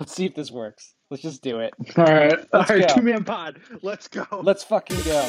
Let's 0.00 0.12
see 0.12 0.24
if 0.26 0.34
this 0.34 0.50
works. 0.50 0.92
Let's 1.10 1.22
just 1.22 1.42
do 1.42 1.60
it. 1.60 1.72
All 1.96 2.04
right, 2.04 2.32
all 2.32 2.46
Let's 2.60 2.70
right, 2.70 2.88
go. 2.88 2.94
two 2.96 3.02
man 3.02 3.22
pod. 3.22 3.60
Let's 3.82 4.08
go. 4.08 4.26
Let's 4.42 4.64
fucking 4.64 5.00
go. 5.04 5.28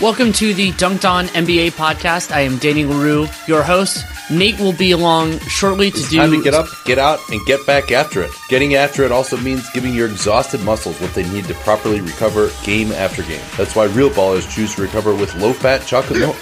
Welcome 0.00 0.32
to 0.34 0.54
the 0.54 0.70
Dunked 0.72 1.06
On 1.08 1.26
NBA 1.26 1.72
podcast. 1.72 2.32
I 2.32 2.40
am 2.40 2.56
Danny 2.56 2.86
LaRue, 2.86 3.26
your 3.46 3.62
host. 3.62 4.06
Nate 4.30 4.58
will 4.58 4.72
be 4.72 4.92
along 4.92 5.38
shortly 5.40 5.90
to 5.90 5.98
It's 5.98 6.08
do. 6.08 6.16
time 6.16 6.30
to 6.30 6.42
get 6.42 6.54
up, 6.54 6.68
get 6.86 6.98
out, 6.98 7.18
and 7.30 7.44
get 7.44 7.66
back 7.66 7.90
after 7.92 8.22
it. 8.22 8.30
Getting 8.48 8.74
after 8.76 9.02
it 9.04 9.12
also 9.12 9.36
means 9.36 9.68
giving 9.70 9.92
your 9.92 10.08
exhausted 10.08 10.62
muscles 10.62 10.98
what 11.02 11.12
they 11.12 11.28
need 11.30 11.44
to 11.46 11.54
properly 11.56 12.00
recover 12.00 12.50
game 12.64 12.92
after 12.92 13.22
game. 13.24 13.42
That's 13.58 13.76
why 13.76 13.84
real 13.86 14.08
ballers 14.08 14.48
choose 14.50 14.74
to 14.76 14.82
recover 14.82 15.14
with 15.14 15.34
low-fat 15.34 15.84
chocolate 15.86 16.20
milk. 16.20 16.36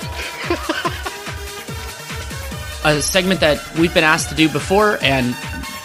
a 2.85 3.03
segment 3.03 3.41
that 3.41 3.59
we've 3.77 3.93
been 3.93 4.05
asked 4.05 4.29
to 4.29 4.37
do 4.37 4.49
before, 4.49 4.99
and 5.03 5.35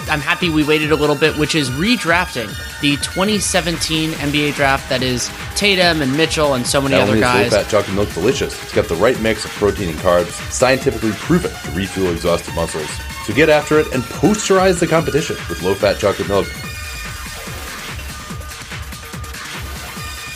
I'm 0.10 0.20
happy 0.20 0.50
we 0.50 0.64
waited 0.64 0.92
a 0.92 0.96
little 0.96 1.16
bit, 1.16 1.38
which 1.38 1.56
is 1.56 1.70
redrafting 1.70 2.48
the 2.82 2.98
2017 2.98 4.11
NBA 4.11 4.56
draft. 4.56 4.89
That 4.89 5.02
is 5.02 5.32
Tatum 5.56 6.02
and 6.02 6.16
Mitchell 6.16 6.56
and 6.56 6.66
so 6.66 6.82
many 6.82 6.96
Not 6.96 7.07
other 7.07 7.20
guys. 7.20 7.52
low-fat 7.52 7.70
chocolate 7.70 7.96
milk 7.96 8.14
delicious, 8.14 8.61
it's 8.64 8.74
got 8.74 8.88
the 8.88 8.96
right 8.96 9.20
mix 9.21 9.46
of 9.46 9.52
protein 9.52 9.89
and 9.89 9.97
carbs, 10.00 10.32
scientifically 10.52 11.11
proven 11.14 11.52
to 11.52 11.71
refuel 11.71 12.11
exhausted 12.11 12.54
muscles. 12.56 12.89
So 13.25 13.34
get 13.34 13.50
after 13.50 13.80
it 13.80 13.94
and 13.94 14.04
posterize 14.04 14.80
the 14.80 14.88
competition 14.88 15.38
with 15.47 15.61
low-fat 15.64 15.97
chocolate 16.00 16.28
milk. 16.28 16.46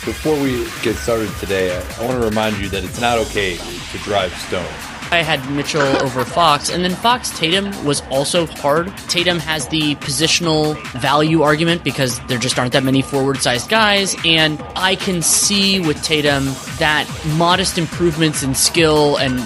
Before 0.04 0.40
we 0.42 0.64
get 0.82 0.96
started 0.96 1.30
today, 1.38 1.76
I, 1.76 1.80
I 2.00 2.06
want 2.06 2.18
to 2.18 2.26
remind 2.26 2.56
you 2.58 2.70
that 2.70 2.82
it's 2.82 3.00
not 3.00 3.18
okay 3.18 3.58
to 3.58 3.98
drive 3.98 4.32
stoned. 4.38 4.87
I 5.10 5.22
had 5.22 5.50
Mitchell 5.50 5.80
over 5.80 6.24
Fox, 6.24 6.70
and 6.70 6.84
then 6.84 6.94
Fox 6.94 7.36
Tatum 7.38 7.84
was 7.84 8.02
also 8.10 8.46
hard. 8.46 8.94
Tatum 9.08 9.38
has 9.38 9.66
the 9.68 9.94
positional 9.96 10.76
value 10.92 11.42
argument 11.42 11.82
because 11.82 12.20
there 12.26 12.38
just 12.38 12.58
aren't 12.58 12.72
that 12.74 12.84
many 12.84 13.00
forward 13.00 13.38
sized 13.38 13.70
guys, 13.70 14.14
and 14.24 14.62
I 14.76 14.96
can 14.96 15.22
see 15.22 15.80
with 15.80 16.02
Tatum 16.02 16.46
that 16.78 17.08
modest 17.36 17.78
improvements 17.78 18.42
in 18.42 18.54
skill 18.54 19.16
and 19.16 19.38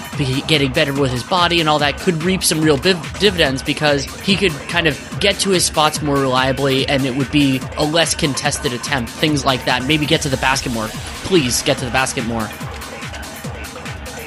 getting 0.48 0.72
better 0.72 0.92
with 0.92 1.10
his 1.10 1.22
body 1.22 1.60
and 1.60 1.68
all 1.68 1.78
that 1.78 1.98
could 1.98 2.22
reap 2.22 2.42
some 2.42 2.60
real 2.60 2.76
dividends 2.76 3.62
because 3.62 4.04
he 4.20 4.36
could 4.36 4.52
kind 4.68 4.86
of 4.86 4.98
get 5.20 5.38
to 5.40 5.50
his 5.50 5.64
spots 5.64 6.02
more 6.02 6.16
reliably 6.16 6.86
and 6.88 7.06
it 7.06 7.14
would 7.14 7.30
be 7.30 7.60
a 7.76 7.84
less 7.84 8.14
contested 8.14 8.72
attempt, 8.72 9.10
things 9.10 9.44
like 9.44 9.64
that. 9.64 9.84
Maybe 9.84 10.06
get 10.06 10.22
to 10.22 10.28
the 10.28 10.36
basket 10.38 10.72
more. 10.72 10.88
Please 11.24 11.62
get 11.62 11.78
to 11.78 11.84
the 11.84 11.90
basket 11.90 12.26
more. 12.26 12.48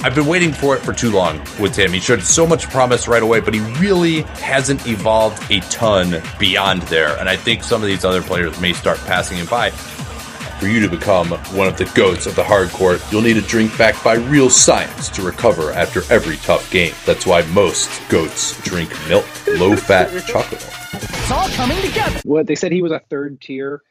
I've 0.05 0.13
been 0.13 0.27
waiting 0.27 0.53
for 0.53 0.75
it 0.75 0.81
for 0.81 0.93
too 0.93 1.09
long 1.09 1.39
with 1.59 1.75
him. 1.75 1.91
He 1.91 1.99
showed 1.99 2.21
so 2.21 2.45
much 2.45 2.69
promise 2.69 3.07
right 3.07 3.23
away, 3.23 3.39
but 3.39 3.55
he 3.55 3.61
really 3.79 4.21
hasn't 4.37 4.85
evolved 4.85 5.51
a 5.51 5.61
ton 5.61 6.21
beyond 6.37 6.83
there. 6.83 7.17
And 7.17 7.27
I 7.27 7.35
think 7.35 7.63
some 7.63 7.81
of 7.81 7.87
these 7.87 8.05
other 8.05 8.21
players 8.21 8.61
may 8.61 8.71
start 8.71 8.99
passing 8.99 9.39
him 9.39 9.47
by. 9.47 9.71
For 9.71 10.67
you 10.67 10.79
to 10.81 10.87
become 10.87 11.29
one 11.55 11.67
of 11.67 11.75
the 11.79 11.85
goats 11.95 12.27
of 12.27 12.35
the 12.35 12.43
hardcore, 12.43 13.01
you'll 13.11 13.23
need 13.23 13.37
a 13.37 13.41
drink 13.41 13.75
backed 13.79 14.03
by 14.03 14.13
real 14.13 14.51
science 14.51 15.09
to 15.09 15.23
recover 15.23 15.71
after 15.71 16.03
every 16.13 16.37
tough 16.37 16.69
game. 16.69 16.93
That's 17.07 17.25
why 17.25 17.41
most 17.47 18.07
goats 18.07 18.61
drink 18.61 18.91
milk, 19.07 19.25
low 19.57 19.75
fat 19.75 20.11
chocolate 20.27 20.61
milk. 20.61 21.03
It's 21.03 21.31
all 21.31 21.49
coming 21.49 21.81
together. 21.81 22.19
What 22.25 22.45
they 22.45 22.53
said 22.53 22.71
he 22.71 22.83
was 22.83 22.91
a 22.91 22.99
third 23.09 23.41
tier. 23.41 23.81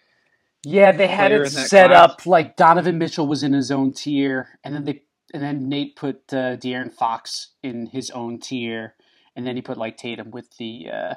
Yeah, 0.62 0.92
they 0.92 1.08
had 1.08 1.32
it 1.32 1.50
set 1.50 1.88
class. 1.88 2.10
up 2.10 2.24
like 2.24 2.54
Donovan 2.54 2.98
Mitchell 2.98 3.26
was 3.26 3.42
in 3.42 3.52
his 3.52 3.72
own 3.72 3.92
tier, 3.92 4.60
and 4.62 4.72
then 4.72 4.84
they 4.84 5.02
and 5.34 5.42
then 5.42 5.68
Nate 5.68 5.96
put 5.96 6.32
uh, 6.32 6.56
De'Aaron 6.56 6.90
Fox 6.92 7.48
in 7.62 7.86
his 7.86 8.10
own 8.10 8.38
tier, 8.40 8.94
and 9.36 9.46
then 9.46 9.56
he 9.56 9.60
put 9.62 9.76
like 9.76 9.98
Tatum 9.98 10.30
with 10.30 10.56
the 10.56 10.86
uh, 10.90 11.14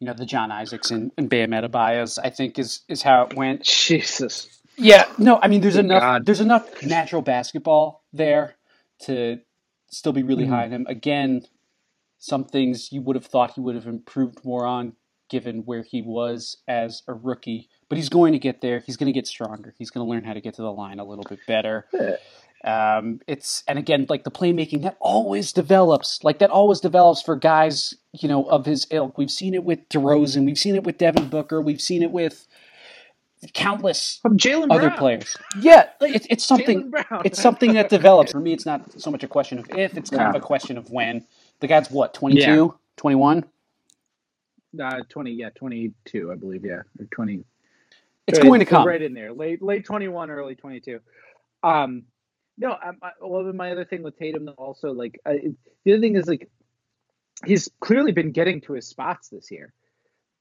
you 0.00 0.06
know 0.06 0.12
the 0.12 0.26
John 0.26 0.50
Isaacs 0.52 0.90
and, 0.90 1.10
and 1.16 1.30
Bam 1.30 1.52
Adebayos. 1.52 2.18
I 2.22 2.28
think 2.28 2.58
is 2.58 2.80
is 2.88 3.00
how 3.02 3.22
it 3.22 3.34
went. 3.36 3.62
Jesus. 3.64 4.58
Yeah, 4.76 5.04
no, 5.18 5.38
I 5.40 5.48
mean 5.48 5.60
there's 5.62 5.76
Good 5.76 5.84
enough 5.86 6.00
God. 6.02 6.26
there's 6.26 6.40
enough 6.40 6.82
natural 6.82 7.22
basketball 7.22 8.04
there 8.12 8.56
to 9.06 9.38
still 9.90 10.12
be 10.12 10.22
really 10.22 10.44
Mhm. 10.46 10.50
high 10.50 10.64
on 10.64 10.70
him. 10.72 10.86
Again, 10.88 11.42
some 12.18 12.44
things 12.44 12.90
you 12.92 13.02
would 13.02 13.16
have 13.16 13.26
thought 13.26 13.52
he 13.54 13.60
would 13.60 13.74
have 13.74 13.86
improved 13.86 14.44
more 14.44 14.64
on 14.66 14.94
given 15.28 15.60
where 15.64 15.82
he 15.82 16.02
was 16.02 16.58
as 16.68 17.02
a 17.08 17.14
rookie. 17.14 17.68
But 17.88 17.96
he's 17.98 18.08
going 18.08 18.32
to 18.32 18.38
get 18.38 18.60
there. 18.60 18.80
He's 18.80 18.96
going 18.96 19.06
to 19.06 19.12
get 19.12 19.26
stronger. 19.26 19.74
He's 19.78 19.90
going 19.90 20.06
to 20.06 20.10
learn 20.10 20.24
how 20.24 20.32
to 20.34 20.40
get 20.40 20.54
to 20.54 20.62
the 20.62 20.72
line 20.72 20.98
a 20.98 21.04
little 21.04 21.24
bit 21.28 21.40
better. 21.46 21.86
Um, 22.64 23.20
it's 23.26 23.64
and 23.66 23.78
again 23.78 24.06
like 24.08 24.22
the 24.24 24.30
playmaking 24.30 24.82
that 24.82 24.96
always 25.00 25.52
develops, 25.52 26.22
like 26.22 26.38
that 26.38 26.50
always 26.50 26.78
develops 26.80 27.20
for 27.20 27.34
guys 27.34 27.94
you 28.12 28.28
know 28.28 28.44
of 28.44 28.66
his 28.66 28.86
ilk. 28.90 29.18
We've 29.18 29.30
seen 29.30 29.54
it 29.54 29.64
with 29.64 29.88
DeRozan. 29.88 30.44
We've 30.44 30.58
seen 30.58 30.76
it 30.76 30.84
with 30.84 30.98
Devin 30.98 31.28
Booker. 31.28 31.60
We've 31.60 31.80
seen 31.80 32.02
it 32.02 32.12
with 32.12 32.46
countless 33.54 34.20
From 34.22 34.36
Jaylen 34.38 34.70
other 34.70 34.88
Brown. 34.88 34.98
players. 34.98 35.36
Yeah, 35.60 35.88
like, 36.00 36.14
it's 36.14 36.26
it's 36.30 36.44
something. 36.44 36.90
Brown. 36.90 37.22
It's 37.24 37.40
something 37.42 37.74
that 37.74 37.88
develops. 37.88 38.30
For 38.32 38.40
me, 38.40 38.52
it's 38.52 38.64
not 38.66 39.00
so 39.00 39.10
much 39.10 39.24
a 39.24 39.28
question 39.28 39.58
of 39.58 39.66
if; 39.76 39.96
it's 39.96 40.10
kind 40.10 40.28
of 40.28 40.40
a 40.40 40.44
question 40.44 40.78
of 40.78 40.90
when. 40.90 41.26
The 41.60 41.66
guy's 41.66 41.90
what 41.90 42.14
22, 42.14 42.40
Yeah. 42.40 42.68
21? 42.96 43.44
uh, 44.80 45.00
twenty. 45.08 45.32
Yeah, 45.32 45.50
twenty-two, 45.50 46.30
I 46.32 46.36
believe. 46.36 46.64
Yeah, 46.64 46.82
or 46.98 47.06
twenty. 47.10 47.44
It's 48.28 48.38
Right- 48.38 48.46
going 48.46 48.60
to 48.60 48.66
come. 48.66 48.86
right 48.86 49.02
in 49.02 49.14
there, 49.14 49.32
late 49.32 49.60
late 49.62 49.84
twenty-one, 49.84 50.30
early 50.30 50.54
twenty-two. 50.54 51.00
Um, 51.64 52.04
no, 52.58 52.72
I, 52.72 52.90
I, 53.02 53.10
well, 53.20 53.52
my 53.52 53.72
other 53.72 53.84
thing 53.84 54.02
with 54.02 54.18
Tatum 54.18 54.50
also, 54.56 54.92
like, 54.92 55.20
I, 55.26 55.54
the 55.84 55.92
other 55.92 56.00
thing 56.00 56.16
is 56.16 56.26
like, 56.28 56.50
he's 57.44 57.70
clearly 57.80 58.12
been 58.12 58.32
getting 58.32 58.60
to 58.62 58.74
his 58.74 58.86
spots 58.86 59.28
this 59.28 59.50
year. 59.50 59.72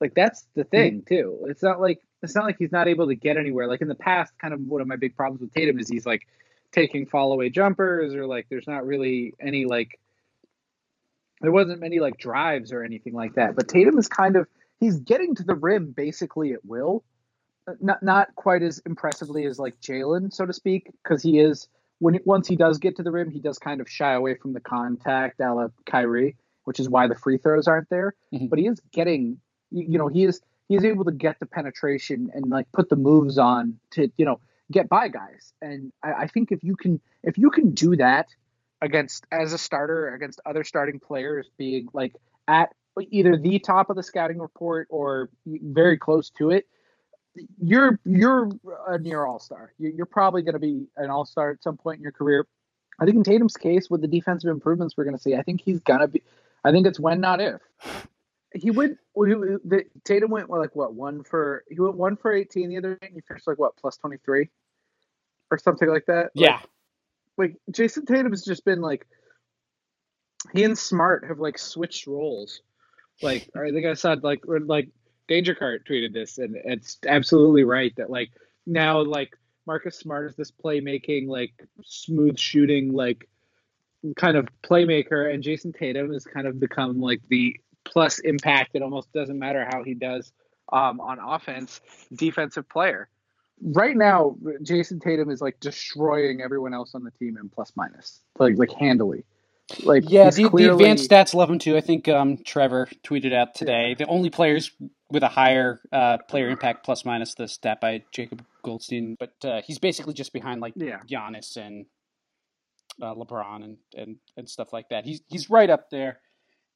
Like 0.02 0.16
that's 0.16 0.46
the 0.56 0.64
hmm. 0.64 0.70
thing 0.70 1.04
too. 1.08 1.46
It's 1.48 1.64
not 1.64 1.80
like 1.80 2.02
it's 2.24 2.36
not 2.36 2.46
like 2.46 2.58
he's 2.58 2.72
not 2.72 2.88
able 2.88 3.08
to 3.08 3.16
get 3.16 3.38
anywhere. 3.38 3.68
Like 3.68 3.82
in 3.82 3.88
the 3.88 3.96
past, 3.96 4.34
kind 4.40 4.54
of 4.54 4.60
one 4.62 4.82
of 4.82 4.88
my 4.88 4.96
big 4.96 5.16
problems 5.16 5.42
with 5.42 5.54
Tatum 5.54 5.80
is 5.80 5.88
he's 5.88 6.06
like 6.06 6.28
taking 6.72 7.06
fall 7.06 7.32
away 7.32 7.50
jumpers 7.50 8.16
or 8.16 8.26
like 8.26 8.48
there's 8.50 8.68
not 8.68 8.86
really 8.86 9.34
any 9.40 9.66
like 9.66 10.00
there 11.42 11.52
wasn't 11.52 11.80
many 11.80 12.00
like 12.00 12.18
drives 12.18 12.72
or 12.72 12.84
anything 12.84 13.14
like 13.14 13.36
that. 13.36 13.56
But 13.56 13.68
Tatum 13.68 13.98
is 13.98 14.08
kind 14.08 14.36
of 14.36 14.48
he's 14.80 15.00
getting 15.00 15.36
to 15.36 15.44
the 15.44 15.56
rim 15.56 15.92
basically 15.92 16.54
at 16.54 16.66
will. 16.66 17.04
Not 17.80 18.02
not 18.02 18.36
quite 18.36 18.64
as 18.64 18.82
impressively 18.86 19.46
as 19.46 19.60
like 19.60 19.80
Jaylen, 19.80 20.34
so 20.34 20.48
to 20.48 20.54
speak, 20.54 20.90
because 21.04 21.22
he 21.22 21.40
is 21.40 21.68
when 22.02 22.20
once 22.26 22.48
he 22.48 22.56
does 22.56 22.80
get 22.80 22.96
to 22.96 23.04
the 23.04 23.12
rim, 23.12 23.30
he 23.30 23.40
does 23.40 23.60
kind 23.60 23.80
of 23.80 23.88
shy 23.88 24.14
away 24.14 24.34
from 24.34 24.54
the 24.54 24.60
contact, 24.60 25.40
a 25.40 25.54
la 25.54 25.68
Kyrie, 25.86 26.36
which 26.64 26.80
is 26.80 26.90
why 26.90 27.08
the 27.08 27.14
free 27.14 27.38
throws 27.38 27.68
aren't 27.68 27.90
there. 27.90 28.16
Mhm. 28.34 28.50
But 28.50 28.58
he 28.58 28.68
is 28.68 28.82
getting, 28.92 29.40
you 29.70 29.86
you 29.88 29.98
know, 30.00 30.08
he 30.08 30.26
is 30.26 30.42
he 30.68 30.76
is 30.76 30.84
able 30.84 31.06
to 31.06 31.12
get 31.12 31.40
the 31.40 31.46
penetration 31.46 32.32
and 32.34 32.50
like 32.50 32.72
put 32.72 32.90
the 32.90 32.96
moves 32.96 33.38
on 33.38 33.80
to 33.92 34.12
you 34.18 34.26
know 34.26 34.40
get 34.72 34.90
by 34.90 35.10
guys. 35.10 35.54
And 35.62 35.94
I, 36.02 36.14
I 36.24 36.28
think 36.28 36.52
if 36.52 36.64
you 36.64 36.76
can 36.76 37.00
if 37.22 37.38
you 37.38 37.52
can 37.52 37.76
do 37.76 37.96
that 37.98 38.30
against 38.82 39.28
as 39.32 39.54
a 39.54 39.60
starter 39.60 40.12
against 40.12 40.42
other 40.44 40.64
starting 40.64 41.00
players 41.00 41.48
being 41.56 41.88
like 41.94 42.16
at 42.48 42.74
either 43.12 43.38
the 43.38 43.60
top 43.60 43.92
of 43.92 43.96
the 43.96 44.02
scouting 44.02 44.40
report 44.40 44.88
or 44.90 45.30
very 45.46 46.00
close 46.00 46.32
to 46.32 46.50
it 46.50 46.68
you're 47.62 48.00
you're 48.06 48.50
a 48.88 48.98
near 48.98 49.26
all 49.26 49.40
star. 49.40 49.74
You're 49.80 50.06
probably 50.06 50.42
going 50.42 50.54
to 50.54 50.60
be 50.60 50.88
an 50.98 51.10
all 51.10 51.26
star 51.26 51.52
at 51.52 51.64
some 51.64 51.78
point 51.78 51.98
in 51.98 52.04
your 52.04 52.12
career. 52.12 52.46
I 53.00 53.06
think 53.06 53.18
in 53.18 53.24
Tatum's 53.24 53.58
case, 53.58 53.90
with 53.90 54.02
the 54.02 54.08
defensive 54.08 54.50
improvements 54.50 54.96
we're 54.96 55.06
going 55.06 55.16
to 55.16 55.22
see, 55.22 55.36
I 55.36 55.42
think 55.42 55.62
he's 55.62 55.80
gonna 55.80 56.08
be. 56.08 56.22
I 56.64 56.72
think 56.72 56.86
it's 56.86 57.00
when, 57.00 57.20
not 57.20 57.42
if. 57.42 57.60
He 58.54 58.70
went. 58.70 58.98
he- 59.16 59.34
The, 59.34 59.86
Tatum 60.04 60.30
went 60.30 60.50
like 60.50 60.76
what 60.76 60.94
one 60.94 61.24
for? 61.24 61.64
He 61.70 61.80
went 61.80 61.96
one 61.96 62.16
for 62.18 62.32
eighteen 62.32 62.70
the 62.70 62.78
other 62.78 62.96
day, 62.96 63.08
And 63.08 63.16
he 63.16 63.22
finished 63.22 63.48
like 63.48 63.58
what 63.58 63.76
plus 63.78 63.98
twenty 63.98 64.18
three, 64.24 64.50
or 65.50 65.58
something 65.58 65.90
like 65.90 66.06
that. 66.08 66.32
Yeah, 66.36 66.60
like 67.38 67.56
Jayson 67.72 68.06
Tatum 68.06 68.32
has 68.34 68.44
just 68.44 68.66
been 68.66 68.82
like 68.82 69.08
he 70.54 70.64
and 70.64 70.78
Smart 70.78 71.26
have 71.28 71.40
like 71.40 71.58
switched 71.58 72.08
roles. 72.08 72.62
Like 73.22 73.50
I 73.56 73.72
think 73.72 73.86
I 73.86 73.94
said 73.94 74.24
like 74.24 74.42
like 74.46 74.90
Danger 75.32 75.56
Cart 75.56 75.88
tweeted 75.88 76.12
this 76.12 76.40
and 76.40 76.58
it's 76.66 76.98
absolutely 77.08 77.64
right 77.64 77.96
that 77.96 78.10
like 78.10 78.32
now 78.66 79.02
like 79.02 79.38
Marcus 79.66 79.98
Smart 79.98 80.30
is 80.30 80.36
this 80.36 80.52
playmaking 80.52 81.30
like 81.30 81.54
smooth 81.86 82.38
shooting 82.38 82.92
like 82.92 83.30
kind 84.18 84.36
of 84.36 84.50
playmaker 84.62 85.34
and 85.34 85.42
Jayson 85.42 85.72
Tatum 85.72 86.12
has 86.12 86.26
kind 86.26 86.48
of 86.48 86.60
become 86.60 87.00
like 87.00 87.22
the 87.30 87.56
plus 87.86 88.20
impact 88.20 88.72
it 88.74 88.82
almost 88.82 89.14
doesn't 89.14 89.40
matter 89.40 89.66
how 89.72 89.86
he 89.86 89.94
does 89.94 90.34
um, 90.74 91.00
on 91.00 91.18
offense 91.18 91.80
defensive 92.14 92.68
player 92.68 93.08
right 93.62 93.96
now 93.96 94.36
Jayson 94.64 95.00
Tatum 95.00 95.30
is 95.30 95.40
like 95.40 95.62
destroying 95.62 96.42
everyone 96.42 96.74
else 96.74 96.94
on 96.94 97.06
the 97.06 97.12
team 97.12 97.38
in 97.38 97.48
plus 97.48 97.72
minus 97.78 98.20
like 98.38 98.58
like 98.58 98.74
handily 98.74 99.24
like 99.84 100.10
yeah. 100.10 100.30
The, 100.30 100.50
clearly- 100.50 100.68
the 100.68 100.74
advanced 100.74 101.10
stats 101.10 101.34
love 101.34 101.50
him 101.50 101.60
too. 101.60 101.78
I 101.78 101.82
think 101.82 102.08
um, 102.08 102.38
Trevor 102.38 102.88
tweeted 103.04 103.34
out 103.34 103.56
today. 103.56 103.96
The 103.98 104.06
only 104.08 104.30
players 104.30 104.72
with 105.12 105.24
a 105.24 105.28
higher 105.28 105.82
uh, 105.92 106.18
player 106.30 106.50
impact 106.50 106.86
plus 106.86 107.06
minus 107.06 107.36
the 107.36 107.48
stat 107.48 107.80
by 107.82 108.04
Jacob 108.12 108.44
Goldstein, 108.64 109.16
but 109.20 109.34
uh, 109.44 109.62
he's 109.66 109.80
basically 109.80 110.14
just 110.14 110.34
behind 110.34 110.62
like 110.62 110.74
Yeah. 110.76 111.00
Giannis 111.10 111.58
and 111.58 111.86
uh, 113.02 113.14
LeBron 113.16 113.64
and, 113.64 113.78
and 113.96 114.18
and 114.38 114.50
stuff 114.50 114.74
like 114.74 114.90
that. 114.90 115.06
He's 115.06 115.22
he's 115.28 115.50
right 115.50 115.70
up 115.70 115.90
there, 115.90 116.20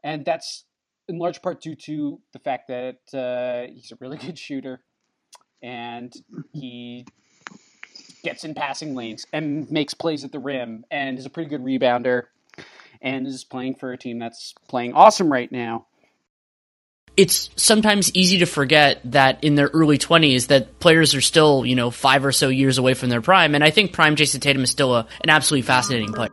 and 0.03 0.25
that's 0.25 0.65
in 1.07 1.17
large 1.19 1.41
part 1.41 1.61
due 1.61 1.75
to 1.75 2.19
the 2.33 2.39
fact 2.39 2.67
that 2.67 2.99
uh, 3.17 3.71
he's 3.73 3.91
a 3.91 3.97
really 3.99 4.17
good 4.25 4.37
shooter, 4.37 4.81
and 5.61 6.13
he 6.53 7.05
gets 8.23 8.43
in 8.43 8.55
passing 8.55 8.95
lanes 8.95 9.25
and 9.33 9.69
makes 9.71 9.93
plays 9.93 10.23
at 10.23 10.31
the 10.31 10.39
rim, 10.39 10.83
and 10.91 11.17
is 11.19 11.25
a 11.25 11.29
pretty 11.29 11.49
good 11.49 11.61
rebounder, 11.61 12.23
and 13.01 13.27
is 13.27 13.43
playing 13.43 13.75
for 13.75 13.93
a 13.93 13.97
team 13.97 14.17
that's 14.19 14.53
playing 14.67 14.93
awesome 14.93 15.31
right 15.31 15.51
now. 15.51 15.85
It's 17.17 17.49
sometimes 17.55 18.13
easy 18.13 18.39
to 18.39 18.45
forget 18.45 18.99
that 19.05 19.43
in 19.43 19.55
their 19.55 19.67
early 19.67 19.97
20s 19.97 20.47
that 20.47 20.79
players 20.79 21.15
are 21.15 21.21
still, 21.21 21.65
you 21.65 21.75
know, 21.75 21.89
five 21.89 22.25
or 22.25 22.31
so 22.31 22.49
years 22.49 22.77
away 22.77 22.93
from 22.93 23.09
their 23.09 23.21
prime. 23.21 23.55
And 23.55 23.63
I 23.63 23.69
think 23.69 23.93
prime 23.93 24.15
Jayson 24.15 24.41
Tatum 24.41 24.63
is 24.63 24.69
still 24.69 24.93
a, 24.93 25.07
an 25.21 25.29
absolutely 25.29 25.61
fascinating 25.61 26.11
player. 26.11 26.31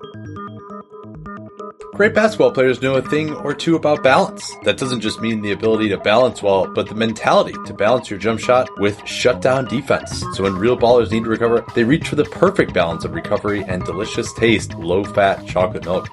Great 1.95 2.15
basketball 2.15 2.51
players 2.51 2.81
know 2.81 2.95
a 2.95 3.03
thing 3.03 3.35
or 3.35 3.53
two 3.53 3.77
about 3.77 4.03
balance. 4.03 4.57
That 4.65 4.79
doesn't 4.79 5.03
just 5.03 5.21
mean 5.21 5.43
the 5.43 5.53
ability 5.53 5.91
to 5.91 5.99
balance 5.99 6.43
well, 6.43 6.67
but 6.67 6.89
the 6.89 6.95
mentality 6.95 7.53
to 7.67 7.75
balance 7.75 8.09
your 8.09 8.19
jump 8.19 8.41
shot 8.41 8.69
with 8.81 9.07
shutdown 9.07 9.67
defense. 9.67 10.25
So 10.33 10.45
when 10.45 10.57
real 10.57 10.77
ballers 10.77 11.13
need 11.13 11.25
to 11.25 11.31
recover, 11.31 11.63
they 11.75 11.85
reach 11.85 12.09
for 12.09 12.17
the 12.17 12.25
perfect 12.25 12.73
balance 12.73 13.05
of 13.05 13.13
recovery 13.13 13.63
and 13.69 13.85
delicious 13.85 14.33
taste, 14.33 14.75
low 14.75 15.05
fat 15.05 15.47
chocolate 15.47 15.85
milk. 15.85 16.09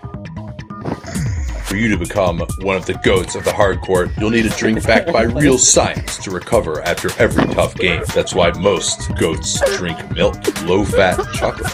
For 1.69 1.75
you 1.75 1.87
to 1.89 1.97
become 1.97 2.39
one 2.61 2.77
of 2.77 2.87
the 2.87 2.95
goats 2.95 3.35
of 3.35 3.45
the 3.45 3.51
hardcore, 3.51 4.11
you'll 4.19 4.31
need 4.31 4.47
a 4.47 4.49
drink 4.49 4.83
backed 4.83 5.13
by 5.13 5.21
real 5.21 5.59
science 5.59 6.17
to 6.23 6.31
recover 6.31 6.81
after 6.81 7.11
every 7.21 7.45
tough 7.53 7.75
game. 7.75 8.01
That's 8.15 8.33
why 8.33 8.49
most 8.53 9.15
goats 9.19 9.61
drink 9.77 10.09
milk, 10.09 10.35
low 10.63 10.83
fat 10.83 11.23
chocolate. 11.35 11.71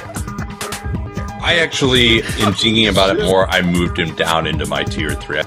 I 1.41 1.59
actually, 1.61 2.17
in 2.17 2.51
thinking 2.51 2.87
about 2.87 3.15
it 3.15 3.23
more, 3.23 3.47
I 3.49 3.61
moved 3.61 3.97
him 3.97 4.13
down 4.15 4.47
into 4.47 4.65
my 4.65 4.83
tier 4.83 5.11
three. 5.11 5.43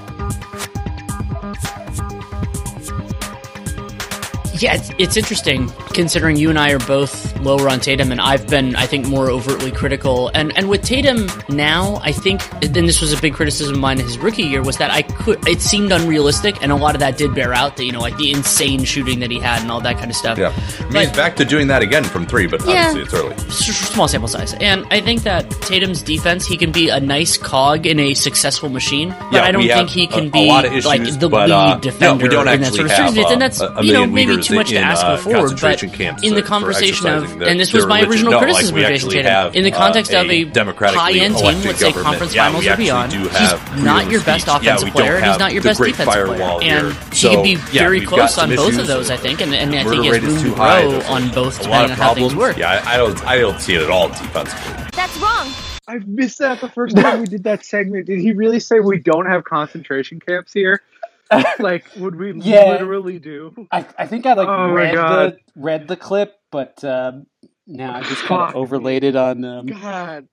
Yeah, 4.59 4.75
it's, 4.75 4.91
it's 4.97 5.17
interesting 5.17 5.69
considering 5.93 6.35
you 6.35 6.49
and 6.49 6.59
I 6.59 6.71
are 6.71 6.79
both 6.79 7.37
lower 7.39 7.69
on 7.69 7.79
Tatum, 7.79 8.11
and 8.11 8.19
I've 8.19 8.47
been, 8.47 8.75
I 8.75 8.85
think, 8.85 9.07
more 9.07 9.29
overtly 9.29 9.71
critical. 9.71 10.29
And 10.33 10.55
and 10.57 10.69
with 10.69 10.83
Tatum 10.83 11.27
now, 11.49 11.99
I 12.03 12.11
think, 12.11 12.41
and 12.63 12.73
this 12.75 12.99
was 13.01 13.13
a 13.13 13.21
big 13.21 13.33
criticism 13.33 13.75
of 13.75 13.79
mine 13.81 13.99
in 13.99 14.05
his 14.05 14.17
rookie 14.17 14.43
year, 14.43 14.61
was 14.61 14.77
that 14.77 14.91
I 14.91 15.01
could, 15.03 15.47
it 15.47 15.61
seemed 15.61 15.91
unrealistic, 15.91 16.61
and 16.61 16.71
a 16.71 16.75
lot 16.75 16.93
of 16.95 16.99
that 16.99 17.17
did 17.17 17.33
bear 17.33 17.53
out. 17.53 17.77
That 17.77 17.85
you 17.85 17.91
know, 17.91 18.01
like 18.01 18.17
the 18.17 18.31
insane 18.31 18.83
shooting 18.83 19.19
that 19.19 19.31
he 19.31 19.39
had 19.39 19.61
and 19.61 19.71
all 19.71 19.81
that 19.81 19.97
kind 19.97 20.09
of 20.09 20.15
stuff. 20.17 20.37
Yeah. 20.37 20.53
I 20.79 20.83
mean, 20.91 21.07
he's 21.07 21.15
back 21.15 21.35
to 21.37 21.45
doing 21.45 21.67
that 21.67 21.81
again 21.81 22.03
from 22.03 22.25
three, 22.25 22.47
but 22.47 22.59
Yeah. 22.65 22.87
obviously 22.89 23.01
it's 23.03 23.13
early. 23.13 23.37
Small 23.51 24.07
sample 24.07 24.27
size. 24.27 24.53
And 24.55 24.85
I 24.91 24.99
think 25.01 25.23
that 25.23 25.49
Tatum's 25.61 26.01
defense, 26.01 26.45
he 26.45 26.57
can 26.57 26.71
be 26.71 26.89
a 26.89 26.99
nice 26.99 27.37
cog 27.37 27.85
in 27.85 27.99
a 27.99 28.13
successful 28.13 28.69
machine, 28.69 29.09
but 29.09 29.33
Yeah, 29.33 29.43
I 29.43 29.51
don't 29.51 29.65
think 29.67 29.89
he 29.89 30.07
can 30.07 30.25
a- 30.25 30.27
a 30.27 30.31
be 30.31 30.47
lot 30.47 30.65
of 30.65 30.71
issues, 30.73 30.85
like 30.85 31.03
the 31.19 31.29
but, 31.29 31.49
lead 31.49 31.51
uh, 31.55 31.73
no, 31.75 31.79
defender 31.79 32.23
we 32.23 32.29
don't 32.29 32.47
in 32.47 32.61
that 32.61 32.67
actually 32.67 32.89
sort 32.89 32.99
of 33.09 33.15
have, 33.15 33.31
and 33.31 33.41
that's 33.41 33.61
a- 33.61 33.67
a 33.77 33.83
you 33.83 33.93
know 33.93 34.05
maybe 34.05 34.37
too 34.49 34.55
much 34.55 34.69
to 34.69 34.77
ask 34.77 35.05
uh, 35.05 35.15
go 35.15 35.21
forward. 35.21 35.59
But 35.61 35.79
camps 35.93 36.23
in 36.23 36.33
the 36.33 36.41
conversation 36.41 37.07
of, 37.07 37.41
and 37.41 37.59
this 37.59 37.73
was 37.73 37.85
my 37.87 38.01
original 38.03 38.31
No, 38.33 38.39
criticism 38.39 38.75
we 38.75 38.83
of 38.83 38.91
actually 38.91 39.15
Jayson 39.15 39.23
Tatum 39.23 39.31
have, 39.31 39.55
in 39.55 39.63
the 39.63 39.73
uh, 39.73 39.77
context 39.77 40.13
of 40.13 40.29
a 40.29 40.41
a 40.41 40.45
democratically 40.45 41.19
high-end 41.19 41.35
team, 41.35 41.43
elected 41.45 41.65
let's 41.65 41.79
say 41.79 41.91
conference 41.93 42.33
Yeah, 42.35 42.45
finals 42.47 42.63
we 42.63 42.69
or 42.69 42.71
actually 42.71 42.85
beyond. 42.85 43.13
He's 43.13 43.27
have 43.29 43.83
not 43.83 44.11
your 44.11 44.23
best 44.23 44.41
speech. 44.45 44.55
Offensive 44.55 44.83
we 44.85 44.91
player, 44.91 45.15
and 45.15 45.25
he's 45.25 45.39
not 45.39 45.53
your 45.53 45.63
best 45.63 45.79
defensive 45.81 46.13
firewall 46.13 46.59
player, 46.59 46.77
and 46.77 46.93
here. 46.93 47.03
he 47.11 47.15
So, 47.15 47.29
can 47.33 47.43
be 47.43 47.51
yeah, 47.51 47.81
very 47.83 48.05
close 48.05 48.37
on 48.37 48.55
both 48.55 48.77
of 48.77 48.87
those. 48.87 49.09
I 49.09 49.17
think, 49.17 49.41
and, 49.41 49.53
and 49.53 49.73
I 49.75 49.83
think 49.83 50.03
he 50.03 50.07
has 50.07 50.21
room 50.21 50.37
too 50.41 50.49
to 50.49 50.55
high. 50.55 50.81
grow 50.81 51.01
on 51.01 51.29
both, 51.31 51.59
a 51.59 51.69
lot 51.69 51.87
depending 51.87 51.91
of 51.91 51.91
on 51.91 51.97
how 51.97 52.13
things 52.15 52.33
problems. 52.33 52.35
work. 52.35 52.57
Yeah, 52.57 52.81
I, 52.85 52.93
I 52.93 52.97
don't, 52.97 53.25
I 53.25 53.37
don't 53.37 53.59
see 53.61 53.75
it 53.75 53.81
at 53.81 53.89
all 53.89 54.09
defensively. 54.09 54.83
That's 54.93 55.17
wrong. 55.17 55.47
I 55.87 55.97
missed 56.05 56.37
that 56.39 56.61
the 56.61 56.69
first 56.69 56.95
time 56.95 57.21
we 57.21 57.25
did 57.25 57.43
that 57.45 57.65
segment. 57.65 58.05
Did 58.05 58.19
he 58.19 58.33
really 58.33 58.59
say 58.59 58.79
we 58.79 58.99
don't 58.99 59.25
have 59.25 59.43
concentration 59.43 60.19
camps 60.19 60.53
here? 60.53 60.81
like, 61.59 61.85
would 61.97 62.15
we 62.15 62.33
Yeah. 62.41 62.71
literally 62.71 63.19
do? 63.19 63.67
I, 63.71 63.85
I 63.97 64.07
think 64.07 64.25
I 64.25 64.33
like 64.33 64.47
Oh 64.47 64.71
read 64.71 64.95
the 64.95 65.37
read 65.55 65.87
the 65.87 65.95
clip, 65.97 66.35
but 66.51 66.83
um, 66.83 67.25
now 67.67 67.95
I 67.95 68.01
just 68.01 68.23
kind 68.23 68.49
of 68.49 68.55
overlaid 68.55 69.03
it 69.03 69.15
on 69.15 69.43
um, 69.45 69.65
God, 69.67 70.27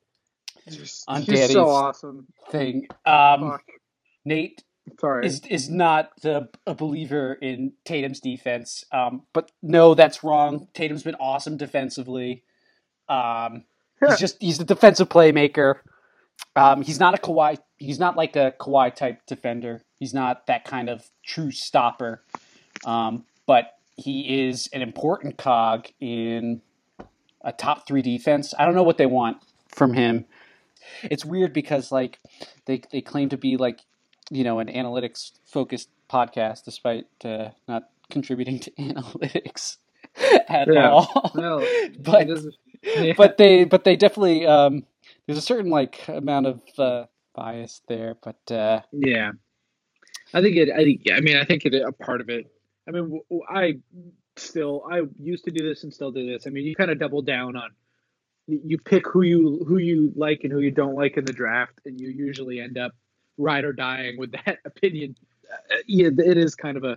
Just- 0.69 1.05
On 1.09 1.23
Daddy's- 1.23 1.53
so 1.53 1.69
awesome. 1.69 2.27
thing. 2.51 2.87
Um, 3.05 3.51
Fuck. 3.51 3.63
Nate 4.25 4.65
Sorry. 5.01 5.27
is 5.27 5.43
is 5.47 5.69
not 5.69 6.11
the, 6.23 6.49
a 6.67 6.75
believer 6.75 7.35
in 7.35 7.73
Tatum's 7.85 8.21
defense. 8.21 8.85
Um, 8.93 9.23
but 9.33 9.51
no, 9.63 9.95
that's 9.95 10.25
wrong. 10.25 10.69
Tatum's 10.75 11.03
been 11.03 11.15
awesome 11.17 11.57
defensively. 11.57 12.43
Um, 13.09 13.65
he's 14.01 14.19
just 14.19 14.37
he's 14.41 14.59
the 14.59 14.65
defensive 14.65 15.09
playmaker. 15.09 15.81
Um, 16.55 16.83
he's 16.83 16.99
not 17.01 17.15
a 17.15 17.19
Kawhi. 17.19 17.59
He's 17.79 17.99
not 17.99 18.17
like 18.17 18.37
a 18.37 18.55
Kawhi 18.59 18.95
type 18.95 19.27
defender. 19.27 19.83
He's 19.99 20.15
not 20.15 20.47
that 20.47 20.65
kind 20.65 20.89
of 20.89 21.11
true 21.25 21.51
stopper. 21.51 22.23
Um, 22.85 23.25
but 23.47 23.79
he 23.97 24.47
is 24.49 24.69
an 24.73 24.83
important 24.83 25.37
cog 25.39 25.89
in 26.01 26.63
a 27.43 27.53
top 27.53 27.87
three 27.87 28.03
defense. 28.03 28.55
I 28.59 28.65
don't 28.65 28.75
know 28.75 28.83
what 28.83 28.99
they 28.99 29.07
want 29.07 29.39
from 29.69 29.95
him. 29.95 30.27
It's 31.03 31.25
weird 31.25 31.53
because 31.53 31.91
like 31.93 32.19
they 32.67 32.83
they 32.91 33.01
claim 33.01 33.29
to 33.31 33.37
be 33.37 33.57
like 33.57 33.81
you 34.31 34.45
know 34.45 34.59
an 34.59 34.69
analytics 34.69 35.33
focused 35.45 35.89
podcast 36.11 36.65
despite 36.65 37.07
uh, 37.25 37.51
not 37.69 37.89
contributing 38.11 38.59
to 38.61 38.71
analytics 38.79 39.79
at 40.49 40.69
Yeah. 40.73 40.91
all. 40.91 41.33
No, 41.35 41.67
but 41.99 42.29
yeah. 42.85 43.13
but 43.17 43.37
they 43.37 43.65
but 43.65 43.85
they 43.85 43.97
definitely 43.97 44.47
um, 44.47 44.85
there's 45.27 45.39
a 45.39 45.43
certain 45.43 45.71
like 45.71 46.07
amount 46.09 46.47
of 46.47 46.61
uh, 46.79 47.05
bias 47.35 47.83
there. 47.89 48.17
But 48.23 48.53
uh, 48.53 48.81
Yeah, 48.93 49.33
I 50.33 50.41
think 50.41 50.57
it. 50.57 50.71
I 50.71 50.85
think. 50.85 51.03
Yeah, 51.05 51.17
I 51.17 51.21
mean, 51.21 51.37
I 51.37 51.45
think 51.45 51.65
it 51.65 51.75
a 51.75 51.93
part 51.93 52.21
of 52.21 52.29
it. 52.29 52.47
I 52.89 52.93
mean, 52.93 53.21
I 53.49 53.75
still 54.37 54.85
I 54.91 55.03
used 55.21 55.45
to 55.45 55.51
do 55.51 55.67
this 55.67 55.83
and 55.83 55.93
still 55.93 56.11
do 56.11 56.27
this. 56.27 56.47
I 56.47 56.51
mean, 56.51 56.65
you 56.65 56.75
kind 56.75 56.91
of 56.91 56.99
double 56.99 57.23
down 57.23 57.57
on. 57.57 57.71
You 58.47 58.79
pick 58.79 59.07
who 59.09 59.23
you 59.23 59.65
who 59.67 59.79
you 59.79 60.13
like 60.15 60.41
and 60.45 60.53
who 60.53 60.61
you 60.61 60.71
don't 60.71 60.95
like 60.95 61.17
in 61.17 61.25
the 61.25 61.33
draft, 61.33 61.81
and 61.85 62.01
you 62.01 62.09
usually 62.09 62.61
end 62.61 62.79
up 62.79 62.93
ride 63.39 63.65
or 63.65 63.73
dying 63.73 64.19
with 64.19 64.33
that 64.47 64.59
opinion. 64.65 65.17
Uh, 65.53 65.77
yeah, 65.87 66.09
it 66.17 66.37
is 66.37 66.55
kind 66.55 66.77
of 66.77 66.85
a 66.85 66.97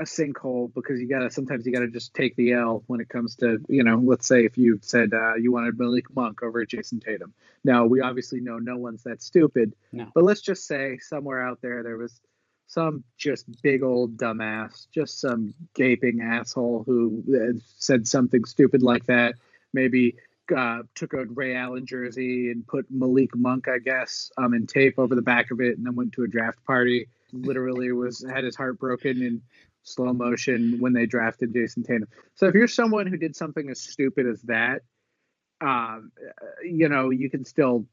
a 0.00 0.04
sinkhole 0.04 0.72
because 0.74 0.98
you 0.98 1.06
gotta 1.06 1.30
sometimes 1.30 1.66
you 1.66 1.72
gotta 1.72 1.88
just 1.88 2.14
take 2.14 2.34
the 2.36 2.52
L 2.52 2.82
when 2.86 3.00
it 3.00 3.08
comes 3.10 3.36
to 3.36 3.58
you 3.68 3.84
know 3.84 3.98
let's 4.02 4.26
say 4.26 4.44
if 4.46 4.56
you 4.56 4.78
said 4.82 5.12
uh, 5.12 5.34
you 5.34 5.52
wanted 5.52 5.78
Malik 5.78 6.06
Monk 6.16 6.42
over 6.42 6.64
Jayson 6.64 7.00
Tatum. 7.00 7.34
Now 7.64 7.84
we 7.84 8.00
obviously 8.00 8.40
know 8.40 8.58
no 8.58 8.78
one's 8.78 9.02
that 9.02 9.22
stupid, 9.22 9.74
No. 9.92 10.06
but 10.14 10.24
let's 10.24 10.40
just 10.40 10.66
say 10.66 10.98
somewhere 10.98 11.46
out 11.46 11.60
there 11.60 11.82
there 11.82 11.98
was 11.98 12.18
some 12.66 13.04
just 13.18 13.44
big 13.62 13.82
old 13.82 14.16
dumbass, 14.16 14.86
just 14.90 15.20
some 15.20 15.52
gaping 15.74 16.20
asshole 16.22 16.84
who 16.86 17.22
uh, 17.34 17.58
said 17.78 18.06
something 18.06 18.44
stupid 18.44 18.80
like 18.82 19.04
that. 19.06 19.34
Maybe 19.74 20.16
uh, 20.56 20.82
took 20.94 21.12
a 21.12 21.24
Ray 21.24 21.56
Allen 21.56 21.84
jersey 21.84 22.50
and 22.50 22.66
put 22.66 22.86
Malik 22.90 23.34
Monk, 23.36 23.66
I 23.68 23.78
guess, 23.78 24.30
um, 24.38 24.54
in 24.54 24.66
tape 24.66 24.98
over 24.98 25.14
the 25.14 25.22
back 25.22 25.50
of 25.50 25.60
it, 25.60 25.76
and 25.76 25.84
then 25.86 25.94
went 25.96 26.12
to 26.14 26.22
a 26.22 26.28
draft 26.28 26.64
party. 26.64 27.08
Literally 27.32 27.92
was 27.92 28.24
had 28.28 28.44
his 28.44 28.56
heart 28.56 28.78
broken 28.78 29.20
in 29.22 29.42
slow 29.82 30.12
motion 30.12 30.76
when 30.78 30.92
they 30.92 31.06
drafted 31.06 31.52
Jayson 31.52 31.84
Tatum. 31.84 32.08
So 32.34 32.46
if 32.46 32.54
you're 32.54 32.68
someone 32.68 33.06
who 33.06 33.16
did 33.16 33.34
something 33.34 33.70
as 33.70 33.80
stupid 33.80 34.26
as 34.26 34.42
that, 34.42 34.82
um, 35.60 36.12
you 36.62 36.88
know 36.88 37.10
you 37.10 37.30
can 37.30 37.44
still 37.44 37.86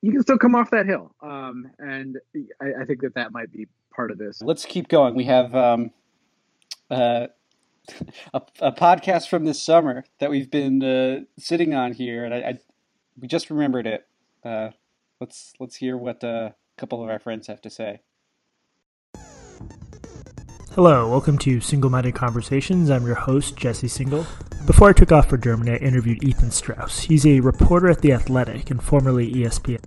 you 0.00 0.12
can 0.12 0.22
still 0.22 0.38
come 0.38 0.54
off 0.54 0.70
that 0.70 0.86
hill. 0.86 1.14
Um, 1.22 1.70
and 1.78 2.18
I, 2.60 2.82
I 2.82 2.84
think 2.84 3.02
that 3.02 3.14
that 3.14 3.32
might 3.32 3.52
be 3.52 3.68
part 3.94 4.10
of 4.10 4.18
this. 4.18 4.40
let's 4.42 4.64
keep 4.64 4.88
going. 4.88 5.14
We 5.14 5.24
have 5.24 5.54
um, 5.54 5.90
uh, 6.90 7.26
a, 8.34 8.42
a 8.60 8.72
podcast 8.72 9.28
from 9.28 9.44
this 9.44 9.62
summer 9.62 10.04
that 10.18 10.30
we've 10.30 10.50
been 10.50 10.82
uh, 10.82 11.20
sitting 11.38 11.74
on 11.74 11.92
here, 11.92 12.24
and 12.24 12.34
I, 12.34 12.38
I 12.38 12.58
we 13.18 13.28
just 13.28 13.50
remembered 13.50 13.86
it. 13.86 14.06
Uh, 14.44 14.70
let's 15.20 15.52
let's 15.60 15.76
hear 15.76 15.96
what 15.96 16.24
uh, 16.24 16.50
a 16.50 16.54
couple 16.76 17.02
of 17.02 17.10
our 17.10 17.18
friends 17.18 17.46
have 17.46 17.60
to 17.62 17.70
say. 17.70 18.00
Hello, 20.74 21.06
welcome 21.06 21.36
to 21.36 21.60
Single 21.60 21.90
Minded 21.90 22.14
Conversations. 22.14 22.88
I'm 22.88 23.04
your 23.04 23.14
host, 23.14 23.56
Jesse 23.58 23.88
Singal. 23.88 24.24
Before 24.66 24.88
I 24.88 24.94
took 24.94 25.12
off 25.12 25.28
for 25.28 25.36
Germany, 25.36 25.72
I 25.72 25.76
interviewed 25.76 26.24
Ethan 26.24 26.50
Strauss. 26.50 26.98
He's 26.98 27.26
a 27.26 27.40
reporter 27.40 27.90
at 27.90 28.00
The 28.00 28.14
Athletic 28.14 28.70
and 28.70 28.82
formerly 28.82 29.30
ESPN. 29.34 29.84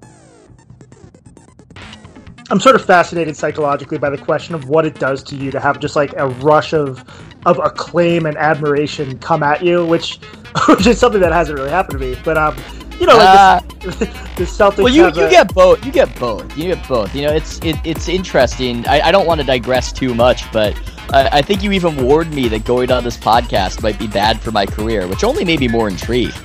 I'm 2.52 2.60
sort 2.60 2.76
of 2.76 2.86
fascinated 2.86 3.36
psychologically 3.36 3.98
by 3.98 4.12
the 4.12 4.18
question 4.20 4.54
of 4.54 4.70
what 4.70 4.86
it 4.86 5.00
does 5.00 5.24
to 5.24 5.36
you 5.36 5.50
to 5.50 5.60
have 5.60 5.80
just 5.80 5.96
like 5.96 6.14
a 6.18 6.28
rush 6.28 6.72
of 6.72 7.04
of 7.48 7.58
acclaim 7.58 8.28
and 8.28 8.38
admiration 8.38 9.18
come 9.18 9.42
at 9.42 9.64
you, 9.64 9.84
which 9.84 10.20
which 10.68 10.86
is 10.86 11.00
something 11.00 11.22
that 11.22 11.34
hasn't 11.34 11.58
really 11.58 11.72
happened 11.72 12.00
to 12.00 12.06
me. 12.06 12.16
But 12.24 12.38
um, 12.38 12.56
you 13.00 13.06
know, 13.06 13.18
like 13.18 13.80
this, 13.80 13.96
the 13.98 14.06
Celtics. 14.46 14.78
Well, 14.78 14.90
you, 14.90 15.04
you 15.04 15.26
a- 15.26 15.30
get 15.30 15.54
both. 15.54 15.86
You 15.86 15.92
get 15.92 16.18
both. 16.20 16.58
You 16.58 16.76
get 16.76 16.88
both. 16.88 17.14
You 17.16 17.24
know, 17.24 17.34
it's 17.34 17.60
it, 17.64 17.76
it's 17.84 18.08
interesting. 18.08 18.88
I, 18.88 19.02
I 19.08 19.12
don't 19.12 19.26
want 19.26 19.42
to 19.42 19.46
digress 19.46 19.92
too 19.92 20.14
much, 20.16 20.52
but 20.52 20.76
I, 21.14 21.30
I 21.40 21.42
think 21.42 21.64
you 21.64 21.72
even 21.72 22.04
warned 22.04 22.34
me 22.34 22.48
that 22.50 22.66
going 22.66 22.92
on 22.92 23.04
this 23.04 23.18
podcast 23.18 23.82
might 23.84 24.00
be 24.00 24.08
bad 24.08 24.40
for 24.40 24.52
my 24.52 24.66
career, 24.66 25.08
which 25.08 25.24
only 25.24 25.46
made 25.46 25.60
me 25.60 25.68
more 25.68 25.88
intrigued. 25.88 26.38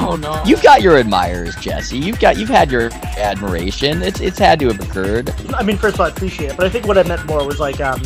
Oh 0.00 0.16
no. 0.20 0.42
You've 0.44 0.62
got 0.62 0.80
your 0.82 0.96
admirers, 0.98 1.54
Jesse. 1.56 1.98
You've 1.98 2.20
got 2.20 2.38
you've 2.38 2.48
had 2.48 2.70
your 2.70 2.90
admiration. 3.16 4.02
It's 4.02 4.20
it's 4.20 4.38
had 4.38 4.58
to 4.60 4.68
have 4.68 4.80
occurred. 4.80 5.34
I 5.54 5.62
mean, 5.62 5.76
first 5.76 5.94
of 5.94 6.00
all, 6.00 6.06
I 6.06 6.10
appreciate 6.10 6.50
it, 6.50 6.56
but 6.56 6.66
I 6.66 6.70
think 6.70 6.86
what 6.86 6.98
I 6.98 7.02
meant 7.02 7.24
more 7.26 7.46
was 7.46 7.60
like, 7.60 7.80
um, 7.80 8.02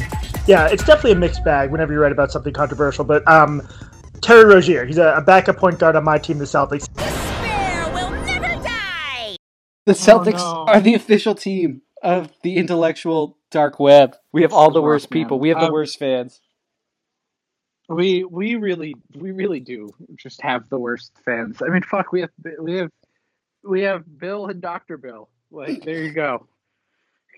yeah, 0.47 0.67
it's 0.69 0.85
definitely 0.85 1.13
a 1.13 1.17
mixed 1.17 1.45
bag 1.45 1.71
whenever 1.71 1.93
you 1.93 2.01
write 2.01 2.13
about 2.13 2.33
something 2.33 2.53
controversial. 2.53 3.05
But 3.05 3.27
um, 3.29 3.67
Terry 4.23 4.45
Rozier, 4.45 4.87
he's 4.87 4.99
a, 4.99 5.14
a 5.17 5.21
backup 5.21 5.57
point 5.59 5.79
guard 5.79 5.97
on 5.97 6.05
my 6.05 6.19
team, 6.19 6.38
the 6.38 6.45
Celtics. 6.45 6.88
Despair 6.97 7.93
will 7.93 8.11
never 8.25 8.62
die. 8.62 9.37
The 9.87 9.93
Celtics 9.93 10.38
no. 10.38 10.64
are 10.69 10.81
the 10.81 10.95
official 10.95 11.35
team 11.35 11.83
of 12.02 12.31
the 12.43 12.57
intellectual 12.57 13.37
dark 13.50 13.81
web. 13.81 14.17
We 14.33 14.43
have 14.43 14.52
all 14.52 14.71
the 14.71 14.81
Rough, 14.81 14.85
worst 14.85 15.11
man. 15.11 15.21
people. 15.23 15.41
We 15.41 15.49
have 15.50 15.61
the 15.61 15.67
Um, 15.67 15.73
worst 15.73 15.99
fans. 15.99 16.41
We 17.88 18.25
we 18.25 18.55
really 18.55 18.95
we 19.17 19.33
really 19.33 19.61
do 19.61 19.91
just 20.17 20.41
have 20.43 20.69
the 20.71 20.79
worst 20.79 21.12
fans. 21.25 21.61
I 21.62 21.69
mean, 21.69 21.83
fuck, 21.83 22.12
we 22.12 22.23
have 22.23 22.31
we 22.61 22.76
have 22.79 22.91
we 23.64 23.83
have 23.83 24.05
Bill 24.19 24.47
and 24.47 24.61
Doctor 24.62 24.97
Bill. 24.97 25.29
Like 25.50 25.83
there 25.85 26.02
you 26.02 26.12
go. 26.12 26.47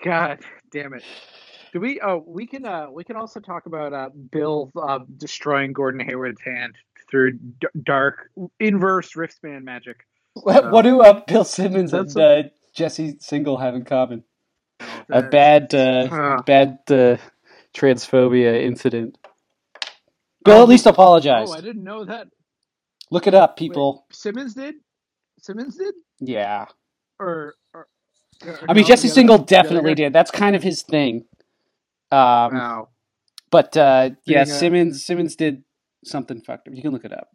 God 0.04 0.40
damn 0.70 0.94
it. 0.94 1.02
Do 1.74 1.80
we? 1.80 2.00
Oh, 2.00 2.22
we 2.24 2.46
can. 2.46 2.64
Uh, 2.64 2.86
we 2.92 3.02
can 3.02 3.16
also 3.16 3.40
talk 3.40 3.66
about 3.66 3.92
uh, 3.92 4.10
Bill 4.30 4.70
uh, 4.80 5.00
destroying 5.16 5.72
Gordon 5.72 6.06
Hayward's 6.06 6.40
hand 6.40 6.76
through 7.10 7.32
d- 7.32 7.66
dark 7.82 8.30
inverse 8.60 9.14
Riftspan 9.14 9.64
magic. 9.64 10.06
What, 10.34 10.70
what 10.70 10.82
do 10.82 11.00
uh, 11.00 11.22
Bill 11.26 11.42
Simmons 11.42 11.92
and 11.92 12.16
uh, 12.16 12.44
Jesse 12.74 13.14
Singal 13.14 13.60
have 13.60 13.74
in 13.74 13.84
common? 13.84 14.22
A 15.10 15.22
bad, 15.22 15.74
uh, 15.74 16.08
Uh. 16.10 16.42
bad 16.42 16.78
uh, 16.88 17.16
transphobia 17.74 18.62
incident. 18.62 19.18
Bill 20.44 20.62
at 20.62 20.68
least 20.68 20.86
apologized. 20.86 21.52
Oh, 21.52 21.58
I 21.58 21.60
didn't 21.60 21.82
know 21.84 22.04
that. 22.04 22.28
Look 23.10 23.26
it 23.26 23.34
up, 23.34 23.50
Wait, 23.50 23.56
people. 23.68 24.06
Simmons 24.12 24.54
did. 24.54 24.76
Simmons 25.40 25.76
did, 25.76 25.94
Yeah. 26.20 26.66
or, 27.18 27.54
or, 27.74 27.88
or 28.46 28.58
I 28.68 28.74
mean, 28.74 28.82
no, 28.82 28.88
Jesse 28.88 29.08
Singal 29.08 29.34
other 29.34 29.44
definitely 29.44 29.94
did. 29.94 30.12
That's 30.12 30.30
kind 30.30 30.54
of 30.54 30.62
his 30.62 30.82
thing. 30.82 31.24
Um, 32.11 32.54
Wow. 32.54 32.88
But 33.50 33.76
uh, 33.76 34.11
yeah, 34.25 34.44
Simmons 34.44 35.04
Simmons 35.04 35.37
did 35.37 35.62
something 36.04 36.40
fucked 36.40 36.66
up. 36.68 36.75
You 36.75 36.82
can 36.82 36.90
look 36.90 37.04
it 37.04 37.12
up. 37.12 37.28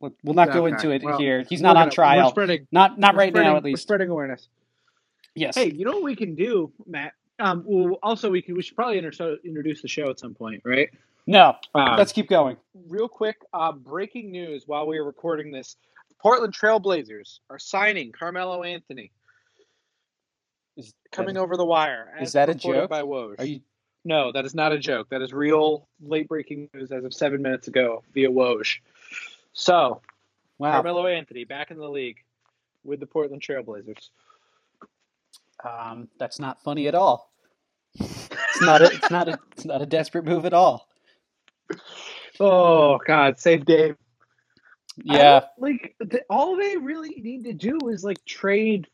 We'll, 0.00 0.12
we'll 0.24 0.34
not 0.34 0.52
go 0.52 0.66
into 0.66 0.90
it 0.90 1.04
well, 1.04 1.16
here. 1.16 1.44
He's 1.48 1.60
not 1.60 1.76
on 1.76 1.82
gonna- 1.82 1.86
We're 1.86 1.90
trial. 1.94 2.30
spreading, 2.30 2.66
Not 2.72 2.98
not 2.98 3.14
we're 3.14 3.20
right 3.20 3.32
now, 3.32 3.56
at 3.56 3.62
We're 3.62 3.70
least. 3.70 3.82
spreading 3.82 4.08
awareness. 4.10 4.48
Yes. 5.36 5.54
Hey, 5.54 5.70
you 5.70 5.84
know 5.84 5.92
what 5.92 6.02
we 6.02 6.16
can 6.16 6.34
do, 6.34 6.72
Matt? 6.86 7.12
Um, 7.38 7.62
well, 7.64 7.98
also 8.02 8.28
we 8.28 8.42
can 8.42 8.56
we 8.56 8.62
should 8.62 8.74
probably 8.76 8.98
inter- 8.98 9.36
introduce 9.44 9.80
the 9.82 9.88
show 9.88 10.10
at 10.10 10.18
some 10.18 10.34
point, 10.34 10.62
right? 10.64 10.88
No. 11.28 11.54
Um, 11.76 11.96
Let's 11.96 12.12
keep 12.12 12.28
going. 12.28 12.56
real 12.88 13.08
quick. 13.08 13.36
Uh, 13.54 13.70
breaking 13.72 14.32
news 14.32 14.64
while 14.66 14.86
we 14.88 14.98
are 14.98 15.04
recording 15.04 15.52
this: 15.52 15.76
Portland 16.20 16.52
Trailblazers 16.52 17.38
are 17.50 17.58
signing 17.60 18.10
Carmelo 18.10 18.64
Anthony, 18.64 19.12
Is 20.76 20.92
coming 21.12 21.34
that, 21.34 21.40
over 21.40 21.56
the 21.56 21.64
wire. 21.64 22.12
Is 22.20 22.32
that 22.32 22.48
a 22.48 22.54
joke? 22.54 22.90
By 22.90 23.02
Woj. 23.02 23.36
Are 23.38 23.44
you? 23.44 23.60
No, 24.04 24.32
that 24.32 24.44
is 24.44 24.54
not 24.54 24.72
a 24.72 24.78
joke. 24.78 25.08
That 25.10 25.22
is 25.22 25.32
real 25.32 25.88
late 26.00 26.28
breaking 26.28 26.68
news 26.74 26.90
as 26.90 27.04
of 27.04 27.14
seven 27.14 27.40
minutes 27.42 27.68
ago 27.68 28.02
via 28.14 28.28
Woj. 28.28 28.78
So 29.52 30.00
Wow. 30.62 30.74
Carmelo 30.74 31.08
Anthony 31.08 31.42
back 31.44 31.72
in 31.72 31.76
the 31.76 31.88
league 31.88 32.18
with 32.84 33.00
the 33.00 33.06
Portland 33.06 33.42
Trailblazers. 33.42 34.10
Um, 35.64 36.08
that's 36.20 36.38
not 36.38 36.62
funny 36.62 36.86
at 36.86 36.94
all. 36.94 37.32
It's 37.98 38.62
not 38.62 38.80
a. 38.80 38.86
It's 38.86 39.10
not 39.10 39.28
a. 39.28 39.38
It's 39.52 39.64
not 39.64 39.82
a 39.82 39.86
desperate 39.86 40.24
move 40.24 40.44
at 40.46 40.54
all. 40.54 40.88
Oh 42.40 42.98
God, 43.06 43.38
save 43.38 43.66
Dave. 43.66 43.94
Yeah. 45.04 45.44
like 45.58 45.94
the, 46.00 46.22
all 46.30 46.56
they 46.56 46.76
really 46.78 47.10
need 47.10 47.44
to 47.44 47.52
do 47.52 47.78
is 47.90 48.02
like 48.02 48.24
trade 48.24 48.88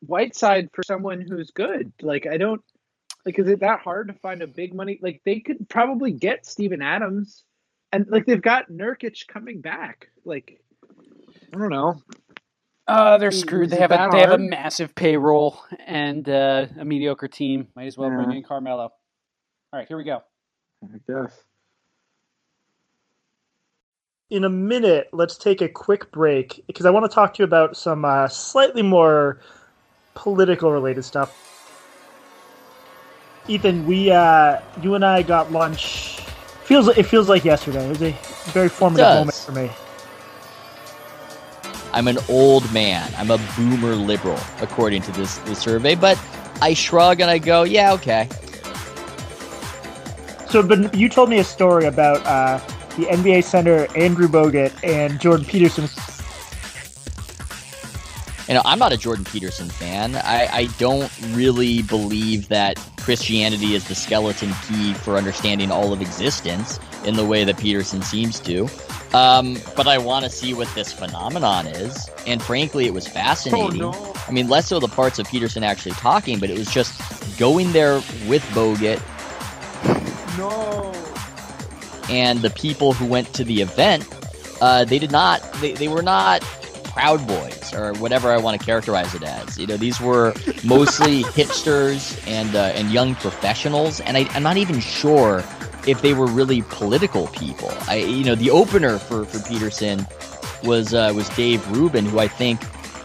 Whiteside 0.00 0.70
for 0.72 0.82
someone 0.82 1.20
who's 1.20 1.50
good. 1.50 1.92
Like 2.00 2.26
I 2.26 2.38
don't 2.38 2.62
like 3.26 3.38
is 3.38 3.48
it 3.48 3.60
that 3.60 3.80
hard 3.80 4.08
to 4.08 4.14
find 4.14 4.42
a 4.42 4.46
big 4.46 4.74
money 4.74 4.98
like 5.02 5.20
they 5.24 5.40
could 5.40 5.68
probably 5.68 6.12
get 6.12 6.46
Steven 6.46 6.82
Adams 6.82 7.44
and 7.92 8.06
like 8.08 8.26
they've 8.26 8.42
got 8.42 8.70
Nurkic 8.70 9.26
coming 9.26 9.60
back. 9.60 10.08
Like 10.24 10.60
I 11.52 11.58
don't 11.58 11.70
know. 11.70 12.02
Uh, 12.86 13.18
they're 13.18 13.28
Is 13.28 13.40
screwed. 13.40 13.70
They 13.70 13.76
have 13.76 13.90
a 13.90 13.96
that 13.96 14.10
they 14.12 14.20
have 14.20 14.32
a 14.32 14.38
massive 14.38 14.94
payroll 14.94 15.62
and 15.86 16.26
uh, 16.28 16.66
a 16.78 16.84
mediocre 16.84 17.28
team. 17.28 17.68
Might 17.76 17.86
as 17.86 17.98
well 17.98 18.10
bring 18.10 18.32
in 18.32 18.42
Carmelo. 18.42 18.84
All 18.84 19.78
right, 19.78 19.86
here 19.86 19.98
we 19.98 20.04
go. 20.04 20.22
I 20.82 20.98
guess. 21.06 21.44
In 24.30 24.44
a 24.44 24.48
minute, 24.48 25.08
let's 25.12 25.36
take 25.36 25.60
a 25.60 25.68
quick 25.68 26.10
break 26.12 26.62
because 26.66 26.86
I 26.86 26.90
want 26.90 27.10
to 27.10 27.14
talk 27.14 27.34
to 27.34 27.42
you 27.42 27.44
about 27.44 27.76
some 27.76 28.04
uh, 28.04 28.28
slightly 28.28 28.82
more 28.82 29.40
political 30.14 30.72
related 30.72 31.04
stuff. 31.04 31.47
Ethan, 33.48 33.86
we 33.86 34.10
uh, 34.10 34.60
you 34.82 34.94
and 34.94 35.04
I 35.04 35.22
got 35.22 35.50
lunch. 35.50 36.20
Feels 36.64 36.88
it 36.88 37.04
feels 37.04 37.28
like 37.28 37.44
yesterday. 37.44 37.84
It 37.84 37.88
was 37.88 38.02
a 38.02 38.12
very 38.50 38.68
formative 38.68 39.06
moment 39.06 39.34
for 39.34 39.52
me. 39.52 39.70
I'm 41.92 42.06
an 42.08 42.18
old 42.28 42.70
man. 42.72 43.10
I'm 43.16 43.30
a 43.30 43.38
boomer 43.56 43.94
liberal, 43.94 44.38
according 44.60 45.02
to 45.02 45.12
this, 45.12 45.38
this 45.38 45.58
survey. 45.58 45.94
But 45.94 46.20
I 46.60 46.74
shrug 46.74 47.20
and 47.20 47.30
I 47.30 47.38
go, 47.38 47.62
yeah, 47.62 47.92
okay. 47.94 48.28
So, 50.50 50.62
but 50.62 50.94
you 50.94 51.08
told 51.08 51.30
me 51.30 51.38
a 51.38 51.44
story 51.44 51.86
about 51.86 52.24
uh, 52.26 52.58
the 52.96 53.06
NBA 53.06 53.44
center 53.44 53.88
Andrew 53.96 54.28
Bogut 54.28 54.72
and 54.84 55.18
Jordan 55.20 55.46
Peterson. 55.46 55.88
You 58.48 58.54
know, 58.54 58.62
I'm 58.64 58.78
not 58.78 58.92
a 58.92 58.96
Jordan 58.96 59.24
Peterson 59.26 59.68
fan. 59.68 60.16
I, 60.16 60.48
I 60.50 60.64
don't 60.78 61.10
really 61.32 61.82
believe 61.82 62.48
that 62.48 62.78
Christianity 62.98 63.74
is 63.74 63.86
the 63.88 63.94
skeleton 63.94 64.52
key 64.66 64.94
for 64.94 65.16
understanding 65.16 65.70
all 65.70 65.92
of 65.92 66.00
existence 66.00 66.80
in 67.04 67.14
the 67.16 67.26
way 67.26 67.44
that 67.44 67.58
Peterson 67.58 68.00
seems 68.00 68.40
to. 68.40 68.66
Um, 69.14 69.58
but 69.76 69.86
I 69.86 69.98
want 69.98 70.24
to 70.24 70.30
see 70.30 70.54
what 70.54 70.68
this 70.74 70.92
phenomenon 70.92 71.66
is. 71.66 72.08
And 72.26 72.42
frankly, 72.42 72.86
it 72.86 72.94
was 72.94 73.06
fascinating. 73.06 73.80
no. 73.80 74.14
I 74.26 74.32
mean, 74.32 74.48
less 74.48 74.68
so 74.68 74.80
the 74.80 74.88
parts 74.88 75.18
of 75.18 75.26
Peterson 75.28 75.62
actually 75.62 75.92
talking, 75.92 76.38
but 76.38 76.48
it 76.50 76.56
was 76.58 76.70
just 76.70 77.38
going 77.38 77.72
there 77.72 77.96
with 78.26 78.42
Bogut 78.54 78.98
No. 80.38 80.92
and 82.10 82.40
the 82.40 82.50
people 82.50 82.92
who 82.94 83.06
went 83.06 83.32
to 83.34 83.44
the 83.44 83.60
event, 83.60 84.06
uh, 84.60 84.84
they 84.84 84.98
did 84.98 85.10
not, 85.12 85.40
they, 85.60 85.72
they 85.72 85.88
were 85.88 86.02
not 86.02 86.42
Proud 86.98 87.28
Boys 87.28 87.72
or 87.72 87.92
whatever 87.94 88.32
I 88.32 88.38
want 88.38 88.58
to 88.58 88.66
characterize 88.66 89.14
it 89.14 89.22
as. 89.22 89.56
You 89.56 89.68
know, 89.68 89.76
these 89.76 90.00
were 90.00 90.34
mostly 90.64 91.22
hipsters 91.38 92.20
and 92.26 92.56
uh, 92.56 92.72
and 92.74 92.90
young 92.90 93.14
professionals, 93.14 94.00
and 94.00 94.16
I, 94.16 94.28
I'm 94.34 94.42
not 94.42 94.56
even 94.56 94.80
sure 94.80 95.44
if 95.86 96.02
they 96.02 96.12
were 96.12 96.26
really 96.26 96.62
political 96.62 97.28
people. 97.28 97.70
I, 97.86 97.98
you 97.98 98.24
know, 98.24 98.34
the 98.34 98.50
opener 98.50 98.98
for 98.98 99.24
for 99.24 99.38
Peterson 99.48 100.08
was 100.64 100.92
uh, 100.92 101.12
was 101.14 101.28
Dave 101.30 101.64
Rubin, 101.70 102.04
who 102.04 102.18
I 102.18 102.26
think 102.26 102.60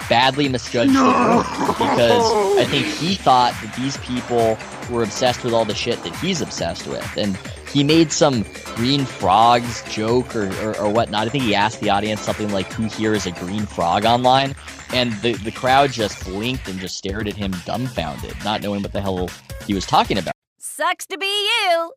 badly 0.10 0.50
misjudged 0.50 0.92
the 0.92 1.00
room 1.00 1.44
because 1.78 2.58
I 2.58 2.66
think 2.66 2.88
he 2.88 3.14
thought 3.14 3.54
that 3.62 3.76
these 3.76 3.98
people 3.98 4.58
were 4.90 5.04
obsessed 5.04 5.44
with 5.44 5.54
all 5.54 5.66
the 5.66 5.76
shit 5.76 6.02
that 6.04 6.16
he's 6.16 6.42
obsessed 6.42 6.88
with, 6.88 7.16
and 7.16 7.38
he 7.74 7.84
made 7.84 8.12
some 8.12 8.46
green 8.76 9.04
frogs 9.06 9.84
joke 9.92 10.36
or, 10.36 10.48
or, 10.62 10.78
or 10.78 10.90
whatnot. 10.90 11.28
I 11.28 11.30
think 11.30 11.44
he 11.44 11.56
asked 11.56 11.80
the 11.82 11.90
audience 11.90 12.22
something 12.22 12.52
like, 12.52 12.72
"Who 12.74 12.84
here 12.84 13.14
is 13.14 13.26
a 13.26 13.32
green 13.32 13.66
frog 13.66 14.06
online?" 14.06 14.56
And 14.94 15.12
the 15.22 15.34
the 15.34 15.52
crowd 15.52 15.92
just 15.92 16.24
blinked 16.24 16.68
and 16.68 16.80
just 16.80 16.96
stared 16.98 17.28
at 17.28 17.36
him 17.36 17.54
dumbfounded, 17.66 18.36
not 18.44 18.62
knowing 18.62 18.84
what 18.84 18.94
the 18.94 19.02
hell 19.02 19.30
he 19.66 19.74
was 19.74 19.86
talking 19.86 20.18
about. 20.18 20.34
Sucks 20.60 21.06
to 21.08 21.18
be 21.18 21.26
you. 21.26 21.92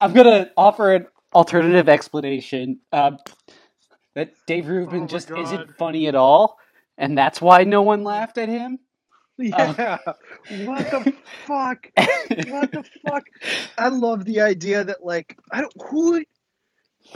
I'm 0.00 0.12
gonna 0.12 0.50
offer 0.56 0.94
an 0.94 1.06
alternative 1.34 1.88
explanation. 1.88 2.80
Um, 2.92 3.18
that 4.14 4.32
Dave 4.46 4.66
Rubin 4.66 5.04
Oh 5.04 5.06
just 5.06 5.28
God. 5.28 5.38
isn't 5.38 5.76
funny 5.76 6.08
at 6.08 6.16
all, 6.16 6.58
and 6.98 7.16
that's 7.16 7.40
why 7.40 7.62
no 7.62 7.82
one 7.82 8.02
laughed 8.02 8.36
at 8.38 8.48
him. 8.48 8.78
Yeah. 9.38 9.96
What 10.64 10.90
the 10.90 11.12
fuck? 11.46 11.86
What 11.96 12.72
the 12.72 12.84
fuck? 13.06 13.24
I 13.78 13.88
love 13.88 14.24
the 14.24 14.40
idea 14.40 14.84
that 14.84 15.04
like 15.04 15.38
I 15.52 15.60
don't 15.60 15.72
who 15.88 16.24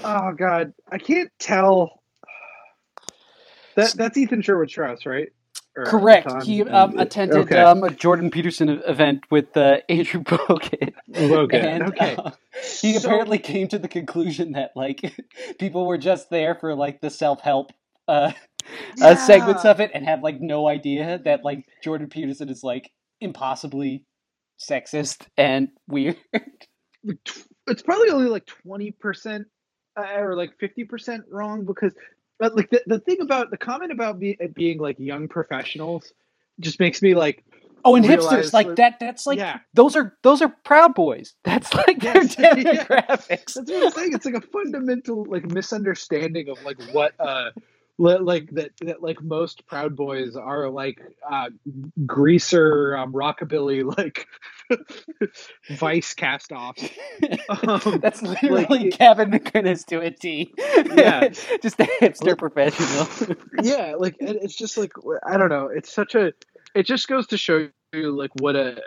Oh 0.02 0.32
god, 0.32 0.72
I 0.90 0.98
can't 0.98 1.30
tell. 1.38 2.00
That 3.76 3.92
that's 3.96 4.16
Ethan 4.16 4.42
Sherwood 4.42 4.70
Strauss, 4.70 5.04
right? 5.06 5.28
Or 5.76 5.84
Correct. 5.84 6.28
Tom- 6.28 6.42
He 6.42 6.62
um, 6.62 6.96
attended 6.98 7.36
Okay. 7.38 7.58
um, 7.60 7.82
a 7.82 7.90
Jordan 7.90 8.30
Peterson 8.30 8.68
event 8.86 9.24
with 9.30 9.56
uh, 9.56 9.78
Andrew 9.88 10.22
Bogut. 10.24 10.92
Okay. 11.16 11.60
And, 11.60 11.82
okay. 11.88 12.14
uh, 12.16 12.30
he 12.80 12.92
So- 12.94 13.08
apparently 13.08 13.38
came 13.38 13.66
to 13.68 13.78
the 13.78 13.88
conclusion 13.88 14.52
that 14.52 14.70
like 14.76 15.14
people 15.58 15.86
were 15.86 15.98
just 15.98 16.30
there 16.30 16.54
for 16.54 16.74
like 16.76 17.00
the 17.00 17.10
self 17.10 17.40
help 17.40 17.72
uh, 18.06 18.32
uh, 19.02 19.14
segments 19.16 19.64
of 19.64 19.80
it 19.80 19.90
and 19.94 20.04
had 20.04 20.22
like 20.22 20.40
no 20.40 20.68
idea 20.68 21.20
that 21.24 21.44
like 21.44 21.66
Jordan 21.82 22.08
Peterson 22.08 22.48
is 22.48 22.62
like 22.62 22.92
impossibly 23.24 24.04
sexist 24.60 25.26
and 25.36 25.68
weird. 25.88 26.16
it's 27.66 27.82
probably 27.82 28.10
only 28.10 28.28
like 28.28 28.46
20% 28.66 29.44
uh, 29.96 30.02
or 30.18 30.36
like 30.36 30.52
50% 30.58 31.20
wrong 31.30 31.64
because 31.64 31.92
but 32.38 32.56
like 32.56 32.68
the, 32.70 32.82
the 32.86 32.98
thing 32.98 33.20
about 33.20 33.50
the 33.50 33.56
comment 33.56 33.92
about 33.92 34.18
be, 34.18 34.36
being 34.54 34.78
like 34.78 34.98
young 34.98 35.28
professionals 35.28 36.12
just 36.60 36.78
makes 36.80 37.02
me 37.02 37.14
like 37.14 37.44
Oh, 37.86 37.96
and 37.96 38.04
hipsters 38.04 38.54
like 38.54 38.66
that- 38.68 38.76
that. 38.76 38.96
That's 39.00 39.26
like 39.26 39.38
Yeah. 39.38 39.58
those 39.74 39.94
are 39.94 40.16
those 40.22 40.40
are 40.40 40.48
proud 40.64 40.94
boys. 40.94 41.34
That's 41.44 41.72
like 41.74 42.02
Yes, 42.02 42.34
their 42.34 42.58
yeah. 42.58 42.84
demographics. 42.86 43.52
That's 43.54 43.70
what 43.70 43.84
I'm 43.84 43.90
saying. 43.90 44.14
It's 44.14 44.24
like 44.24 44.34
a 44.36 44.40
fundamental 44.40 45.26
like 45.28 45.44
misunderstanding 45.50 46.48
of 46.48 46.62
like 46.64 46.80
what 46.92 47.12
uh 47.20 47.50
like 47.98 48.50
that 48.50 48.70
that 48.80 49.02
like 49.02 49.22
most 49.22 49.66
proud 49.66 49.94
boys 49.94 50.36
are 50.36 50.68
like 50.68 51.00
uh 51.30 51.48
greaser 52.04 52.96
um 52.96 53.12
rockabilly 53.12 53.84
like 53.98 54.26
vice 55.70 56.14
cast 56.14 56.52
offs. 56.52 56.88
Um, 57.48 58.00
That's 58.00 58.22
literally 58.22 58.90
like, 58.90 58.98
Gavin 58.98 59.30
McInnes 59.30 59.84
to 59.86 60.00
a 60.00 60.10
T. 60.10 60.52
Yeah. 60.58 61.28
just 61.62 61.78
a 61.80 61.88
hipster 62.00 62.36
professional. 62.36 63.36
yeah, 63.62 63.94
like 63.96 64.16
it's 64.20 64.56
just 64.56 64.76
like 64.76 64.92
I 65.26 65.36
don't 65.36 65.48
know. 65.48 65.66
It's 65.66 65.92
such 65.92 66.14
a. 66.14 66.32
It 66.74 66.84
just 66.84 67.06
goes 67.08 67.26
to 67.28 67.36
show 67.38 67.68
you 67.92 68.16
like 68.16 68.30
what 68.40 68.56
a 68.56 68.80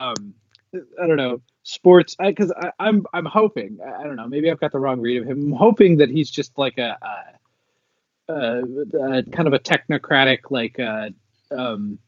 um 0.00 0.34
I 0.74 1.06
don't 1.06 1.16
know 1.16 1.40
sports 1.62 2.16
because 2.18 2.52
I, 2.52 2.70
I'm 2.78 3.06
I'm 3.12 3.24
hoping 3.24 3.78
I 3.84 4.02
I 4.02 4.04
don't 4.04 4.16
know 4.16 4.26
maybe 4.26 4.50
I've 4.50 4.60
got 4.60 4.72
the 4.72 4.78
wrong 4.78 5.00
read 5.00 5.22
of 5.22 5.28
him. 5.28 5.40
I'm 5.40 5.52
hoping 5.52 5.98
that 5.98 6.10
he's 6.10 6.30
just 6.30 6.56
like 6.58 6.78
a, 6.78 6.98
a 7.02 7.31
kind 9.32 9.48
of 9.48 9.54
a 9.54 9.60
technocratic 9.60 10.40
like 10.50 10.78
uh 10.80 11.10
um 11.56 11.98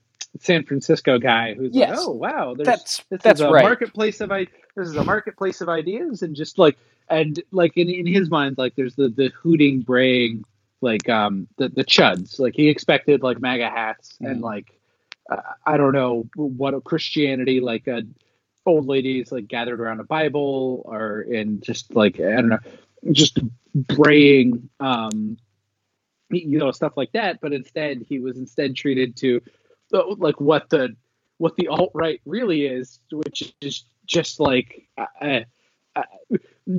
San 0.41 0.65
Francisco 0.65 1.19
guy 1.19 1.55
who's 1.55 1.77
Yes. 1.77 1.79
like 1.79 1.91
oh 1.93 2.13
wow 2.13 2.55
there's 2.57 2.83
That's 2.83 3.05
this 3.11 3.23
that's 3.23 3.41
is 3.41 3.41
a 3.41 3.55
right. 3.55 3.55
marketplace 3.55 4.21
of 4.21 4.33
I 4.33 4.47
this 4.77 4.89
is 4.89 4.97
a 4.97 5.05
marketplace 5.05 5.61
of 5.63 5.69
ideas 5.69 6.23
and 6.23 6.37
just 6.37 6.59
like 6.59 6.79
and 7.11 7.43
like 7.53 7.77
in, 7.77 7.91
in 7.91 8.07
his 8.07 8.31
mind 8.31 8.59
like 8.59 8.77
there's 8.77 8.97
the 8.97 9.09
the 9.11 9.31
hooting 9.43 9.83
braying 9.83 10.45
like 10.83 11.09
um 11.09 11.49
the 11.59 11.69
the 11.71 11.85
chuds 11.85 12.39
like 12.41 12.55
he 12.57 12.69
expected 12.69 13.23
like 13.23 13.41
MAGA 13.41 13.71
hats 13.71 14.19
and 14.23 14.41
Mhm. 14.41 14.43
like 14.43 14.73
uh, 15.31 15.43
I 15.67 15.77
don't 15.79 15.95
know 15.95 16.29
what 16.37 16.75
a 16.75 16.81
Christianity 16.83 17.61
like 17.61 17.89
uh, 17.89 18.03
old 18.67 18.87
ladies 18.87 19.33
like 19.33 19.49
gathered 19.49 19.81
around 19.81 20.01
a 20.01 20.05
Bible 20.05 20.83
or 20.87 21.23
in 21.23 21.61
just 21.63 21.95
like 21.97 22.21
I 22.21 22.37
don't 22.37 22.51
know 22.51 22.59
just 23.13 23.41
braying 23.75 24.71
um 24.81 25.39
you 26.31 26.59
know 26.59 26.71
stuff 26.71 26.93
like 26.97 27.13
that 27.13 27.41
but 27.41 27.53
instead 27.53 28.03
he 28.09 28.19
was 28.19 28.37
instead 28.37 28.75
treated 28.75 29.17
to 29.17 29.41
uh, 29.93 30.15
like 30.17 30.41
what 30.41 30.69
the 30.71 30.95
what 31.39 31.55
the 31.57 31.69
alt 31.69 31.91
right 31.95 32.21
really 32.25 32.67
is 32.67 32.99
which 33.11 33.55
is 33.61 33.85
just 34.07 34.41
like 34.41 34.89
uh, 34.99 35.41
uh, 35.95 36.03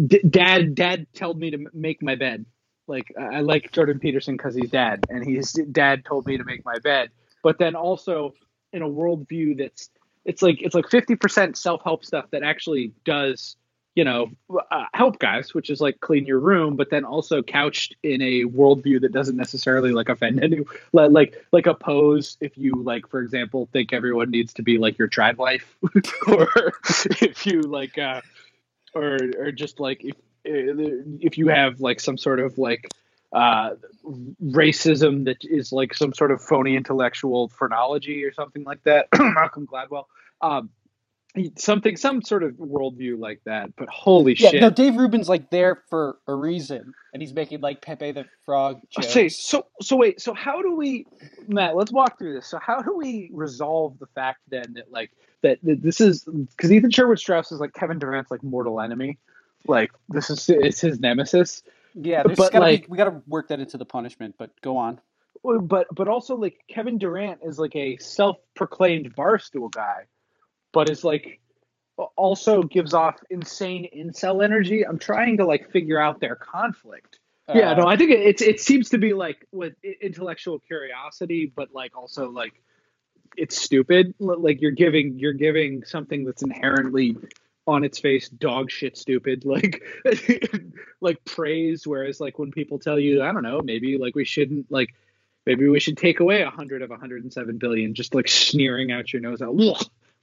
d- 0.08 0.24
dad 0.30 0.76
dad 0.76 1.08
told 1.14 1.40
me 1.40 1.52
to 1.52 1.66
make 1.74 2.02
my 2.02 2.16
bed. 2.16 2.46
Like 2.88 3.12
I 3.20 3.42
like 3.42 3.72
Jordan 3.72 4.00
Peterson 4.00 4.36
because 4.36 4.56
he's 4.56 4.70
dad 4.70 5.06
and 5.10 5.26
he's 5.26 5.54
dad 5.54 6.06
told 6.06 6.28
me 6.28 6.38
to 6.38 6.44
make 6.44 6.64
my 6.64 6.78
bed. 6.84 7.10
But 7.44 7.58
then 7.58 7.76
also 7.76 8.34
in 8.74 8.82
a 8.82 8.88
worldview 8.88 9.58
that's 9.58 9.90
it's 10.24 10.42
like 10.42 10.62
it's 10.62 10.76
like 10.76 10.86
50% 10.86 11.56
self-help 11.56 12.06
stuff 12.06 12.26
that 12.32 12.44
actually 12.44 12.94
does 13.04 13.56
you 13.96 14.04
know 14.04 14.30
uh, 14.72 14.86
help 14.94 15.20
guys 15.20 15.54
which 15.54 15.70
is 15.70 15.80
like 15.80 16.00
clean 16.02 16.26
your 16.26 16.40
room 16.40 16.76
but 16.76 16.90
then 16.90 17.06
also 17.06 17.42
couched 17.42 17.96
in 18.04 18.22
a 18.22 18.44
worldview 18.44 19.00
that 19.02 19.14
doesn't 19.14 19.38
necessarily 19.38 19.92
like 19.92 20.10
offend 20.10 20.44
anyone 20.44 20.68
like 20.92 21.12
like 21.12 21.46
like 21.52 21.66
oppose 21.66 22.38
if 22.42 22.58
you 22.58 22.74
like 22.84 23.08
for 23.08 23.22
example 23.22 23.70
think 23.72 23.94
everyone 23.94 24.30
needs 24.30 24.54
to 24.54 24.62
be 24.62 24.78
like 24.78 24.98
your 24.98 25.08
tribe 25.08 25.38
wife. 25.38 25.76
Or 26.28 26.74
if 27.22 27.46
you 27.46 27.62
like 27.62 27.98
uh 27.98 28.22
or 28.94 29.18
or 29.38 29.52
just 29.52 29.80
like 29.80 30.04
if 30.04 30.16
if 30.44 31.38
you 31.38 31.48
have 31.48 31.80
like 31.80 32.00
some 32.00 32.18
sort 32.18 32.40
of 32.40 32.58
like 32.58 32.88
uh 33.34 33.72
racism 34.44 35.26
that 35.26 35.38
is 35.44 35.72
like 35.72 35.94
some 35.94 36.14
sort 36.14 36.32
of 36.32 36.42
phony 36.42 36.76
intellectual 36.76 37.50
phrenology 37.50 38.24
or 38.24 38.34
something 38.34 38.64
like 38.64 38.84
that 38.84 39.08
malcolm 39.20 39.68
gladwell 39.68 40.06
um 40.42 40.70
something 41.58 41.98
some 41.98 42.22
sort 42.22 42.44
of 42.44 42.52
worldview 42.54 43.20
like 43.20 43.42
that 43.46 43.76
but 43.76 43.90
holy 43.90 44.36
Yeah, 44.36 44.50
shit 44.52 44.62
no, 44.62 44.70
Dave 44.70 44.96
Rubin's 44.96 45.30
like 45.30 45.50
there 45.50 45.84
for 45.90 46.18
a 46.28 46.34
reason, 46.34 46.94
and 47.14 47.22
he's 47.22 47.34
making 47.34 47.62
like 47.62 47.82
Pepe 47.82 48.12
the 48.12 48.26
Frog 48.46 48.78
uh, 48.78 49.02
jokes. 49.02 49.14
Say, 49.14 49.30
so 49.30 49.66
so 49.82 49.96
wait, 49.96 50.22
so 50.22 50.34
how 50.34 50.62
do 50.62 50.76
we 50.76 51.06
Matt, 51.48 51.76
let's 51.76 51.92
walk 51.92 52.18
through 52.18 52.34
this. 52.36 52.48
So 52.48 52.60
how 52.60 52.82
do 52.82 52.96
we 52.96 53.30
resolve 53.34 54.00
the 54.00 54.08
fact 54.08 54.40
then 54.50 54.74
that 54.76 54.92
like 54.92 55.12
that, 55.42 55.60
that 55.64 55.82
this 55.82 56.02
is 56.02 56.24
because 56.24 56.72
Ethan 56.72 56.92
Sherwood 56.92 57.20
Strauss 57.20 57.52
is 57.52 57.60
like 57.60 57.74
Kevin 57.74 58.00
Durant's 58.00 58.32
like 58.32 58.44
mortal 58.44 58.82
enemy. 58.82 59.18
Like 59.68 59.92
this 60.10 60.30
is 60.30 60.50
it's 60.50 60.82
his 60.82 61.00
nemesis. 61.00 61.64
yeah, 61.94 62.24
but, 62.24 62.36
gotta 62.38 62.60
like- 62.60 62.86
be, 62.86 62.88
we 62.92 62.98
got 62.98 63.06
to 63.06 63.22
work 63.28 63.48
that 63.50 63.60
into 63.60 63.78
the 63.78 63.86
punishment. 63.86 64.36
But 64.38 64.50
go 64.62 64.78
on. 64.78 65.00
But 65.44 65.88
but 65.94 66.08
also 66.08 66.36
like 66.36 66.58
Kevin 66.68 66.98
Durant 66.98 67.42
is 67.44 67.60
like 67.60 67.76
a 67.76 67.98
self-proclaimed 67.98 69.16
barstool 69.16 69.72
guy, 69.72 70.06
but 70.76 70.90
is 70.90 71.06
like 71.06 71.40
also 72.18 72.62
gives 72.62 72.94
off 72.94 73.16
insane 73.30 73.88
incel 73.96 74.44
energy. 74.44 74.86
I'm 74.86 75.00
trying 75.00 75.38
to 75.38 75.46
like 75.46 75.72
figure 75.72 75.98
out 75.98 76.20
their 76.20 76.36
conflict. 76.36 77.18
yeah, 77.48 77.72
Uh, 77.72 77.76
no, 77.76 77.88
I 77.88 77.96
think 77.96 78.12
it, 78.12 78.20
it 78.20 78.42
it 78.42 78.60
seems 78.60 78.90
to 78.90 78.98
be 78.98 79.14
like 79.14 79.48
with 79.54 79.74
intellectual 80.02 80.60
curiosity, 80.60 81.52
but 81.56 81.74
like 81.74 81.98
also 81.98 82.30
like 82.30 82.62
it's 83.38 83.58
stupid. 83.58 84.14
Like 84.20 84.62
you're 84.62 84.72
giving 84.72 85.18
you're 85.18 85.34
giving 85.34 85.86
something 85.86 86.26
that's 86.26 86.44
inherently 86.44 87.16
on 87.68 87.84
its 87.84 87.98
face 87.98 88.28
dog 88.30 88.70
shit 88.70 88.98
stupid 88.98 89.44
like 89.56 89.82
like 91.02 91.26
praise 91.26 91.88
whereas 91.88 92.20
like 92.20 92.38
when 92.38 92.52
people 92.52 92.78
tell 92.78 93.00
you 93.00 93.24
i 93.24 93.32
don't 93.32 93.42
know 93.42 93.60
maybe 93.64 93.98
like 93.98 94.14
we 94.14 94.24
shouldn't 94.24 94.72
like 94.72 94.94
maybe 95.48 95.68
we 95.68 95.80
should 95.80 95.98
take 95.98 96.20
away 96.20 96.44
a 96.44 96.46
100 96.46 96.84
of 96.84 96.92
107 96.92 97.58
billion 97.58 97.96
just 97.96 98.14
like 98.14 98.28
sneering 98.28 98.92
out 98.92 99.12
your 99.12 99.20
nose 99.20 99.42
out 99.42 99.56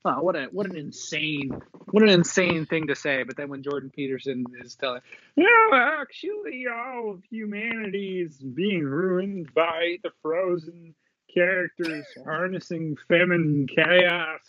Wow, 0.05 0.23
what 0.23 0.35
a 0.35 0.45
what 0.51 0.67
an 0.67 0.77
insane 0.77 1.63
what 1.91 2.03
an 2.03 2.09
insane 2.09 2.67
thing 2.67 2.89
to 2.89 2.97
say. 2.97 3.23
But 3.23 3.37
then 3.37 3.49
when 3.49 3.63
Jordan 3.63 3.91
Peterson 3.95 4.45
is 4.61 4.75
telling, 4.75 5.01
no, 5.37 5.47
actually, 5.73 6.67
all 6.67 7.13
of 7.13 7.23
humanity 7.31 8.21
is 8.21 8.37
being 8.37 8.83
ruined 8.83 9.55
by 9.55 9.99
the 10.03 10.11
frozen 10.21 10.95
characters 11.33 12.05
harnessing 12.25 12.97
feminine 13.09 13.69
chaos, 13.69 14.41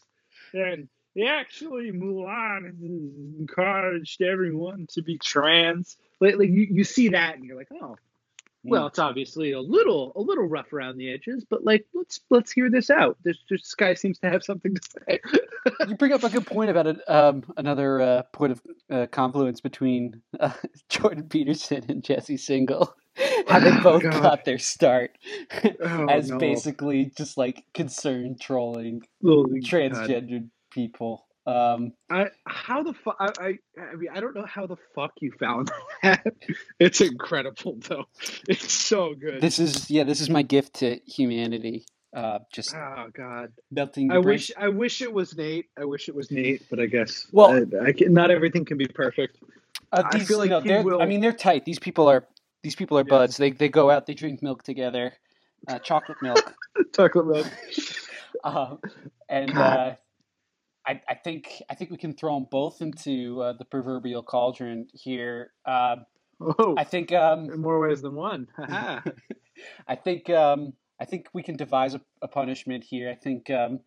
and 0.54 0.90
actually 1.22 1.92
Mulan 1.92 2.66
has 2.66 2.82
encouraged 3.40 4.24
everyone 4.24 4.88
to 4.94 5.04
be 5.04 5.20
trans. 5.20 5.98
Like, 6.20 6.38
like 6.38 6.50
you, 6.50 6.68
you 6.72 6.84
see 6.84 7.10
that 7.10 7.36
and 7.36 7.46
you're 7.46 7.58
like, 7.58 7.70
oh, 7.72 7.98
well, 8.64 8.88
it's 8.88 9.00
obviously 9.00 9.54
a 9.54 9.62
little 9.62 10.14
a 10.16 10.22
little 10.22 10.46
rough 10.48 10.74
around 10.74 10.98
the 10.98 11.12
edges, 11.14 11.46
but 11.50 11.64
like 11.66 11.86
let's 11.94 12.22
let's 12.30 12.52
hear 12.52 12.70
this 12.70 12.90
out. 12.90 13.18
This 13.24 13.38
this 13.50 13.74
guy 13.76 13.94
seems 13.96 14.20
to 14.20 14.30
have 14.30 14.44
something 14.44 14.76
to 14.76 14.82
say. 15.08 15.20
you 15.86 15.96
bring 15.96 16.14
up 16.14 16.24
a 16.24 16.30
good 16.30 16.48
point 16.48 16.70
about 16.70 16.88
it. 16.88 16.98
Um, 17.10 17.44
another 17.58 18.02
uh, 18.02 18.24
point 18.34 18.54
of 18.54 18.62
uh, 18.92 19.08
confluence 19.12 19.62
between 19.62 20.22
uh, 20.40 20.52
Jordan 20.90 21.30
Peterson 21.30 21.84
and 21.90 22.04
Jesse 22.04 22.38
Singal. 22.38 22.94
How 23.48 23.60
they 23.60 23.72
Oh, 23.72 23.82
both 23.84 24.02
God. 24.02 24.22
got 24.22 24.46
their 24.46 24.60
start 24.60 25.18
Oh, 25.82 26.06
as 26.08 26.30
no. 26.30 26.38
basically 26.38 27.12
just 27.18 27.38
like 27.38 27.66
concerned 27.74 28.42
trolling 28.42 29.02
Holy 29.24 29.62
God. 29.90 30.16
transgendered 30.22 30.50
people. 30.72 31.28
Um, 31.46 31.92
I 32.10 32.28
how 32.48 32.84
the 32.84 32.94
fuck 32.94 33.18
I, 33.20 33.32
I 33.40 33.60
I 33.82 33.96
mean 33.96 34.10
I 34.14 34.22
don't 34.22 34.34
know 34.36 34.46
how 34.46 34.66
the 34.66 34.78
fuck 34.96 35.12
you 35.20 35.32
found 35.40 35.72
that. 36.04 36.26
It's 36.80 37.02
incredible 37.02 37.78
though. 37.88 38.06
It's 38.48 38.72
so 38.72 39.14
good. 39.14 39.42
this 39.42 39.60
is 39.60 39.90
yeah, 39.92 40.04
this 40.04 40.22
is 40.22 40.30
my 40.30 40.42
gift 40.42 40.76
to 40.76 41.00
humanity. 41.06 41.86
Uh, 42.16 42.40
just 42.54 42.74
oh 42.76 43.08
God. 43.14 43.52
melting. 43.72 44.12
I 44.12 44.20
wish. 44.20 44.52
I 44.58 44.70
wish 44.70 45.02
it 45.02 45.12
was 45.12 45.36
Nate. 45.36 45.66
I 45.78 45.84
wish 45.86 46.08
it 46.08 46.16
was 46.16 46.30
Nate, 46.32 46.64
but 46.70 46.80
I 46.80 46.86
guess 46.86 47.28
Well- 47.32 47.66
I, 47.82 47.88
I 47.88 47.92
can, 47.92 48.14
not 48.14 48.30
everything 48.32 48.66
can 48.66 48.78
be 48.78 48.88
perfect. 48.88 49.38
Uh, 49.92 50.04
I 50.06 50.20
feel 50.20 50.38
like 50.38 50.50
know, 50.52 50.62
he 50.62 50.70
they're, 50.70 50.84
will- 50.84 51.02
I 51.02 51.08
mean, 51.08 51.22
they're 51.22 51.34
tight. 51.34 51.66
These 51.66 51.80
people 51.80 52.08
are 52.08 52.26
these 52.62 52.76
people 52.76 52.98
are 53.00 53.02
Yes. 53.04 53.10
buds. 53.10 53.38
They 53.38 53.52
they 53.52 53.68
go 53.68 53.90
out, 53.90 54.06
they 54.06 54.14
drink 54.14 54.42
milk 54.44 54.64
together, 54.64 55.14
uh, 55.68 55.80
chocolate 55.80 56.22
milk. 56.22 56.54
Chocolate 56.96 57.26
milk. 57.28 57.48
um, 58.44 58.80
and 59.30 59.58
uh, 59.58 59.96
I, 60.86 61.02
I 61.08 61.16
think 61.16 61.62
I 61.70 61.76
think 61.76 61.92
we 61.92 61.98
can 61.98 62.14
throw 62.14 62.34
them 62.36 62.48
both 62.50 62.82
into 62.82 63.42
uh, 63.42 63.54
the 63.54 63.66
proverbial 63.66 64.24
cauldron 64.24 64.88
here. 64.94 65.52
Um, 65.66 66.06
Oh, 66.42 66.76
I 66.78 66.84
think 66.84 67.12
um, 67.12 67.50
in 67.52 67.62
more 67.62 67.80
ways 67.80 68.02
than 68.02 68.16
one. 68.16 68.48
I 68.58 69.96
think 70.04 70.30
um, 70.30 70.74
I 71.00 71.06
think 71.06 71.28
we 71.34 71.44
can 71.44 71.56
devise 71.56 71.94
a, 71.94 72.02
a 72.22 72.28
punishment 72.28 72.84
here. 72.84 73.10
I 73.10 73.16
think 73.16 73.50
um, 73.50 73.80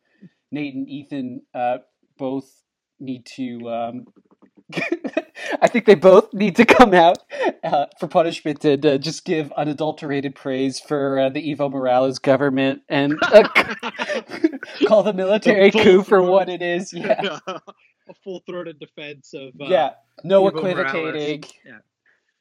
Nate 0.51 0.75
and 0.75 0.89
Ethan 0.89 1.43
uh, 1.55 1.79
both 2.19 2.63
need 2.99 3.27
to. 3.37 3.69
I 5.62 5.68
think 5.68 5.87
they 5.87 5.94
both 5.94 6.33
need 6.35 6.57
to 6.57 6.64
come 6.64 6.94
out 6.94 7.18
uh, 7.64 7.87
for 7.98 8.09
punishment 8.09 8.64
and 8.64 8.85
uh, 8.87 8.98
just 8.98 9.24
give 9.24 9.52
unadulterated 9.52 10.35
praise 10.35 10.81
for 10.81 11.18
uh, 11.18 11.29
the 11.31 11.55
Evo 11.55 11.70
Morales 11.70 12.18
government 12.18 12.83
and 12.88 13.18
uh, 13.22 13.48
call 14.87 15.02
the 15.05 15.12
military 15.14 15.70
full 15.70 15.83
coup 15.85 16.02
for 16.05 16.22
what 16.22 16.48
it 16.48 16.62
is. 16.62 16.92
Yeah, 16.94 17.38
a 18.09 18.14
full 18.24 18.42
throated 18.46 18.79
defense 18.81 19.35
of 19.35 19.61
uh, 19.61 19.66
yeah. 19.68 19.90
No 20.24 20.44
Evo 20.44 20.66
Morales. 20.66 21.31
equivocating. 21.33 21.44
Yeah. 21.64 21.79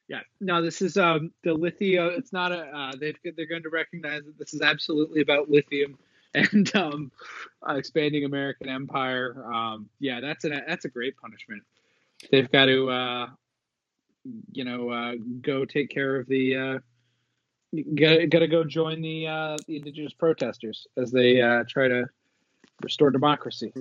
Yeah, 0.09 0.21
no, 0.41 0.61
this 0.61 0.83
is 0.83 0.97
um 0.97 1.31
the 1.43 1.53
lithium. 1.55 2.11
It's 2.17 2.33
not 2.33 2.53
a. 2.53 2.59
Uh, 2.59 2.93
they 2.99 3.15
they're 3.37 3.47
going 3.47 3.63
to 3.63 3.71
recognize 3.71 4.23
that 4.25 4.37
this 4.39 4.53
is 4.53 4.61
absolutely 4.61 5.21
about 5.21 5.49
lithium 5.49 5.97
and 6.35 6.75
um, 6.75 7.11
uh, 7.67 7.75
expanding 7.75 8.25
American 8.25 8.69
empire. 8.69 9.43
Um, 9.51 9.89
yeah, 9.99 10.21
that's 10.21 10.45
a 10.45 10.49
that's 10.67 10.85
a 10.85 10.89
great 10.89 11.17
punishment. 11.17 11.63
They've 12.31 12.51
got 12.51 12.65
to, 12.65 12.89
uh, 12.89 13.27
you 14.51 14.65
know, 14.65 14.89
uh, 14.89 15.13
go 15.41 15.65
take 15.65 15.89
care 15.89 16.15
of 16.17 16.27
the. 16.27 16.55
Uh, 16.55 16.79
got 17.95 18.29
got 18.29 18.39
to 18.39 18.47
go 18.47 18.63
join 18.63 19.01
the 19.01 19.27
uh, 19.27 19.57
the 19.67 19.77
indigenous 19.77 20.13
protesters 20.13 20.87
as 20.97 21.11
they 21.11 21.41
uh, 21.41 21.63
try 21.67 21.87
to 21.87 22.05
restore 22.81 23.11
democracy. 23.11 23.71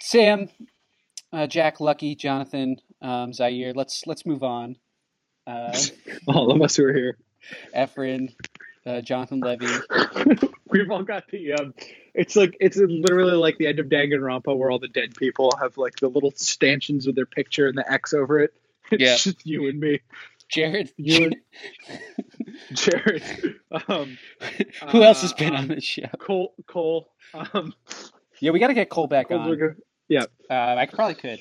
Sam, 0.00 0.48
uh, 1.32 1.46
Jack, 1.46 1.80
Lucky, 1.80 2.14
Jonathan, 2.14 2.76
um, 3.02 3.32
Zaire. 3.32 3.72
Let's 3.74 4.06
let's 4.06 4.26
move 4.26 4.42
on. 4.42 4.76
Uh, 5.46 5.76
All 6.26 6.52
of 6.52 6.60
us 6.62 6.76
who 6.76 6.84
are 6.84 6.94
here. 6.94 7.18
Efren, 7.74 8.34
uh, 8.86 9.00
Jonathan 9.00 9.40
Levy. 9.40 9.66
We've 10.70 10.90
all 10.90 11.02
got 11.02 11.28
the 11.28 11.52
um 11.54 11.74
it's 12.14 12.36
like 12.36 12.56
it's 12.60 12.76
literally 12.76 13.32
like 13.32 13.58
the 13.58 13.66
end 13.66 13.78
of 13.78 13.86
Danganronpa 13.86 14.56
where 14.56 14.70
all 14.70 14.78
the 14.78 14.88
dead 14.88 15.14
people 15.16 15.52
have 15.60 15.76
like 15.78 15.96
the 15.96 16.08
little 16.08 16.32
stanchions 16.36 17.06
with 17.06 17.16
their 17.16 17.26
picture 17.26 17.66
and 17.68 17.76
the 17.78 17.90
X 17.92 18.12
over 18.14 18.40
it. 18.40 18.52
It's 18.92 19.02
Yeah. 19.02 19.16
just 19.16 19.46
you 19.46 19.68
and 19.68 19.78
me. 19.78 20.00
Jared. 20.48 20.92
You 20.96 21.26
and 21.26 21.36
Jared. 22.72 23.22
Um 23.88 24.18
Who 24.90 25.02
else 25.02 25.22
has 25.22 25.32
been 25.32 25.54
uh, 25.54 25.58
on 25.58 25.68
this 25.68 25.84
show? 25.84 26.08
Cole 26.18 26.54
Cole. 26.66 27.08
Um 27.34 27.72
Yeah, 28.40 28.50
we 28.52 28.58
got 28.58 28.68
to 28.68 28.74
get 28.74 28.88
Cole 28.88 29.06
back 29.06 29.28
Cole's 29.28 29.46
on. 29.46 29.76
yeah. 30.08 30.24
Uh, 30.48 30.54
I 30.78 30.86
probably 30.86 31.14
could. 31.14 31.40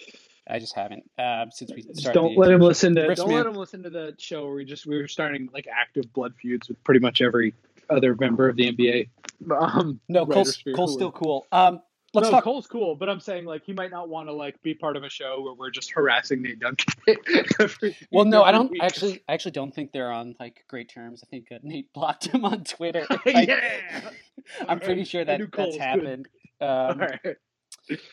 I 0.52 0.60
just 0.60 0.76
haven't 0.76 1.10
um, 1.20 1.50
since 1.52 1.72
we 1.76 1.84
started. 1.84 2.14
don't 2.20 2.34
the- 2.34 2.40
let 2.40 2.52
him 2.52 2.60
listen 2.62 2.96
to 2.96 3.16
don't 3.16 3.28
Man. 3.30 3.38
let 3.38 3.46
him 3.46 3.54
listen 3.54 3.84
to 3.84 3.90
the 3.90 4.16
show 4.18 4.46
where 4.46 4.56
we 4.56 4.66
just 4.66 4.86
we 4.86 4.98
were 4.98 5.08
starting 5.08 5.48
like 5.54 5.68
active 5.72 6.12
blood 6.14 6.34
feuds 6.42 6.68
with 6.68 6.84
pretty 6.84 7.00
much 7.00 7.22
every 7.22 7.54
other 7.90 8.16
member 8.20 8.50
of 8.50 8.56
the 8.56 8.72
NBA. 8.74 9.10
Um 9.52 10.00
No, 10.10 10.26
writers 10.26 10.62
Cole's, 10.64 10.76
Cole's 10.76 10.94
still 10.94 11.12
cool. 11.12 11.48
Um, 11.52 11.82
let's 12.14 12.26
no, 12.28 12.32
talk. 12.32 12.44
Cole's 12.44 12.68
cool, 12.68 12.96
but 12.96 13.10
I'm 13.10 13.20
saying 13.20 13.46
like 13.46 13.64
he 13.64 13.74
might 13.74 13.92
not 13.92 14.10
want 14.10 14.28
to 14.28 14.34
like 14.34 14.62
be 14.62 14.74
part 14.74 14.98
of 14.98 15.04
a 15.04 15.10
show 15.10 15.42
where 15.42 15.54
we're 15.54 15.70
just 15.72 15.92
harassing 15.92 16.42
Nate 16.42 16.60
Duncan. 16.60 16.94
every- 17.60 17.96
Well, 18.12 18.26
no, 18.26 18.44
I 18.44 18.52
don't 18.52 18.72
week. 18.72 18.84
actually. 18.84 19.24
I 19.30 19.34
actually 19.34 19.52
don't 19.52 19.74
think 19.74 19.92
they're 19.92 20.12
on 20.12 20.36
like 20.40 20.66
great 20.68 20.90
terms. 20.90 21.24
I 21.24 21.28
think 21.30 21.48
uh, 21.52 21.60
Nate 21.64 21.92
blocked 21.94 22.26
him 22.28 22.44
on 22.46 22.64
Twitter. 22.64 23.06
I, 23.10 23.46
yeah, 23.48 24.10
I'm 24.68 24.80
pretty 24.80 25.04
sure 25.06 25.24
that 25.26 25.40
that's 25.56 25.78
happened. 25.78 26.28
All 26.62 26.92
Um, 26.92 27.00
right. 27.00 27.36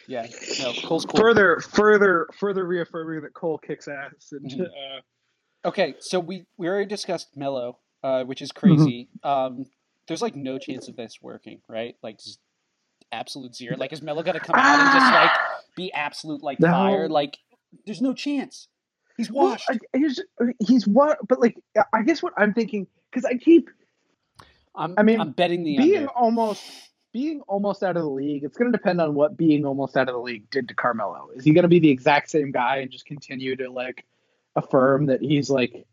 yeah, 0.07 0.27
no, 0.61 0.73
Cole's 0.85 1.05
cool. 1.05 1.21
Further, 1.21 1.61
further, 1.61 2.29
further 2.39 2.65
reaffirming 2.67 3.23
that 3.23 3.35
Cole 3.35 3.59
kicks 3.59 3.89
ass, 3.89 4.33
and 4.33 4.51
Mhm. 4.51 4.61
uh, 4.67 5.01
Okay, 5.69 5.97
so 5.99 6.21
we 6.21 6.45
we 6.57 6.69
already 6.69 6.87
discussed 6.87 7.37
Melo, 7.37 7.79
uh, 8.03 8.25
which 8.25 8.43
is 8.43 8.51
Mm-hmm. 8.53 8.75
crazy. 8.77 9.09
Um, 9.23 9.67
there's 10.09 10.23
like 10.23 10.37
no 10.37 10.59
chance 10.59 10.89
of 10.89 10.97
this 10.97 11.19
working, 11.21 11.61
right? 11.69 11.97
Like 12.03 12.21
z- 12.21 12.37
absolute 13.13 13.55
zero. 13.55 13.77
Like 13.77 13.93
is 13.93 14.03
Melo 14.03 14.23
gonna 14.23 14.41
come 14.41 14.57
out 14.57 14.79
and 14.81 14.93
just 14.93 15.13
like 15.13 15.31
be 15.77 15.93
absolute 15.93 16.43
like 16.43 16.61
No. 16.61 16.69
fire? 16.69 17.09
Like 17.09 17.39
there's 17.85 18.01
no 18.01 18.15
chance. 18.15 18.69
He's 19.17 19.31
well, 19.31 19.47
washed. 19.51 19.71
I- 19.71 19.99
he's 19.99 20.21
he's 20.61 20.87
what? 20.87 21.19
But 21.27 21.41
like, 21.41 21.57
I 21.93 22.03
guess 22.03 22.23
what 22.23 22.35
I'm 22.37 22.53
thinking 22.55 22.87
because 23.11 23.25
I 23.25 23.35
keep 23.37 23.71
I'm, 24.75 24.95
I 24.99 25.03
mean, 25.03 25.21
I'm 25.21 25.31
betting 25.33 25.65
the 25.65 25.79
being 25.79 25.97
under. 26.01 26.09
almost 26.11 26.63
being 27.13 27.41
almost 27.49 27.83
out 27.83 27.97
of 27.97 28.03
the 28.03 28.11
league. 28.11 28.45
It's 28.45 28.59
going 28.59 28.71
to 28.71 28.77
depend 28.77 29.01
on 29.01 29.15
what 29.15 29.37
being 29.39 29.65
almost 29.65 29.97
out 29.97 30.07
of 30.09 30.15
the 30.15 30.21
league 30.21 30.51
did 30.51 30.69
to 30.69 30.75
Carmelo. 30.75 31.31
Is 31.35 31.45
he 31.45 31.53
going 31.55 31.63
to 31.63 31.69
be 31.69 31.79
the 31.79 31.89
exact 31.89 32.29
same 32.31 32.51
guy 32.53 32.77
and 32.79 32.91
just 32.91 33.07
continue 33.07 33.57
to 33.57 33.71
like 33.71 34.05
affirm 34.55 35.07
that 35.07 35.23
he's 35.23 35.49
like 35.49 35.87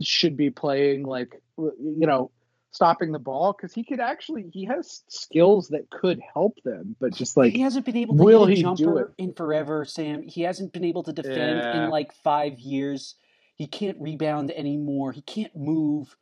should 0.00 0.36
be 0.36 0.50
playing 0.50 1.04
like 1.04 1.40
you 1.58 2.06
know 2.06 2.30
stopping 2.70 3.12
the 3.12 3.18
ball 3.18 3.52
because 3.52 3.72
he 3.74 3.82
could 3.82 3.98
actually 4.00 4.48
he 4.52 4.64
has 4.66 5.02
skills 5.08 5.68
that 5.68 5.88
could 5.90 6.20
help 6.34 6.56
them, 6.64 6.94
but 7.00 7.12
just 7.14 7.36
like 7.36 7.52
he 7.52 7.60
hasn't 7.60 7.84
been 7.86 7.96
able 7.96 8.16
to 8.16 8.22
will 8.22 8.46
hit 8.46 8.52
a 8.52 8.56
he 8.56 8.62
do 8.62 8.76
jumper 8.76 9.00
it? 9.00 9.08
in 9.18 9.32
forever, 9.32 9.84
Sam. 9.84 10.22
He 10.22 10.42
hasn't 10.42 10.72
been 10.72 10.84
able 10.84 11.02
to 11.04 11.12
defend 11.12 11.60
Yeah. 11.60 11.84
in 11.84 11.90
like 11.90 12.12
five 12.12 12.58
years. 12.60 13.14
He 13.56 13.66
can't 13.66 13.96
rebound 14.00 14.50
anymore. 14.52 15.10
He 15.12 15.22
can't 15.22 15.54
move. 15.56 16.14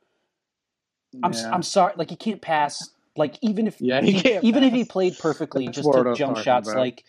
I'm 1.23 1.33
Yeah. 1.33 1.51
I'm 1.53 1.62
sorry, 1.62 1.93
like 1.97 2.11
he 2.11 2.17
can't 2.17 2.41
pass. 2.41 2.91
Like 3.17 3.37
even 3.43 3.67
if 3.67 3.81
Yeah, 3.81 4.01
he 4.01 4.21
can't 4.21 4.45
even 4.45 4.62
if 4.65 4.73
he 4.73 4.85
played 4.85 5.19
perfectly, 5.19 5.67
That's 5.67 5.77
just 5.79 5.89
what 5.89 6.17
jump 6.17 6.39
shots, 6.39 6.69
about. 6.69 6.81
like 6.81 7.05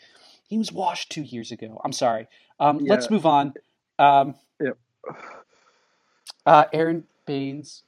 he 0.47 0.58
was 0.58 0.71
washed 0.71 1.12
two 1.12 1.21
years 1.23 1.51
ago. 1.51 1.80
I'm 1.84 1.91
sorry. 1.93 2.27
Um, 2.60 2.80
Yeah. 2.80 2.91
Let's 2.93 3.10
move 3.10 3.25
on. 3.25 3.53
Um, 3.99 4.36
Yep. 4.60 4.77
Uh, 6.45 6.65
Aron 6.73 7.05
Baynes. 7.25 7.83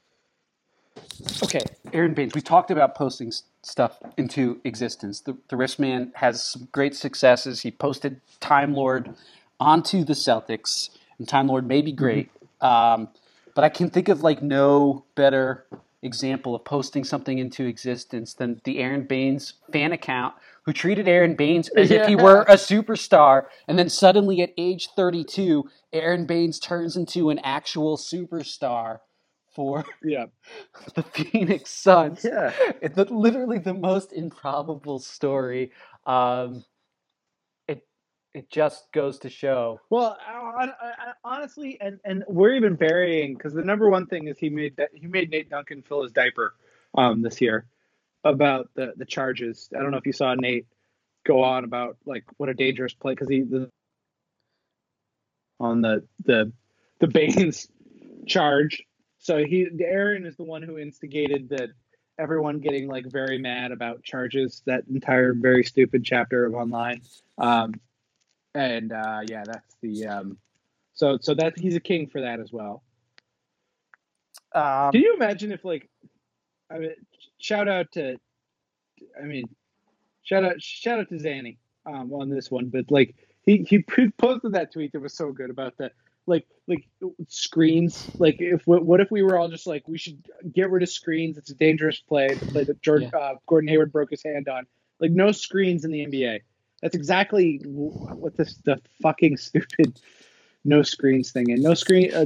Okay, 1.44 1.62
Aron 1.94 2.14
Baynes. 2.14 2.34
We 2.36 2.42
talked 2.42 2.72
about 2.72 2.96
posting 2.96 3.32
stuff 3.62 4.00
into 4.18 4.60
existence. 4.64 5.22
The, 5.22 5.38
the 5.50 5.58
Rift 5.58 5.80
Man 5.80 6.12
has 6.16 6.44
some 6.44 6.68
great 6.72 6.96
successes. 6.96 7.62
He 7.62 7.72
posted 7.72 8.22
Time 8.40 8.74
Lord 8.74 9.14
onto 9.60 10.04
the 10.04 10.14
Celtics, 10.14 10.90
and 11.18 11.28
Time 11.28 11.48
Lord 11.48 11.68
may 11.68 11.82
be 11.82 11.92
great, 11.92 12.32
um, 12.62 13.10
but 13.56 13.64
I 13.64 13.70
can 13.70 13.90
think 13.90 14.10
of 14.10 14.24
like 14.24 14.42
no 14.42 15.06
better 15.16 15.66
example 16.02 16.56
of 16.56 16.64
posting 16.64 17.04
something 17.04 17.40
into 17.40 17.66
existence 17.66 18.34
than 18.34 18.62
the 18.64 18.80
Aron 18.80 19.04
Baynes 19.04 19.54
fan 19.72 19.92
account, 19.92 20.34
who 20.70 20.74
treated 20.74 21.08
Aron 21.08 21.34
Baynes 21.34 21.68
as 21.70 21.90
if 21.90 22.06
he 22.06 22.16
were 22.16 22.44
a 22.44 22.54
superstar, 22.54 23.46
and 23.68 23.80
then 23.80 23.90
suddenly 23.90 24.44
at 24.44 24.52
age 24.56 24.90
32, 24.96 25.68
Aron 25.94 26.28
Baynes 26.28 26.60
turns 26.60 26.96
into 26.96 27.32
an 27.32 27.40
actual 27.40 27.98
superstar 27.98 29.00
for 29.56 29.84
yeah 30.04 30.26
the 30.94 31.02
Phoenix 31.02 31.72
Suns. 31.72 32.24
yeah 32.24 32.54
It's 32.84 32.94
the- 32.96 33.06
literally 33.06 33.58
the 33.58 33.74
most 33.74 34.14
improbable 34.14 35.00
story. 35.00 35.72
Um, 36.06 36.64
it 37.68 37.82
it 38.36 38.52
just 38.52 38.92
goes 38.92 39.18
to 39.22 39.30
show. 39.32 39.80
Well, 39.90 40.20
I, 40.24 40.66
I, 40.66 40.66
I, 40.66 41.12
honestly, 41.24 41.80
and 41.82 42.00
and 42.06 42.24
we're 42.28 42.54
even 42.54 42.78
varying 42.78 43.34
because 43.34 43.56
the 43.56 43.64
number 43.64 43.90
one 43.90 44.06
thing 44.06 44.28
is 44.28 44.38
he 44.38 44.50
made 44.52 44.78
that 44.78 44.90
he 44.94 45.08
made 45.08 45.32
Nate 45.32 45.50
Duncan 45.50 45.82
fill 45.82 46.04
his 46.04 46.12
diaper 46.12 46.54
um, 46.96 47.24
this 47.24 47.42
year 47.42 47.66
about 48.24 48.70
the 48.76 48.94
the 48.98 49.06
charges. 49.06 49.70
I 49.76 49.82
don't 49.82 49.92
know 49.92 49.98
if 49.98 50.06
you 50.06 50.14
saw 50.14 50.34
Nate 50.36 50.68
go 51.26 51.44
on 51.44 51.64
about 51.64 51.98
like 52.06 52.24
what 52.38 52.50
a 52.50 52.54
dangerous 52.54 52.94
play 52.94 53.14
because 53.14 53.30
he 53.30 53.42
the, 53.42 53.70
on 55.60 55.82
the 55.82 56.06
the 56.26 56.52
the 57.00 57.08
Baynes 57.08 57.68
charge. 58.28 58.84
So 59.20 59.44
he 59.44 59.68
Aron 59.82 60.26
is 60.26 60.38
the 60.38 60.44
one 60.44 60.64
who 60.64 60.78
instigated 60.78 61.50
that 61.50 61.70
everyone 62.18 62.60
getting 62.60 62.88
like 62.88 63.06
very 63.06 63.38
mad 63.38 63.72
about 63.72 64.04
charges. 64.04 64.62
That 64.66 64.84
entire 64.90 65.34
very 65.34 65.64
stupid 65.64 66.04
chapter 66.04 66.46
of 66.46 66.54
online. 66.54 67.02
Um, 67.38 67.74
and 68.54 68.92
uh, 68.92 69.22
yeah, 69.28 69.44
that's 69.46 69.76
the 69.82 70.08
um, 70.08 70.38
so 70.94 71.18
so 71.22 71.34
that 71.36 71.58
he's 71.58 71.76
a 71.76 71.80
king 71.80 72.08
for 72.08 72.22
that 72.22 72.40
as 72.40 72.52
well. 72.52 72.84
Um, 74.54 74.92
Can 74.92 75.02
you 75.02 75.14
imagine 75.14 75.52
if 75.52 75.64
like, 75.64 75.90
I 76.72 76.78
mean, 76.78 76.94
shout 77.40 77.68
out 77.68 77.92
to, 77.94 78.18
I 79.22 79.26
mean, 79.26 79.46
shout 80.24 80.44
out 80.44 80.62
shout 80.62 81.00
out 81.00 81.10
to 81.10 81.16
Zanny 81.16 81.58
um, 81.86 82.14
on 82.14 82.30
this 82.30 82.52
one, 82.52 82.70
but 82.70 82.86
like 82.90 83.16
he 83.46 83.66
he 83.68 83.80
posted 84.18 84.54
that 84.54 84.72
tweet 84.72 84.92
that 84.94 85.02
was 85.02 85.16
so 85.16 85.32
good 85.32 85.50
about 85.50 85.78
that. 85.78 85.94
Like 86.28 86.46
like 86.68 86.88
screens. 87.28 88.10
Like 88.20 88.38
if 88.40 88.62
what 88.68 89.00
if 89.00 89.10
we 89.10 89.24
were 89.24 89.38
all 89.38 89.50
just 89.50 89.66
like 89.66 89.88
we 89.88 89.98
should 89.98 90.24
get 90.54 90.70
rid 90.70 90.84
of 90.84 90.90
screens? 90.90 91.38
It's 91.38 91.50
a 91.50 91.56
dangerous 91.56 92.00
play. 92.00 92.34
The 92.34 92.46
play 92.46 92.64
that 92.66 92.82
Jordan 92.82 93.12
uh, 93.20 93.36
Gordon 93.48 93.68
Hayward 93.70 93.92
broke 93.92 94.12
his 94.12 94.24
hand 94.24 94.48
on. 94.48 94.66
Like 95.00 95.12
no 95.12 95.32
screens 95.32 95.86
in 95.86 95.92
the 95.92 96.06
NBA. 96.06 96.42
That's 96.82 96.96
exactly 96.96 97.62
what 97.66 98.38
this 98.38 98.58
the 98.66 98.80
fucking 99.02 99.38
stupid 99.38 100.00
no 100.66 100.84
screens 100.84 101.32
thing 101.32 101.52
and 101.52 101.64
no 101.64 101.74
screen 101.74 102.14
uh, 102.14 102.26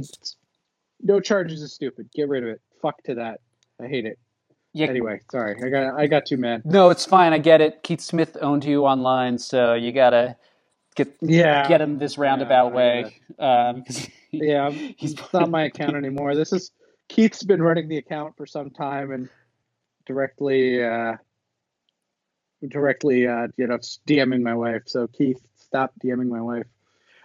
no 1.00 1.20
charges 1.20 1.62
is 1.62 1.72
stupid. 1.72 2.10
Get 2.14 2.28
rid 2.28 2.42
of 2.42 2.50
it. 2.50 2.60
Fuck 2.82 3.02
to 3.04 3.14
that. 3.14 3.40
I 3.80 3.86
hate 3.86 4.04
it. 4.04 4.18
Yeah, 4.74 4.86
Anyway, 4.88 5.20
sorry. 5.30 5.56
I 5.64 5.68
got 5.70 5.98
I 5.98 6.06
got 6.06 6.26
too 6.26 6.36
mad. 6.36 6.62
no, 6.64 6.90
it's 6.90 7.06
fine. 7.06 7.32
I 7.32 7.38
get 7.38 7.60
it. 7.60 7.82
Keith 7.82 8.00
Smith 8.00 8.36
owned 8.42 8.64
you 8.64 8.84
online, 8.84 9.38
so 9.38 9.74
you 9.74 9.92
gotta 9.92 10.36
get 10.96 11.14
Yeah. 11.20 11.68
get 11.68 11.80
him 11.80 11.98
this 11.98 12.18
roundabout 12.18 12.72
I 12.72 12.74
way. 12.74 13.16
Um, 13.38 13.84
Yeah, 14.32 14.70
he's 14.98 15.16
not 15.32 15.50
my 15.50 15.64
account 15.64 15.96
anymore. 15.96 16.34
This 16.34 16.52
is 16.52 16.72
Keith's 17.08 17.42
been 17.44 17.62
running 17.62 17.88
the 17.88 17.98
account 17.98 18.36
for 18.36 18.46
some 18.46 18.70
time 18.70 19.12
and 19.12 19.28
directly 20.06 20.82
uh 20.82 21.16
directly 22.68 23.26
uh 23.26 23.48
you 23.56 23.66
know 23.66 23.78
DMing 24.08 24.42
my 24.42 24.54
wife. 24.54 24.82
So 24.86 25.06
Keith, 25.06 25.40
stop 25.56 25.92
DMing 26.02 26.28
my 26.28 26.40
wife. 26.40 26.66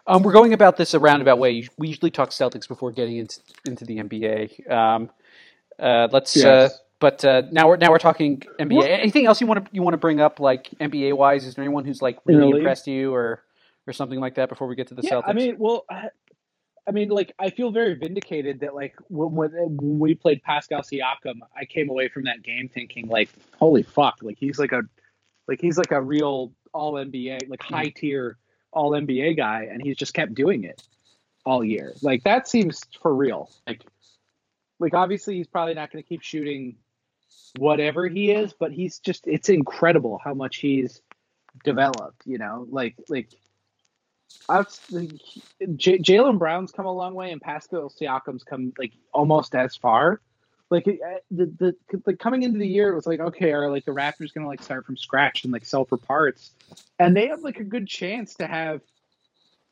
Um, 0.08 0.24
we're 0.24 0.34
going 0.34 0.54
about 0.54 0.78
this 0.78 0.94
a 0.94 1.00
roundabout 1.00 1.38
way. 1.40 1.68
We 1.78 1.88
usually 1.90 2.12
talk 2.12 2.30
Celtics 2.32 2.68
before 2.68 2.92
getting 2.92 3.18
into 3.18 3.40
into 3.66 3.86
the 3.86 3.98
NBA. 3.98 4.70
Um, 4.72 5.10
uh, 5.80 6.08
let's. 6.12 6.44
Uh, 6.44 6.70
Yes. 6.70 6.80
But 7.00 7.24
uh, 7.24 7.44
now 7.52 7.68
we're 7.68 7.78
now 7.78 7.92
we're 7.92 7.98
talking 7.98 8.42
NBA. 8.60 8.76
What- 8.76 8.90
Anything 8.90 9.26
else 9.26 9.40
you 9.42 9.48
want 9.48 9.66
to 9.66 9.72
you 9.74 9.82
want 9.82 9.94
to 9.94 9.98
bring 9.98 10.20
up, 10.20 10.40
like 10.40 10.70
NBA 10.80 11.16
wise? 11.16 11.46
Is 11.46 11.56
there 11.56 11.64
anyone 11.64 11.86
who's 11.86 12.02
like 12.02 12.24
the 12.26 12.36
really 12.36 12.60
impressed 12.60 12.88
you, 12.88 13.14
or 13.14 13.42
or 13.88 13.94
something 13.94 14.20
like 14.20 14.36
that 14.36 14.50
before 14.50 14.68
we 14.68 14.76
get 14.76 14.88
to 14.88 14.96
the 14.96 15.02
yeah, 15.04 15.12
Celtics? 15.12 15.24
I 15.28 15.34
mean, 15.34 15.56
well, 15.58 15.86
I, 15.90 16.10
I 16.88 16.92
mean, 16.92 17.10
like 17.10 17.34
I 17.40 17.52
feel 17.52 17.72
very 17.72 17.94
vindicated 17.96 18.60
that 18.62 18.76
like 18.76 18.96
when, 19.08 19.32
when 19.32 19.52
when 19.52 20.00
we 20.00 20.16
played 20.16 20.44
Pascal 20.44 20.82
Siakam, 20.82 21.40
I 21.56 21.66
came 21.66 21.90
away 21.90 22.10
from 22.10 22.24
that 22.24 22.44
game 22.44 22.68
thinking 22.68 23.08
like, 23.08 23.30
holy 23.58 23.84
fuck, 23.84 24.18
like 24.22 24.38
he's 24.38 24.60
like 24.60 24.72
a 24.72 24.82
like 25.48 25.62
he's 25.62 25.78
like 25.78 25.92
a 25.92 26.02
real 26.02 26.52
all 26.74 26.94
NBA, 26.94 27.50
like 27.50 27.64
high 27.64 27.94
tier 27.96 28.38
all 28.72 28.92
NBA 28.92 29.38
guy, 29.38 29.68
and 29.72 29.82
he's 29.82 29.96
just 29.96 30.14
kept 30.14 30.34
doing 30.34 30.64
it 30.66 30.82
all 31.46 31.64
year. 31.64 31.94
Like 32.02 32.24
that 32.24 32.48
seems 32.48 32.84
for 33.02 33.16
real. 33.16 33.50
Like 33.66 33.84
like 34.80 34.94
obviously 34.94 35.38
he's 35.38 35.48
probably 35.48 35.74
not 35.74 35.92
going 35.92 36.04
to 36.04 36.08
keep 36.08 36.22
shooting 36.22 36.76
whatever 37.58 38.08
he 38.08 38.32
is, 38.32 38.54
but 38.54 38.72
he's 38.72 39.00
just 39.00 39.28
it's 39.28 39.50
incredible 39.50 40.20
how 40.24 40.34
much 40.34 40.58
he's 40.58 41.02
developed. 41.64 42.24
You 42.26 42.38
know, 42.38 42.68
like 42.70 42.96
like 43.08 43.30
I've 44.48 44.68
J- 45.76 46.00
Jaylen 46.00 46.40
Brown's 46.40 46.72
come 46.72 46.86
a 46.86 46.94
long 46.94 47.14
way, 47.14 47.32
and 47.32 47.42
Pascal 47.42 47.90
Siakam's 47.90 48.44
come 48.44 48.74
like 48.78 48.94
almost 49.14 49.56
as 49.56 49.76
far. 49.76 50.22
Like 50.70 50.88
uh, 50.88 51.18
the, 51.32 51.46
the 51.92 52.02
the 52.06 52.16
coming 52.16 52.44
into 52.44 52.60
the 52.60 52.68
year, 52.68 52.90
it 52.90 52.96
was 52.96 53.08
like 53.08 53.20
okay, 53.20 53.52
are 53.52 53.70
like 53.70 53.86
the 53.86 53.92
Raptors 53.92 54.34
gonna 54.34 54.48
like 54.48 54.62
start 54.62 54.86
from 54.86 54.98
scratch 54.98 55.44
and 55.44 55.52
like 55.52 55.66
sell 55.66 55.86
for 55.86 55.98
parts, 55.98 56.52
and 57.00 57.16
they 57.16 57.28
have 57.28 57.42
like 57.42 57.60
a 57.60 57.64
good 57.64 57.88
chance 57.88 58.36
to 58.36 58.48
have 58.48 58.82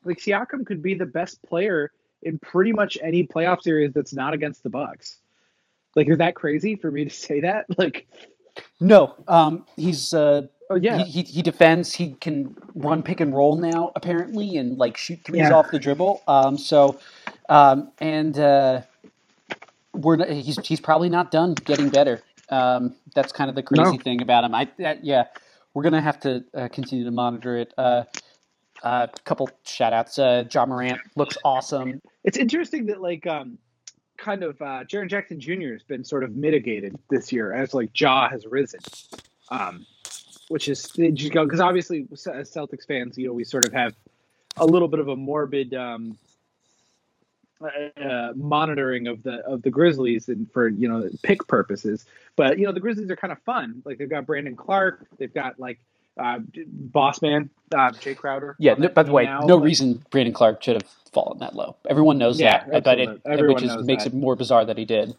like 0.04 0.18
Siakam 0.18 0.66
could 0.66 0.82
be 0.82 0.96
the 0.96 1.06
best 1.06 1.42
player 1.44 1.92
in 2.24 2.40
pretty 2.40 2.72
much 2.72 2.98
any 3.02 3.28
playoff 3.28 3.62
series 3.62 3.94
that's 3.94 4.14
not 4.14 4.34
against 4.34 4.64
the 4.64 4.70
Bucks. 4.70 5.20
Like, 5.98 6.10
is 6.10 6.20
that 6.20 6.36
crazy 6.36 6.78
for 6.78 6.92
me 6.92 7.06
to 7.06 7.12
say 7.12 7.42
that? 7.42 7.66
Like, 7.80 8.08
no, 8.80 9.16
um, 9.28 9.66
he's 9.78 10.14
uh, 10.14 10.48
oh 10.70 10.76
yeah, 10.76 10.98
he, 10.98 11.06
he, 11.06 11.24
he 11.24 11.42
defends. 11.42 11.94
He 11.94 12.14
can 12.22 12.56
run 12.76 13.04
pick 13.04 13.20
and 13.22 13.36
roll 13.36 13.58
now 13.58 13.92
apparently, 13.96 14.58
and 14.58 14.78
like 14.78 14.98
shoot 14.98 15.20
threes 15.26 15.50
Yeah. 15.50 15.52
off 15.52 15.72
the 15.72 15.80
dribble. 15.80 16.24
Um, 16.28 16.58
so, 16.58 17.00
um, 17.50 17.92
and 18.00 18.38
uh, 18.40 18.82
we're 19.94 20.26
he's 20.34 20.66
he's 20.66 20.82
probably 20.82 21.10
not 21.10 21.32
done 21.32 21.56
getting 21.56 21.90
better. 21.90 22.22
Um, 22.50 22.96
that's 23.16 23.32
kind 23.32 23.50
of 23.50 23.56
the 23.56 23.64
crazy 23.64 23.98
No. 23.98 24.04
thing 24.04 24.22
about 24.22 24.44
him. 24.44 24.56
I 24.56 24.70
that, 24.80 25.04
yeah, 25.04 25.26
we're 25.74 25.84
gonna 25.84 26.02
have 26.02 26.20
to 26.22 26.46
uh, 26.56 26.68
continue 26.70 27.06
to 27.06 27.12
monitor 27.12 27.58
it. 27.58 27.74
A 27.78 27.82
uh, 27.82 28.04
uh, 28.84 29.08
couple 29.26 29.50
shout 29.66 29.94
outs. 29.94 30.20
Uh, 30.20 30.44
Ja 30.54 30.66
Morant 30.66 31.02
looks 31.16 31.38
awesome. 31.44 32.02
it's 32.24 32.38
interesting 32.38 32.88
that 32.88 33.02
like 33.02 33.28
um 33.28 33.58
kind 34.18 34.44
of 34.44 34.62
uh 34.62 34.84
Jaren 34.84 35.10
Jackson 35.10 35.40
Jr. 35.40 35.74
has 35.74 35.84
been 35.84 36.04
sort 36.04 36.24
of 36.24 36.36
mitigated 36.36 36.98
this 37.10 37.32
year 37.32 37.54
as 37.54 37.74
like 37.74 37.90
Ja 38.00 38.30
has 38.30 38.46
risen. 38.46 38.80
Um 39.50 39.86
which 40.50 40.70
is 40.70 40.92
because 40.96 41.60
obviously 41.60 42.08
as 42.12 42.52
Celtics 42.52 42.88
fans, 42.88 43.18
you 43.18 43.28
know, 43.28 43.34
we 43.34 43.44
sort 43.44 43.66
of 43.66 43.74
have 43.74 43.94
a 44.56 44.66
little 44.66 44.88
bit 44.88 45.00
of 45.00 45.08
a 45.08 45.16
morbid 45.16 45.74
um 45.74 46.18
uh, 47.62 48.34
monitoring 48.36 49.08
of 49.08 49.24
the 49.24 49.38
of 49.46 49.62
the 49.62 49.70
Grizzlies 49.70 50.30
and 50.30 50.52
for 50.52 50.68
you 50.68 50.88
know 50.88 51.10
pick 51.24 51.48
purposes, 51.48 52.06
but 52.36 52.60
you 52.60 52.66
know 52.66 52.72
the 52.72 52.80
Grizzlies 52.80 53.10
are 53.10 53.16
kind 53.16 53.32
of 53.32 53.42
fun. 53.42 53.82
Like 53.86 53.98
they've 53.98 54.10
got 54.10 54.26
Brandon 54.26 54.56
Clarke, 54.56 55.08
they've 55.18 55.34
got 55.34 55.60
like 55.60 55.80
uh, 56.20 56.40
Boss 56.68 57.22
Man, 57.22 57.50
uh, 57.74 57.92
Jae 57.92 58.16
Crowder. 58.16 58.56
Yeah. 58.60 58.76
No, 58.78 58.88
by 58.90 59.04
the 59.04 59.12
way, 59.12 59.26
now, 59.26 59.40
no 59.42 59.56
like- 59.56 59.66
reason 59.66 60.04
Brandon 60.12 60.34
Clarke 60.34 60.62
should 60.64 60.82
have 60.82 60.90
fallen 61.14 61.40
that 61.40 61.56
low. 61.56 61.76
Everyone 61.90 62.18
knows 62.18 62.40
Yeah, 62.40 62.66
that, 62.70 62.84
but 62.84 63.00
it. 63.00 63.22
Everyone 63.26 63.64
is, 63.64 63.76
knows 63.76 63.86
makes 63.86 64.04
that. 64.04 64.14
it 64.14 64.16
more 64.16 64.36
bizarre 64.36 64.66
that 64.66 64.78
he 64.78 64.86
did. 64.86 65.16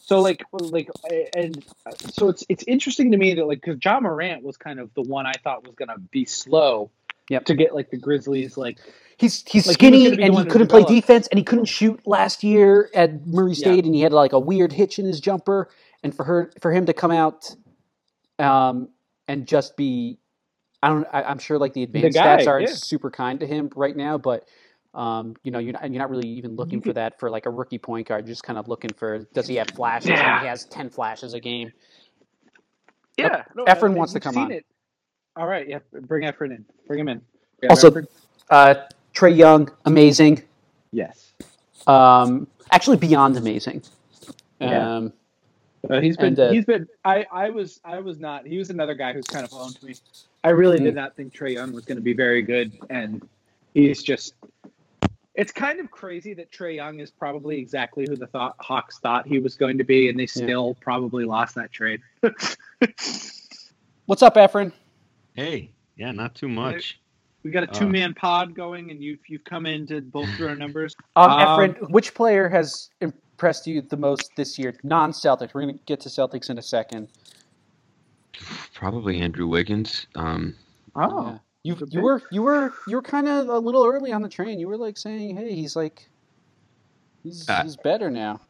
So 0.00 0.20
like 0.20 0.42
like 0.52 0.88
and 1.36 1.62
so 1.98 2.28
it's 2.28 2.42
it's 2.48 2.64
interesting 2.66 3.10
to 3.12 3.18
me 3.18 3.34
that 3.34 3.44
like 3.46 3.60
because 3.60 3.78
Ja 3.84 4.00
Morant 4.00 4.42
was 4.42 4.56
kind 4.56 4.80
of 4.80 4.92
the 4.94 5.02
one 5.02 5.26
I 5.26 5.34
thought 5.44 5.66
was 5.66 5.74
gonna 5.74 5.98
be 5.98 6.24
slow 6.24 6.90
Yep. 7.28 7.44
to 7.44 7.54
get 7.54 7.74
like 7.74 7.90
the 7.90 7.98
Grizzlies 7.98 8.56
like 8.56 8.78
He's 9.18 9.44
he's 9.46 9.66
Like, 9.66 9.74
skinny 9.74 10.08
the 10.08 10.22
and 10.22 10.34
he 10.34 10.44
couldn't 10.46 10.68
play 10.68 10.84
defense 10.84 11.26
and 11.26 11.36
he 11.36 11.44
couldn't 11.44 11.66
shoot 11.66 12.00
last 12.06 12.42
year 12.42 12.88
at 12.94 13.26
Murray 13.26 13.54
State 13.54 13.84
and 13.84 13.94
he 13.94 14.00
had 14.00 14.12
like 14.14 14.32
a 14.32 14.38
weird 14.38 14.72
hitch 14.72 14.98
in 14.98 15.04
his 15.04 15.20
jumper 15.20 15.68
and 16.02 16.14
for 16.14 16.24
her 16.24 16.52
for 16.62 16.72
him 16.72 16.86
to 16.86 16.94
come 16.94 17.10
out 17.10 17.54
um 18.38 18.88
and 19.28 19.46
just 19.46 19.76
be 19.76 20.18
I 20.82 20.88
don't 20.88 21.06
I, 21.12 21.22
I'm 21.22 21.38
sure 21.38 21.58
like 21.58 21.74
the 21.74 21.84
advanced 21.84 22.16
guy, 22.16 22.38
stats 22.38 22.46
aren't 22.48 22.68
yeah. 22.68 22.74
super 22.74 23.10
kind 23.10 23.38
to 23.40 23.46
him 23.46 23.70
right 23.76 23.96
now 23.96 24.18
but 24.18 24.48
um 24.94 25.34
you 25.44 25.50
know 25.50 25.58
you're 25.58 25.74
not, 25.74 25.82
you're 25.90 26.00
not 26.00 26.10
really 26.10 26.28
even 26.28 26.56
looking 26.56 26.80
for 26.80 26.92
that 26.94 27.20
for 27.20 27.30
like 27.30 27.46
a 27.46 27.50
rookie 27.50 27.78
point 27.78 28.08
guard 28.08 28.24
you're 28.26 28.32
just 28.32 28.42
kind 28.42 28.58
of 28.58 28.66
looking 28.68 28.90
for 28.96 29.18
does 29.34 29.46
he 29.46 29.56
have 29.56 29.68
flashes 29.70 30.10
Yeah. 30.10 30.34
and 30.34 30.40
he 30.42 30.48
has 30.48 30.64
10 30.64 30.90
flashes 30.90 31.34
a 31.34 31.40
game 31.40 31.70
yeah. 33.16 33.42
No, 33.56 33.64
Efren 33.64 33.90
I- 33.90 33.94
wants 33.94 34.12
to 34.12 34.20
come 34.20 34.38
on. 34.38 34.52
It. 34.52 34.64
All 35.34 35.48
right, 35.48 35.68
yeah, 35.68 35.80
bring 36.02 36.22
Efren 36.22 36.54
in, 36.54 36.64
bring 36.86 37.00
him 37.00 37.08
in. 37.08 37.20
Also- 37.68 37.92
uh 38.50 38.74
Trae 39.14 39.36
Young 39.36 39.68
amazing 39.84 40.42
yes, 40.92 41.32
um 41.88 42.46
actually 42.70 42.96
beyond 42.96 43.36
amazing 43.36 43.82
Yeah. 44.60 45.08
Uh, 45.88 46.00
he's 46.00 46.16
been 46.16 46.26
And, 46.26 46.40
uh, 46.40 46.50
he's 46.50 46.64
been. 46.64 46.86
I 47.04 47.26
I 47.30 47.50
was 47.50 47.80
I 47.84 48.00
was 48.00 48.18
not. 48.18 48.46
He 48.46 48.58
was 48.58 48.70
another 48.70 48.94
guy 48.94 49.12
who's 49.12 49.26
kind 49.26 49.44
of 49.44 49.52
owned 49.52 49.80
me. 49.82 49.94
I 50.44 50.50
really 50.50 50.78
Hmm. 50.78 50.84
did 50.84 50.94
not 50.94 51.14
think 51.16 51.32
Trae 51.34 51.54
Young 51.54 51.72
was 51.72 51.84
going 51.84 51.96
to 51.96 52.02
be 52.02 52.14
very 52.14 52.42
good, 52.42 52.72
and 52.90 53.26
he's 53.74 54.02
just. 54.02 54.34
It's 55.34 55.52
kind 55.52 55.78
of 55.78 55.88
crazy 55.92 56.34
that 56.34 56.50
Trae 56.50 56.74
Young 56.74 56.98
is 56.98 57.12
probably 57.12 57.58
exactly 57.58 58.06
who 58.08 58.16
the 58.16 58.26
thought, 58.26 58.56
Hawks 58.58 58.98
thought 58.98 59.24
he 59.24 59.38
was 59.38 59.54
going 59.54 59.78
to 59.78 59.84
be, 59.84 60.08
and 60.08 60.18
they 60.18 60.26
still 60.26 60.74
probably 60.80 61.24
lost 61.24 61.54
that 61.54 61.70
trade. 61.70 62.00
what's 64.06 64.22
up 64.22 64.34
Efren 64.34 64.72
Hey, 65.34 65.70
yeah, 65.96 66.10
not 66.10 66.34
too 66.34 66.48
much. 66.48 66.98
We 67.44 67.52
got 67.52 67.62
a 67.62 67.70
Uh. 67.70 67.72
two 67.74 67.88
man 67.88 68.14
pod 68.14 68.52
going, 68.54 68.90
and 68.90 69.00
you've 69.00 69.20
you've 69.28 69.44
come 69.44 69.64
in 69.66 69.86
to 69.86 70.00
both 70.00 70.28
through 70.36 70.48
our 70.48 70.56
numbers. 70.56 70.96
Um, 71.16 71.30
Um, 71.30 71.40
Efren, 71.40 71.90
which 71.90 72.14
player 72.14 72.48
has 72.48 72.90
impressed 73.38 73.68
you 73.68 73.80
the 73.80 73.96
most 73.96 74.34
this 74.34 74.58
year? 74.58 74.74
Non-Celtics. 74.82 75.54
We're 75.54 75.62
going 75.62 75.78
to 75.78 75.84
get 75.86 76.00
to 76.00 76.08
Celtics 76.08 76.50
in 76.50 76.58
a 76.58 76.62
second. 76.62 77.06
Probably 78.74 79.20
Andrew 79.20 79.46
Wiggins. 79.46 80.08
Um, 80.16 80.56
Oh, 80.96 81.26
Yeah. 81.26 81.38
You 81.64 81.76
you 81.90 82.00
were 82.00 82.22
you 82.30 82.42
were 82.42 82.72
you 82.86 82.96
were 82.96 83.02
kind 83.02 83.28
of 83.28 83.48
a 83.48 83.58
little 83.58 83.84
early 83.84 84.12
on 84.12 84.22
the 84.22 84.28
train. 84.28 84.58
You 84.60 84.68
were 84.68 84.76
like 84.76 84.96
saying, 84.96 85.36
"Hey, 85.36 85.54
he's 85.54 85.74
like 85.76 86.08
he's 87.24 87.46
Uh, 87.48 87.62
he's 87.64 87.76
better 87.76 88.10
now." 88.10 88.40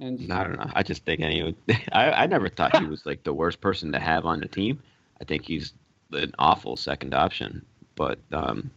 And 0.00 0.30
I 0.30 0.44
don't 0.44 0.58
know. 0.58 0.70
I 0.74 0.82
just 0.82 1.04
think 1.04 1.20
any. 1.22 1.56
I 1.92 2.10
I 2.24 2.26
never 2.26 2.48
thought 2.48 2.76
he 2.78 2.84
was 2.84 3.04
like 3.06 3.24
the 3.24 3.32
worst 3.32 3.60
person 3.62 3.90
to 3.92 3.98
have 3.98 4.26
on 4.26 4.40
the 4.40 4.46
team. 4.48 4.80
I 5.20 5.24
think 5.24 5.46
he's 5.46 5.72
an 6.12 6.32
awful 6.38 6.76
second 6.76 7.14
option. 7.14 7.64
But 7.96 8.18
um, 8.32 8.70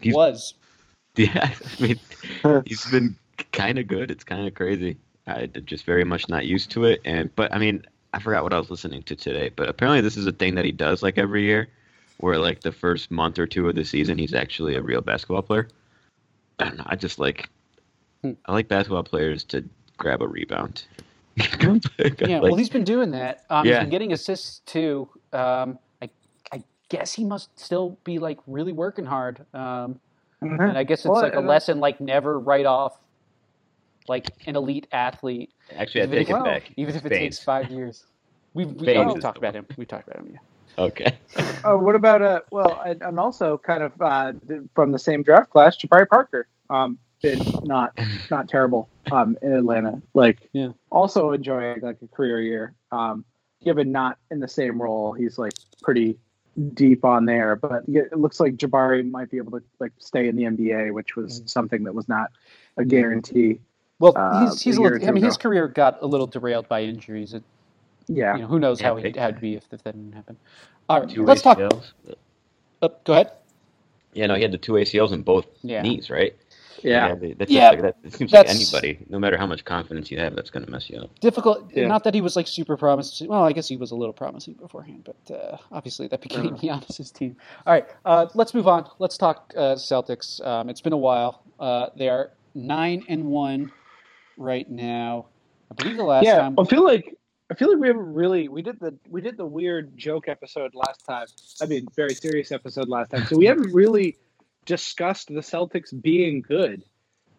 he's- 0.00 0.14
was 0.14 0.54
yeah, 1.16 1.50
I 1.78 1.82
mean, 1.82 2.00
he's 2.66 2.84
been 2.90 3.14
kind 3.52 3.78
of 3.78 3.86
good. 3.86 4.10
It's 4.10 4.24
kind 4.24 4.46
of 4.46 4.54
crazy. 4.54 4.96
I'm 5.26 5.52
just 5.64 5.84
very 5.84 6.04
much 6.04 6.28
not 6.28 6.46
used 6.46 6.70
to 6.72 6.84
it. 6.84 7.00
And 7.04 7.34
but 7.36 7.52
I 7.54 7.58
mean, 7.58 7.84
I 8.12 8.20
forgot 8.20 8.44
what 8.44 8.52
I 8.54 8.58
was 8.58 8.70
listening 8.70 9.02
to 9.04 9.16
today. 9.16 9.50
But 9.54 9.68
apparently, 9.68 10.00
this 10.00 10.16
is 10.16 10.26
a 10.26 10.32
thing 10.32 10.54
that 10.56 10.64
he 10.64 10.72
does 10.72 11.02
like 11.02 11.18
every 11.18 11.44
year, 11.44 11.68
where 12.18 12.38
like 12.38 12.60
the 12.60 12.72
first 12.72 13.10
month 13.10 13.38
or 13.38 13.46
two 13.46 13.68
of 13.68 13.74
the 13.74 13.84
season, 13.84 14.18
he's 14.18 14.34
actually 14.34 14.76
a 14.76 14.82
real 14.82 15.00
basketball 15.00 15.42
player. 15.42 15.68
I 16.58 16.64
don't 16.64 16.78
know. 16.78 16.84
I 16.86 16.96
just 16.96 17.18
like 17.18 17.48
Hmm. 18.22 18.32
I 18.46 18.52
like 18.52 18.68
basketball 18.68 19.02
players 19.04 19.44
to 19.44 19.64
grab 19.98 20.22
a 20.22 20.28
rebound. 20.28 20.84
yeah. 22.20 22.40
well, 22.40 22.54
he's 22.54 22.70
been 22.70 22.84
doing 22.84 23.10
that. 23.10 23.44
Um, 23.50 23.64
He's 23.66 23.74
Yeah. 23.74 23.80
been 23.80 23.90
getting 23.90 24.12
assists 24.12 24.60
too. 24.60 25.08
Um, 25.32 25.78
I 26.00 26.10
I 26.52 26.62
guess 26.88 27.12
he 27.12 27.24
must 27.24 27.58
still 27.58 27.98
be 28.04 28.18
like 28.18 28.38
really 28.46 28.72
working 28.72 29.04
hard. 29.04 29.44
Um, 29.52 30.00
and 30.40 30.78
I 30.78 30.84
guess 30.84 31.00
it's 31.00 31.06
Well, 31.06 31.22
like 31.22 31.34
a 31.34 31.40
lesson 31.40 31.78
like 31.80 32.00
never 32.00 32.38
write 32.38 32.66
off 32.66 32.98
like 34.08 34.26
an 34.46 34.56
elite 34.56 34.86
athlete 34.92 35.52
Actually, 35.74 36.02
I 36.02 36.04
Even 36.04 36.18
take 36.18 36.30
if- 36.30 36.36
it 36.36 36.44
back. 36.44 36.72
even 36.76 36.94
if 36.94 37.04
it 37.04 37.08
Baynes. 37.08 37.20
takes 37.36 37.44
five 37.44 37.70
years. 37.70 38.04
We've, 38.54 38.72
we, 38.72 38.96
oh, 38.96 39.16
talked 39.16 39.34
the 39.34 39.40
about 39.40 39.54
him. 39.54 39.66
We've 39.76 39.86
talked 39.88 40.08
about 40.08 40.24
him. 40.24 40.32
Yeah. 40.32 40.84
Okay. 40.84 41.18
Oh, 41.64 41.76
what 41.76 41.96
about 41.96 42.22
uh? 42.22 42.40
Well, 42.52 42.80
and, 42.86 43.02
and 43.02 43.18
also 43.18 43.58
kind 43.58 43.82
of 43.82 43.92
uh, 44.00 44.32
from 44.74 44.92
the 44.92 44.98
same 44.98 45.22
draft 45.24 45.50
class, 45.50 45.76
Jabari 45.76 46.08
Parker. 46.08 46.46
Um, 46.70 46.98
been 47.22 47.40
not 47.64 47.98
not 48.30 48.48
terrible. 48.48 48.88
Um, 49.10 49.36
in 49.42 49.52
Atlanta, 49.52 50.00
like 50.14 50.48
Yeah. 50.52 50.68
also 50.90 51.32
enjoying 51.32 51.80
like 51.80 51.96
a 52.02 52.06
career 52.08 52.40
year. 52.40 52.74
Um, 52.92 53.24
given 53.64 53.90
not 53.90 54.18
in 54.30 54.38
the 54.38 54.46
same 54.48 54.80
role, 54.80 55.12
he's 55.12 55.38
like 55.38 55.54
pretty 55.82 56.18
deep 56.74 57.04
on 57.04 57.24
there. 57.24 57.56
But 57.56 57.82
it 57.88 58.16
looks 58.16 58.38
like 58.38 58.54
Jabari 58.56 59.08
might 59.10 59.30
be 59.30 59.38
able 59.38 59.58
to 59.58 59.64
like 59.80 59.92
stay 59.98 60.28
in 60.28 60.36
the 60.36 60.44
NBA, 60.44 60.92
which 60.92 61.16
was 61.16 61.42
something 61.46 61.82
that 61.84 61.94
was 61.94 62.08
not 62.08 62.30
a 62.76 62.84
guarantee. 62.84 63.60
Well, 63.98 64.12
Uh, 64.16 64.44
he's, 64.50 64.60
he's 64.62 64.76
a 64.76 64.80
a 64.80 64.82
year 64.82 64.90
or 64.90 64.92
little, 64.94 65.06
I 65.06 65.10
two 65.10 65.14
mean, 65.14 65.24
his 65.24 65.36
career 65.36 65.68
got 65.68 66.02
a 66.02 66.06
little 66.06 66.26
derailed 66.26 66.68
by 66.68 66.82
injuries. 66.82 67.34
It, 67.34 67.42
Yeah. 68.08 68.34
you 68.36 68.42
know, 68.42 68.48
who 68.48 68.58
knows 68.58 68.80
Yeah, 68.80 68.88
how 68.88 68.96
he'd, 68.96 69.02
big 69.02 69.16
how 69.16 69.28
it'd 69.28 69.40
be 69.40 69.54
if, 69.54 69.64
if 69.72 69.82
that 69.84 69.94
didn't 69.94 70.12
happen. 70.12 70.36
All 70.88 71.00
right, 71.00 71.08
Two 71.08 71.24
let's 71.24 71.42
talk. 71.42 71.58
ACLs. 71.58 71.92
Uh, 72.82 72.88
go 73.04 73.12
ahead. 73.14 73.32
Yeah, 74.12 74.26
no, 74.26 74.34
he 74.34 74.42
had 74.42 74.52
the 74.52 74.58
two 74.58 74.72
ACLs 74.72 75.12
in 75.12 75.22
both 75.22 75.46
Yeah. 75.62 75.82
knees, 75.82 76.10
right? 76.10 76.34
Yeah. 76.82 77.14
they- 77.14 77.32
that's 77.32 77.50
Yeah, 77.50 77.70
like 77.70 77.80
that. 77.82 77.96
It 78.04 78.12
seems 78.12 78.32
like 78.32 78.46
that's- 78.46 78.72
anybody, 78.72 79.04
no 79.08 79.18
matter 79.18 79.36
how 79.38 79.46
much 79.46 79.64
confidence 79.64 80.10
you 80.10 80.18
have, 80.18 80.36
that's 80.36 80.50
going 80.50 80.64
to 80.64 80.70
mess 80.70 80.88
you 80.90 80.98
up. 81.00 81.18
difficult. 81.20 81.70
Yeah. 81.74 81.86
Not 81.88 82.04
that 82.04 82.14
he 82.14 82.20
was 82.20 82.36
like 82.36 82.46
super 82.46 82.76
promising. 82.76 83.28
Well, 83.28 83.42
I 83.44 83.52
guess 83.52 83.66
he 83.66 83.76
was 83.78 83.90
a 83.90 83.96
little 83.96 84.12
promising 84.12 84.54
beforehand, 84.54 85.08
but 85.26 85.34
uh, 85.34 85.56
obviously 85.72 86.06
that 86.08 86.20
became 86.20 86.50
Giannis's 86.56 87.10
team. 87.10 87.36
All 87.66 87.72
right, 87.72 87.86
uh, 88.04 88.26
let's 88.34 88.52
move 88.54 88.68
on. 88.68 88.88
Let's 88.98 89.16
talk 89.16 89.52
uh, 89.56 89.74
Celtics. 89.76 90.44
Um, 90.46 90.68
it's 90.68 90.82
been 90.82 90.92
a 90.92 90.98
while. 90.98 91.42
Uh, 91.58 91.86
they 91.96 92.08
are 92.10 92.30
nine 92.54 93.04
and 93.08 93.24
one 93.24 93.72
right 94.36 94.68
now. 94.70 95.26
I 95.70 95.74
believe 95.74 95.96
the 95.96 96.04
last 96.04 96.24
yeah, 96.24 96.38
time. 96.40 96.54
I 96.58 96.64
feel 96.64 96.84
like 96.84 97.16
I 97.50 97.54
feel 97.54 97.70
like 97.70 97.78
we 97.78 97.88
haven't 97.88 98.12
really 98.14 98.48
we 98.48 98.62
did 98.62 98.78
the 98.80 98.96
we 99.08 99.20
did 99.20 99.36
the 99.36 99.46
weird 99.46 99.96
joke 99.96 100.28
episode 100.28 100.74
last 100.74 101.04
time. 101.06 101.26
I 101.60 101.66
mean, 101.66 101.86
very 101.94 102.14
serious 102.14 102.52
episode 102.52 102.88
last 102.88 103.10
time. 103.10 103.24
So 103.26 103.36
we 103.36 103.46
haven't 103.46 103.72
really 103.72 104.16
discussed 104.64 105.28
the 105.28 105.40
Celtics 105.40 106.00
being 106.02 106.42
good. 106.42 106.84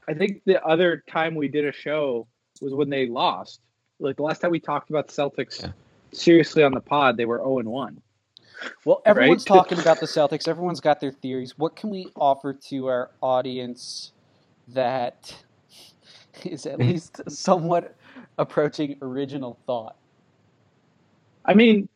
I 0.08 0.14
think 0.14 0.42
the 0.46 0.64
other 0.66 1.04
time 1.10 1.36
we 1.36 1.50
did 1.50 1.66
a 1.66 1.72
show 1.74 2.28
was 2.62 2.74
when 2.74 2.90
they 2.90 3.06
lost. 3.08 3.60
Like 4.00 4.16
the 4.16 4.24
last 4.24 4.40
time 4.40 4.52
we 4.52 4.60
talked 4.60 4.90
about 4.90 5.08
the 5.08 5.14
Celtics 5.14 5.62
Yeah. 5.64 5.72
seriously 6.14 6.64
on 6.64 6.72
the 6.72 6.80
pod, 6.82 7.18
they 7.18 7.26
were 7.26 7.38
zero 7.40 7.60
and 7.60 7.70
one. 7.70 8.02
Well, 8.86 9.02
everyone's 9.06 9.48
Right? 9.50 9.58
talking 9.58 9.80
about 9.80 10.00
the 10.00 10.06
Celtics. 10.06 10.48
Everyone's 10.48 10.80
got 10.80 11.00
their 11.00 11.12
theories. 11.12 11.58
What 11.58 11.76
can 11.76 11.90
we 11.90 12.08
offer 12.16 12.54
to 12.54 12.88
our 12.88 13.12
audience 13.22 14.12
that 14.70 15.36
is 16.46 16.66
at 16.66 16.78
mm-hmm. 16.78 16.90
least 16.90 17.22
somewhat 17.30 17.96
approaching 18.38 18.98
original 19.02 19.58
thought? 19.66 19.96
I 21.46 21.54
mean, 21.54 21.88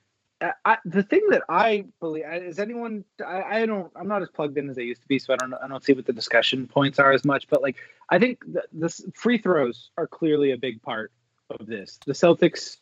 I, 0.65 0.77
the 0.85 1.03
thing 1.03 1.21
that 1.29 1.43
I 1.49 1.85
believe 1.99 2.25
is 2.25 2.57
anyone. 2.57 3.03
I, 3.25 3.61
I 3.61 3.65
don't. 3.65 3.91
I'm 3.95 4.07
not 4.07 4.21
as 4.21 4.29
plugged 4.29 4.57
in 4.57 4.69
as 4.69 4.77
I 4.77 4.81
used 4.81 5.01
to 5.01 5.07
be, 5.07 5.19
so 5.19 5.33
I 5.33 5.37
don't. 5.37 5.53
I 5.53 5.67
don't 5.67 5.83
see 5.83 5.93
what 5.93 6.05
the 6.05 6.13
discussion 6.13 6.67
points 6.67 6.99
are 6.99 7.11
as 7.11 7.23
much. 7.23 7.47
But 7.47 7.61
like, 7.61 7.77
I 8.09 8.17
think 8.17 8.43
the, 8.51 8.63
this 8.73 9.05
free 9.13 9.37
throws 9.37 9.91
are 9.97 10.07
clearly 10.07 10.51
a 10.51 10.57
big 10.57 10.81
part 10.81 11.11
of 11.51 11.67
this. 11.67 11.99
The 12.05 12.13
Celtics 12.13 12.77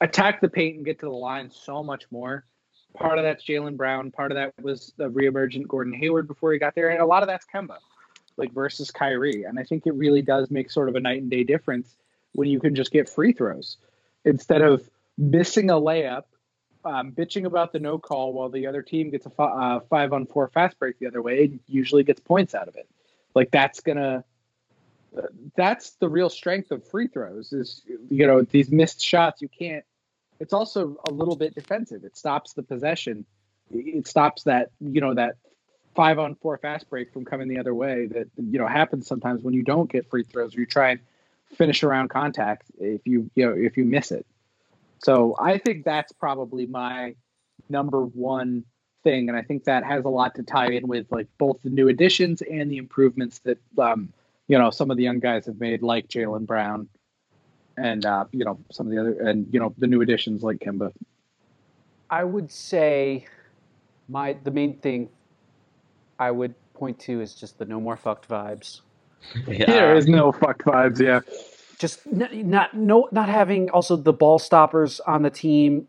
attack 0.00 0.40
the 0.40 0.48
paint 0.48 0.76
and 0.76 0.84
get 0.84 1.00
to 1.00 1.06
the 1.06 1.12
line 1.12 1.50
so 1.50 1.82
much 1.82 2.04
more. 2.10 2.44
Part 2.94 3.18
of 3.18 3.24
that's 3.24 3.44
Jaylen 3.44 3.76
Brown. 3.76 4.10
Part 4.12 4.30
of 4.30 4.36
that 4.36 4.52
was 4.62 4.92
the 4.96 5.10
reemergent 5.10 5.66
Gordon 5.66 5.92
Hayward 5.92 6.28
before 6.28 6.52
he 6.52 6.58
got 6.58 6.74
there, 6.74 6.90
and 6.90 7.00
a 7.00 7.06
lot 7.06 7.22
of 7.22 7.28
that's 7.28 7.46
Kemba, 7.52 7.78
like 8.36 8.52
versus 8.52 8.90
Kyrie. 8.90 9.44
And 9.44 9.58
I 9.58 9.64
think 9.64 9.86
it 9.86 9.94
really 9.94 10.22
does 10.22 10.50
make 10.50 10.70
sort 10.70 10.88
of 10.88 10.96
a 10.96 11.00
night 11.00 11.22
and 11.22 11.30
day 11.30 11.44
difference 11.44 11.96
when 12.32 12.48
you 12.48 12.60
can 12.60 12.74
just 12.74 12.92
get 12.92 13.08
free 13.08 13.32
throws 13.32 13.76
instead 14.24 14.62
of 14.62 14.88
missing 15.16 15.70
a 15.70 15.74
layup, 15.74 16.24
um, 16.84 17.12
bitching 17.12 17.46
about 17.46 17.72
the 17.72 17.78
no 17.78 17.98
call 17.98 18.32
while 18.32 18.48
the 18.48 18.66
other 18.66 18.82
team 18.82 19.10
gets 19.10 19.26
a 19.26 19.42
uh, 19.42 19.80
five 19.88 20.12
on 20.12 20.26
four 20.26 20.48
fast 20.48 20.78
break 20.78 20.98
the 20.98 21.06
other 21.06 21.22
way 21.22 21.58
usually 21.66 22.02
gets 22.04 22.20
points 22.20 22.54
out 22.54 22.68
of 22.68 22.76
it. 22.76 22.88
Like 23.34 23.50
that's 23.50 23.80
gonna. 23.80 24.24
uh, 25.16 25.22
That's 25.56 25.90
the 25.92 26.08
real 26.08 26.28
strength 26.28 26.70
of 26.70 26.86
free 26.86 27.08
throws. 27.08 27.52
Is 27.52 27.82
you 28.10 28.26
know 28.26 28.42
these 28.42 28.70
missed 28.70 29.00
shots 29.02 29.40
you 29.42 29.48
can't. 29.48 29.84
It's 30.38 30.52
also 30.52 30.98
a 31.08 31.10
little 31.10 31.36
bit 31.36 31.54
defensive. 31.54 32.04
It 32.04 32.16
stops 32.16 32.52
the 32.52 32.62
possession. 32.62 33.24
It 33.70 34.06
stops 34.06 34.42
that 34.44 34.70
you 34.80 35.00
know 35.00 35.14
that 35.14 35.36
five 35.96 36.18
on 36.18 36.34
four 36.36 36.58
fast 36.58 36.88
break 36.90 37.12
from 37.12 37.24
coming 37.24 37.48
the 37.48 37.58
other 37.58 37.74
way 37.74 38.06
that 38.06 38.28
you 38.36 38.58
know 38.58 38.66
happens 38.66 39.06
sometimes 39.06 39.42
when 39.42 39.54
you 39.54 39.62
don't 39.62 39.90
get 39.90 40.08
free 40.08 40.22
throws 40.22 40.54
or 40.54 40.60
you 40.60 40.66
try 40.66 40.90
and 40.90 41.00
finish 41.56 41.82
around 41.82 42.08
contact 42.08 42.64
if 42.78 43.00
you 43.06 43.30
you 43.34 43.44
know 43.46 43.52
if 43.52 43.76
you 43.76 43.84
miss 43.84 44.12
it. 44.12 44.26
So 45.02 45.34
I 45.38 45.58
think 45.58 45.84
that's 45.84 46.12
probably 46.12 46.66
my 46.66 47.14
number 47.68 48.02
one 48.02 48.64
thing, 49.02 49.28
and 49.28 49.36
I 49.36 49.42
think 49.42 49.64
that 49.64 49.84
has 49.84 50.04
a 50.04 50.08
lot 50.08 50.34
to 50.36 50.42
tie 50.42 50.68
in 50.68 50.86
with 50.86 51.06
like 51.10 51.28
both 51.38 51.58
the 51.62 51.70
new 51.70 51.88
additions 51.88 52.42
and 52.42 52.70
the 52.70 52.76
improvements 52.76 53.38
that 53.40 53.58
um, 53.78 54.12
you 54.48 54.58
know 54.58 54.70
some 54.70 54.90
of 54.90 54.96
the 54.96 55.02
young 55.02 55.18
guys 55.18 55.46
have 55.46 55.60
made, 55.60 55.82
like 55.82 56.08
Jaylen 56.08 56.46
Brown, 56.46 56.88
and 57.76 58.04
uh, 58.04 58.24
you 58.32 58.44
know 58.44 58.58
some 58.70 58.86
of 58.86 58.92
the 58.92 59.00
other 59.00 59.12
and 59.28 59.46
you 59.52 59.60
know 59.60 59.74
the 59.78 59.86
new 59.86 60.02
additions 60.02 60.42
like 60.42 60.58
Kemba. 60.58 60.92
I 62.10 62.24
would 62.24 62.50
say 62.50 63.26
my 64.08 64.36
the 64.44 64.50
main 64.50 64.78
thing 64.78 65.08
I 66.18 66.30
would 66.30 66.54
point 66.74 66.98
to 67.00 67.20
is 67.20 67.34
just 67.34 67.58
the 67.58 67.64
no 67.64 67.80
more 67.80 67.96
fucked 67.96 68.28
vibes. 68.28 68.80
There 69.46 69.96
is 69.96 70.06
no 70.06 70.32
fucked 70.32 70.64
vibes, 70.64 71.00
yeah. 71.00 71.20
Just 71.78 72.00
n- 72.06 72.48
not 72.48 72.74
no 72.74 73.08
not 73.12 73.28
having 73.28 73.70
also 73.70 73.96
the 73.96 74.12
ball 74.12 74.38
stoppers 74.38 75.00
on 75.00 75.22
the 75.22 75.30
team. 75.30 75.88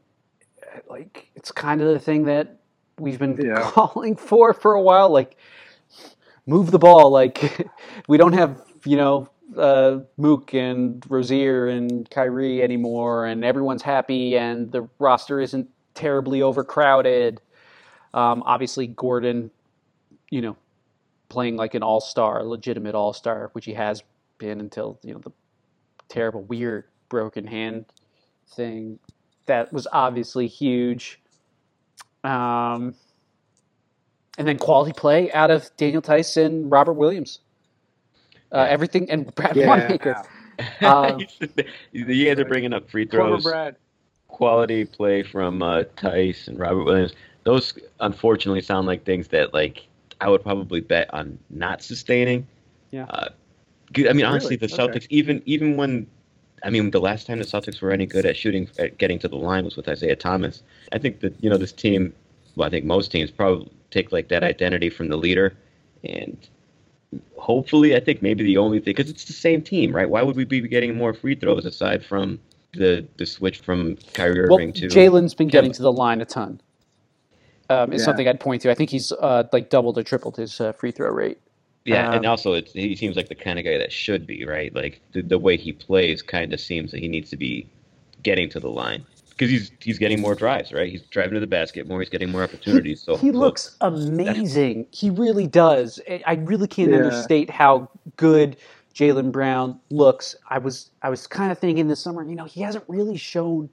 Like 0.90 1.30
it's 1.36 1.52
kind 1.52 1.82
of 1.82 1.88
the 1.88 2.00
thing 2.00 2.26
that 2.26 2.60
we've 3.00 3.20
been 3.20 3.40
Yeah. 3.40 3.62
calling 3.72 4.16
for 4.16 4.54
for 4.54 4.74
a 4.74 4.82
while. 4.82 5.10
Like 5.10 5.38
move 6.46 6.72
the 6.72 6.80
ball. 6.80 7.12
Like 7.12 7.68
we 8.08 8.18
don't 8.18 8.34
have 8.34 8.62
you 8.86 8.98
know 8.98 9.30
uh, 9.58 10.00
Mook 10.18 10.54
and 10.54 11.04
Rozier 11.10 11.68
and 11.68 12.10
Kyrie 12.10 12.62
anymore, 12.62 13.26
and 13.26 13.46
everyone's 13.46 13.82
happy, 13.84 14.38
and 14.38 14.72
the 14.72 14.88
roster 15.00 15.40
isn't 15.40 15.70
terribly 15.94 16.42
overcrowded. 16.42 17.40
Um, 18.14 18.44
obviously, 18.46 18.88
Gordon, 18.88 19.52
you 20.30 20.42
know, 20.42 20.58
playing 21.30 21.56
like 21.56 21.74
an 21.76 21.84
all 21.84 22.02
star, 22.02 22.44
legitimate 22.44 22.96
all 22.96 23.14
star, 23.14 23.50
which 23.54 23.66
he 23.66 23.74
has 23.74 24.04
been 24.38 24.60
until 24.60 25.00
you 25.04 25.14
know 25.14 25.20
the 25.20 25.32
terrible, 26.10 26.44
weird 26.44 26.86
broken 27.10 27.46
hand 27.48 27.86
thing. 28.50 29.00
That 29.46 29.72
was 29.72 29.88
obviously 29.92 30.48
huge. 30.48 31.20
Um, 32.24 32.96
and 34.38 34.48
then 34.48 34.58
quality 34.58 34.94
play 34.94 35.32
out 35.32 35.52
of 35.52 35.70
Daniel 35.78 36.02
Theis, 36.02 36.38
and 36.38 36.70
Robert 36.70 36.94
Williams. 36.94 37.40
Uh, 38.52 38.66
everything 38.70 39.10
and 39.10 39.34
Brad 39.36 39.56
Yeah. 39.56 39.68
Wanamaker. 39.68 40.24
Um, 40.82 41.20
you 41.92 42.26
guys 42.26 42.40
are 42.40 42.46
bringing 42.46 42.74
up 42.74 42.90
free 42.90 43.06
throws. 43.06 43.46
Quality 44.28 44.86
play 44.86 45.22
from 45.22 45.62
uh, 45.62 45.84
Theis 45.98 46.48
and 46.48 46.58
Robert 46.58 46.84
Williams. 46.84 47.14
Those 47.44 47.78
unfortunately 48.00 48.62
sound 48.62 48.88
like 48.88 49.06
things 49.06 49.28
that 49.28 49.54
like 49.54 49.88
I 50.22 50.30
would 50.30 50.44
probably 50.44 50.82
bet 50.82 51.14
on 51.14 51.38
not 51.50 51.82
sustaining. 51.82 52.48
Yeah. 52.92 53.06
Uh, 53.10 53.30
good- 53.94 54.08
I 54.08 54.14
mean, 54.14 54.26
honestly, 54.26 54.58
Really? 54.58 54.68
the 54.68 54.74
Okay. 54.84 55.00
Celtics, 55.00 55.08
even 55.10 55.42
even 55.46 55.78
when, 55.78 56.08
I 56.64 56.70
mean, 56.70 56.92
the 56.92 57.02
last 57.02 57.28
time 57.28 57.40
the 57.40 57.46
Celtics 57.46 57.82
were 57.82 57.92
any 57.92 58.06
good 58.06 58.26
at 58.26 58.36
shooting, 58.36 58.68
at 58.80 58.98
getting 58.98 59.20
to 59.20 59.28
the 59.28 59.36
line 59.38 59.66
was 59.66 59.76
with 59.76 59.88
Isaiah 59.88 60.16
Thomas. 60.16 60.64
I 60.92 60.98
think 60.98 61.20
that 61.22 61.36
you 61.42 61.50
know 61.50 61.58
this 61.58 61.72
team. 61.72 62.14
Well, 62.56 62.68
I 62.68 62.72
think 62.72 62.86
most 62.86 63.12
teams 63.12 63.30
probably 63.30 63.70
take 63.92 64.12
like 64.12 64.30
that 64.30 64.44
identity 64.44 64.90
from 64.90 65.10
the 65.10 65.18
leader, 65.18 65.56
and 66.04 66.38
hopefully, 67.38 67.96
I 67.96 68.00
think 68.00 68.22
maybe 68.22 68.44
the 68.44 68.58
only 68.58 68.80
thing 68.80 68.94
because 68.96 69.10
it's 69.10 69.26
the 69.26 69.34
same 69.34 69.62
team, 69.62 69.96
right? 69.96 70.10
Why 70.10 70.24
would 70.24 70.36
we 70.36 70.46
be 70.46 70.62
getting 70.62 70.96
more 70.98 71.14
free 71.14 71.36
throws 71.36 71.66
aside 71.66 72.04
from 72.04 72.40
the 72.74 73.06
the 73.18 73.26
switch 73.26 73.60
from 73.60 73.98
Kyrie 74.14 74.48
well, 74.50 74.56
Irving 74.58 74.74
to 74.74 74.88
Jaylen's 74.88 75.34
been 75.34 75.48
getting 75.48 75.72
to 75.74 75.82
the 75.82 75.92
line 75.92 76.22
a 76.22 76.26
ton. 76.26 76.60
Um, 77.70 77.92
is 77.92 78.02
Yeah. 78.02 78.06
something 78.06 78.28
I'd 78.28 78.40
point 78.40 78.62
to. 78.64 78.72
I 78.72 78.76
think 78.76 78.90
he's 78.90 79.12
uh, 79.12 79.44
like 79.52 79.70
doubled 79.70 79.98
or 79.98 80.04
tripled 80.04 80.38
his 80.38 80.62
uh, 80.62 80.72
free 80.72 80.92
throw 80.92 81.10
rate. 81.12 81.38
Yeah, 81.86 82.12
and 82.14 82.26
Um, 82.26 82.32
also 82.32 82.54
it's, 82.54 82.72
he 82.74 82.96
seems 82.96 83.16
like 83.16 83.30
the 83.30 83.36
kind 83.36 83.58
of 83.60 83.66
guy 83.66 83.78
that 83.78 83.92
should 83.92 84.26
be 84.28 84.46
right. 84.46 84.74
Like 84.76 85.02
the, 85.14 85.22
the 85.22 85.38
way 85.40 85.58
he 85.58 85.72
plays, 85.74 86.22
kind 86.22 86.54
of 86.54 86.60
seems 86.60 86.92
that 86.92 87.00
he 87.00 87.08
needs 87.08 87.30
to 87.30 87.38
be 87.38 87.70
getting 88.24 88.50
to 88.50 88.60
the 88.60 88.70
line 88.70 89.06
because 89.30 89.50
he's 89.50 89.72
he's 89.80 89.98
getting 90.00 90.20
more 90.20 90.34
drives, 90.36 90.74
right? 90.74 90.90
He's 90.92 91.02
driving 91.04 91.36
to 91.36 91.40
the 91.40 91.48
basket 91.48 91.88
more. 91.88 92.00
He's 92.02 92.10
getting 92.10 92.32
more 92.32 92.44
opportunities. 92.44 93.02
So 93.02 93.16
he 93.18 93.32
so- 93.32 93.38
looks 93.38 93.76
amazing. 93.82 94.88
He 94.92 95.10
really 95.10 95.48
does. 95.48 96.00
I- 96.10 96.24
I 96.26 96.34
really 96.36 96.68
can't 96.68 96.92
Yeah. 96.92 96.98
understate 96.98 97.50
how 97.50 97.90
good 98.18 98.58
Jaylen 98.96 99.32
Brown 99.32 99.80
looks. 99.90 100.36
I 100.50 100.58
was 100.58 100.90
I 101.04 101.10
was 101.10 101.28
kind 101.28 101.52
of 101.52 101.58
thinking 101.60 101.88
this 101.88 102.00
summer, 102.02 102.24
you 102.24 102.36
know, 102.36 102.46
he 102.46 102.62
hasn't 102.62 102.84
really 102.88 103.18
shown 103.18 103.70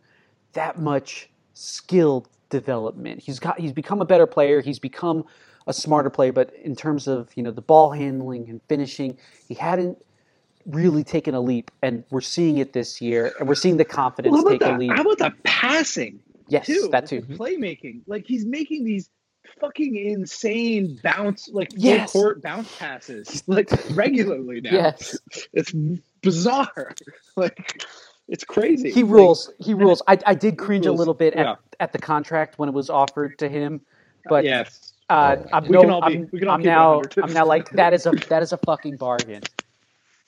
that 0.52 0.78
much 0.78 1.30
skill 1.54 2.26
development. 2.58 3.20
He's 3.20 3.38
got 3.40 3.58
he's 3.58 3.72
become 3.72 4.00
a 4.00 4.04
better 4.04 4.26
player. 4.26 4.60
He's 4.60 4.78
become 4.78 5.24
a 5.66 5.72
smarter 5.72 6.10
player, 6.10 6.32
but 6.32 6.54
in 6.62 6.76
terms 6.76 7.08
of 7.08 7.30
you 7.36 7.42
know 7.42 7.50
the 7.50 7.60
ball 7.72 7.90
handling 7.92 8.48
and 8.48 8.60
finishing, 8.68 9.18
he 9.48 9.54
hadn't 9.54 9.98
really 10.66 11.04
taken 11.04 11.34
a 11.34 11.40
leap, 11.40 11.70
and 11.82 12.04
we're 12.10 12.20
seeing 12.36 12.58
it 12.58 12.72
this 12.72 13.00
year, 13.00 13.32
and 13.38 13.48
we're 13.48 13.54
seeing 13.64 13.76
the 13.76 13.84
confidence 13.84 14.32
Well, 14.32 14.44
take 14.44 14.62
about 14.62 14.70
a 14.70 14.72
the, 14.74 14.78
leap. 14.78 14.92
how 14.96 15.02
about 15.02 15.18
the 15.18 15.32
passing? 15.44 16.20
yes, 16.48 16.66
too. 16.66 16.88
that 16.92 17.06
too. 17.06 17.20
Mm-hmm. 17.22 17.34
Playmaking. 17.36 18.00
Like 18.06 18.24
he's 18.26 18.46
making 18.46 18.84
these 18.84 19.10
fucking 19.60 19.94
insane 19.96 20.98
bounce, 21.02 21.48
like 21.52 21.70
full 21.72 21.80
Yes. 21.82 22.12
court 22.12 22.40
bounce 22.42 22.74
passes, 22.78 23.42
like 23.48 23.68
regularly 23.96 24.60
now. 24.60 24.70
Yes. 24.72 25.18
It's 25.52 25.72
bizarre. 26.22 26.94
Like 27.36 27.82
it's 28.28 28.44
crazy. 28.44 28.90
He 28.90 29.02
Like, 29.02 29.12
rules. 29.12 29.50
He 29.58 29.74
rules. 29.74 30.02
I, 30.08 30.18
I 30.26 30.34
did 30.34 30.58
cringe 30.58 30.87
a 30.87 30.92
little 30.92 31.14
bit 31.14 31.34
at, 31.34 31.44
Yeah. 31.46 31.54
at 31.80 31.92
the 31.92 31.98
contract 31.98 32.58
when 32.58 32.68
it 32.68 32.72
was 32.72 32.90
offered 32.90 33.38
to 33.38 33.48
him, 33.48 33.80
but 34.29 34.44
yes. 34.44 34.92
uh, 35.10 35.37
I'm, 35.52 35.64
We 35.64 35.70
no, 35.70 35.81
can 35.83 35.90
all 35.90 36.00
be- 36.08 36.14
I'm, 36.14 36.29
we 36.33 36.38
can 36.38 36.48
all 36.48 36.54
I'm 36.54 36.62
now 36.62 37.02
I'm 37.22 37.33
now 37.33 37.46
like 37.46 37.70
that 37.70 37.92
is 37.92 38.06
a 38.06 38.12
that 38.29 38.42
is 38.42 38.52
a 38.52 38.58
fucking 38.58 38.96
bargain. 38.96 39.42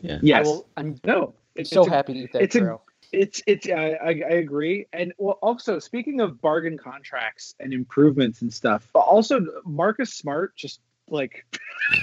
Yeah. 0.01 0.19
Yes. 0.23 0.47
will, 0.47 0.69
I'm 0.77 1.01
no. 1.05 1.35
It's 1.55 1.71
so 1.71 1.87
a- 1.87 1.91
happy 1.91 2.13
to 2.15 2.19
eat 2.21 2.33
that 2.33 2.43
it's 2.43 2.57
a- 2.57 2.79
It's 3.13 3.43
it's 3.47 3.67
I, 3.69 3.93
I 3.93 4.09
I 4.09 4.35
agree, 4.45 4.87
and 4.93 5.13
well, 5.17 5.39
also 5.41 5.79
speaking 5.79 6.21
of 6.21 6.41
bargain 6.43 6.77
contracts 6.77 7.55
and 7.61 7.73
improvements 7.73 8.43
and 8.43 8.53
stuff, 8.53 8.91
also 8.95 9.41
Marcus 9.65 10.13
Smart 10.13 10.55
just 10.57 10.81
like 11.09 11.47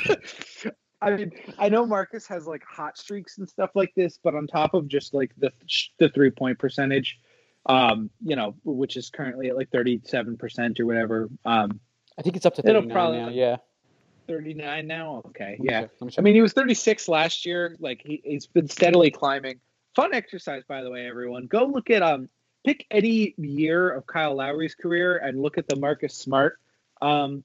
I 1.03 1.15
mean, 1.15 1.31
I 1.57 1.69
know 1.69 1.85
Marcus 1.85 2.25
has 2.27 2.47
like 2.47 2.63
hot 2.63 2.97
streaks 2.97 3.37
and 3.37 3.47
stuff 3.47 3.71
like 3.75 3.93
this, 3.95 4.19
but 4.23 4.35
on 4.35 4.47
top 4.47 4.73
of 4.73 4.87
just 4.87 5.13
like 5.13 5.31
the 5.37 5.51
the 5.99 6.09
three 6.09 6.31
point 6.31 6.57
percentage, 6.57 7.19
um, 7.65 8.09
you 8.23 8.35
know, 8.35 8.55
which 8.63 8.95
is 8.95 9.09
currently 9.09 9.49
at 9.49 9.57
like 9.57 9.69
thirty 9.69 10.01
seven 10.05 10.37
percent 10.37 10.79
or 10.79 10.85
whatever. 10.85 11.29
Um, 11.45 11.79
I 12.17 12.21
think 12.21 12.35
it's 12.35 12.45
up 12.45 12.55
to 12.55 12.61
39 12.61 12.91
probably- 12.91 13.19
now. 13.19 13.29
Yeah. 13.29 13.57
thirty 14.27 14.53
nine 14.53 14.87
now. 14.87 15.23
Okay, 15.27 15.57
me 15.59 15.67
yeah. 15.69 15.81
check, 15.81 16.01
me 16.01 16.09
I 16.17 16.21
mean, 16.21 16.35
he 16.35 16.41
was 16.41 16.53
36 16.53 17.07
last 17.07 17.45
year. 17.45 17.75
Like 17.79 18.01
he, 18.05 18.21
he's 18.23 18.47
been 18.47 18.67
steadily 18.67 19.11
climbing. 19.11 19.59
Fun 19.95 20.13
exercise, 20.13 20.63
by 20.67 20.81
the 20.81 20.89
way, 20.89 21.05
everyone. 21.05 21.47
Go 21.47 21.65
look 21.65 21.89
at 21.89 22.01
um, 22.01 22.29
pick 22.63 22.85
any 22.89 23.35
year 23.37 23.89
of 23.89 24.07
Kyle 24.07 24.35
Lowry's 24.35 24.75
career 24.75 25.17
and 25.17 25.41
look 25.41 25.57
at 25.57 25.67
the 25.67 25.75
Marcus 25.75 26.15
Smart, 26.15 26.59
um, 27.01 27.43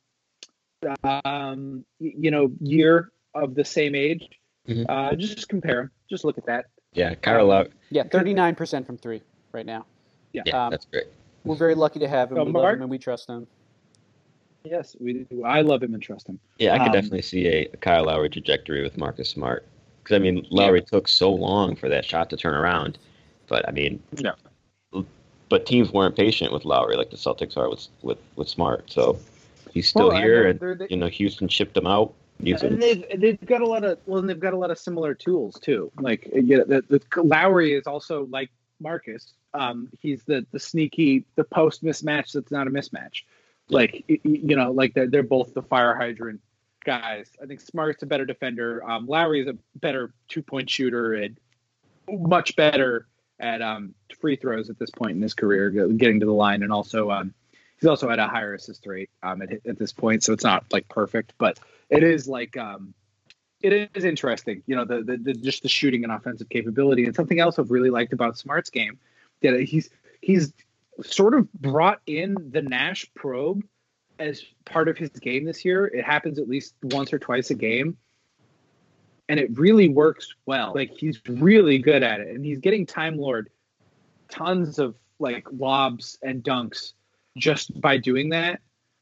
um, 1.24 1.84
you 1.98 2.30
know, 2.30 2.52
year 2.60 3.10
of 3.42 3.54
the 3.54 3.64
same 3.64 3.94
age. 3.94 4.28
Mhm. 4.68 4.86
Uh, 4.88 5.14
just 5.16 5.48
compare 5.48 5.80
'em. 5.80 5.90
Just 6.10 6.24
look 6.24 6.38
at 6.38 6.46
that. 6.46 6.66
Yeah, 6.92 7.14
Kyle 7.14 7.46
Lowry. 7.46 7.70
yeah, 7.90 8.02
39% 8.04 8.86
from 8.86 8.98
three 8.98 9.22
right 9.52 9.66
now. 9.66 9.86
Yeah, 10.32 10.42
Um, 10.66 10.70
that's 10.70 10.84
great. 10.86 11.04
We're 11.44 11.54
very 11.56 11.74
lucky 11.74 11.98
to 12.00 12.08
have 12.08 12.30
him. 12.30 12.36
So, 12.38 12.44
we 12.44 12.52
love 12.52 12.74
him 12.74 12.82
and 12.82 12.90
we 12.90 12.98
trust 12.98 13.28
him. 13.28 13.46
Yes, 14.64 14.96
we 15.00 15.24
do. 15.24 15.44
I 15.44 15.62
love 15.62 15.82
him 15.82 15.94
and 15.94 16.02
trust 16.02 16.28
him. 16.28 16.38
Yeah, 16.58 16.74
I 16.74 16.78
could 16.78 16.88
um, 16.88 16.92
definitely 16.92 17.22
see 17.22 17.46
a, 17.46 17.66
a 17.72 17.76
Kyle 17.78 18.04
Lowry 18.04 18.28
trajectory 18.28 18.82
with 18.82 18.98
Marcus 18.98 19.28
Smart. 19.30 19.64
Because 20.02 20.16
I 20.16 20.18
mean, 20.18 20.46
Lowry 20.50 20.82
took 20.82 21.08
so 21.08 21.32
long 21.32 21.76
for 21.76 21.88
that 21.88 22.04
shot 22.04 22.28
to 22.30 22.36
turn 22.36 22.54
around, 22.54 22.98
but 23.46 23.66
I 23.68 23.72
mean, 23.72 24.02
Yeah. 24.16 24.32
But 25.50 25.64
teams 25.64 25.90
weren't 25.92 26.14
patient 26.14 26.52
with 26.52 26.66
Lowry 26.66 26.96
like 26.96 27.08
the 27.10 27.16
Celtics 27.16 27.56
are 27.56 27.70
with 27.70 27.88
with, 28.02 28.18
with 28.36 28.48
Smart. 28.50 28.90
So 28.90 29.18
he's 29.72 29.88
still 29.88 30.08
Well, 30.08 30.20
here, 30.20 30.46
and 30.48 30.60
they're- 30.60 30.74
they- 30.74 30.88
you 30.90 30.96
know, 30.96 31.08
Houston 31.08 31.48
shipped 31.48 31.74
him 31.76 31.86
out. 31.86 32.12
Him. 32.40 32.72
And 32.74 32.82
they've 32.82 33.04
they've 33.16 33.46
got 33.46 33.62
a 33.62 33.66
lot 33.66 33.84
of 33.84 33.98
well, 34.06 34.20
and 34.20 34.28
they've 34.28 34.38
got 34.38 34.52
a 34.52 34.56
lot 34.56 34.70
of 34.70 34.78
similar 34.78 35.14
tools 35.14 35.58
too. 35.60 35.90
Like 35.98 36.28
know, 36.32 36.64
the, 36.64 36.82
the 36.88 37.22
Lowry 37.22 37.74
is 37.74 37.86
also 37.86 38.26
like 38.26 38.50
Marcus. 38.80 39.32
Um, 39.54 39.88
he's 40.00 40.22
the 40.24 40.46
the 40.52 40.60
sneaky 40.60 41.24
the 41.34 41.44
post 41.44 41.82
mismatch 41.82 42.32
that's 42.32 42.52
not 42.52 42.66
a 42.66 42.70
mismatch. 42.70 43.22
Like 43.68 44.04
you 44.06 44.56
know, 44.56 44.70
like 44.72 44.94
they're 44.94 45.08
they're 45.08 45.22
both 45.22 45.52
the 45.54 45.62
fire 45.62 45.94
hydrant 45.94 46.40
guys. 46.84 47.28
I 47.42 47.46
think 47.46 47.60
Smart's 47.60 48.02
a 48.02 48.06
better 48.06 48.24
defender. 48.24 48.88
Um, 48.88 49.06
Lowry 49.06 49.40
is 49.40 49.48
a 49.48 49.56
better 49.76 50.12
two 50.28 50.42
point 50.42 50.70
shooter 50.70 51.14
and 51.14 51.36
much 52.08 52.56
better 52.56 53.06
at 53.40 53.62
um 53.62 53.94
free 54.20 54.36
throws 54.36 54.70
at 54.70 54.78
this 54.78 54.90
point 54.90 55.16
in 55.16 55.22
his 55.22 55.34
career, 55.34 55.70
getting 55.70 56.20
to 56.20 56.26
the 56.26 56.32
line, 56.32 56.62
and 56.62 56.72
also 56.72 57.10
um 57.10 57.34
he's 57.80 57.88
also 57.88 58.10
at 58.10 58.18
a 58.18 58.26
higher 58.26 58.54
assist 58.54 58.86
rate 58.86 59.10
um 59.22 59.42
at, 59.42 59.52
at 59.66 59.78
this 59.78 59.92
point. 59.92 60.22
So 60.22 60.32
it's 60.32 60.44
not 60.44 60.64
like 60.72 60.88
perfect, 60.88 61.34
but 61.38 61.58
it 61.90 62.02
is 62.02 62.28
like 62.28 62.56
um 62.56 62.94
it 63.60 63.90
is 63.94 64.04
interesting 64.04 64.62
you 64.66 64.76
know 64.76 64.84
the, 64.84 65.02
the, 65.02 65.16
the 65.16 65.32
just 65.32 65.62
the 65.62 65.68
shooting 65.68 66.04
and 66.04 66.12
offensive 66.12 66.48
capability. 66.48 67.04
And 67.04 67.14
something 67.14 67.40
else 67.40 67.58
i've 67.58 67.70
really 67.70 67.90
liked 67.90 68.12
about 68.12 68.38
smart's 68.38 68.70
game 68.70 68.98
that 69.42 69.60
he's 69.62 69.90
he's 70.20 70.52
sort 71.02 71.34
of 71.34 71.52
brought 71.52 72.00
in 72.06 72.36
the 72.50 72.62
nash 72.62 73.06
probe 73.14 73.62
as 74.18 74.42
part 74.64 74.88
of 74.88 74.98
his 74.98 75.10
game 75.10 75.44
this 75.44 75.64
year. 75.64 75.86
It 75.86 76.04
happens 76.04 76.38
at 76.38 76.48
least 76.48 76.74
once 76.82 77.12
or 77.12 77.18
twice 77.18 77.50
a 77.50 77.54
game. 77.54 77.96
And 79.28 79.38
it 79.38 79.56
really 79.56 79.88
works 79.88 80.34
well. 80.46 80.72
Like 80.74 80.90
he's 80.90 81.20
really 81.28 81.78
good 81.78 82.02
at 82.02 82.20
it. 82.20 82.28
And 82.28 82.44
he's 82.44 82.58
getting 82.58 82.86
time 82.86 83.16
lord 83.16 83.50
tons 84.28 84.78
of 84.78 84.94
like 85.18 85.46
lobs 85.52 86.18
and 86.22 86.42
dunks 86.42 86.92
just 87.36 87.80
by 87.80 87.96
doing 87.96 88.30
that 88.30 88.60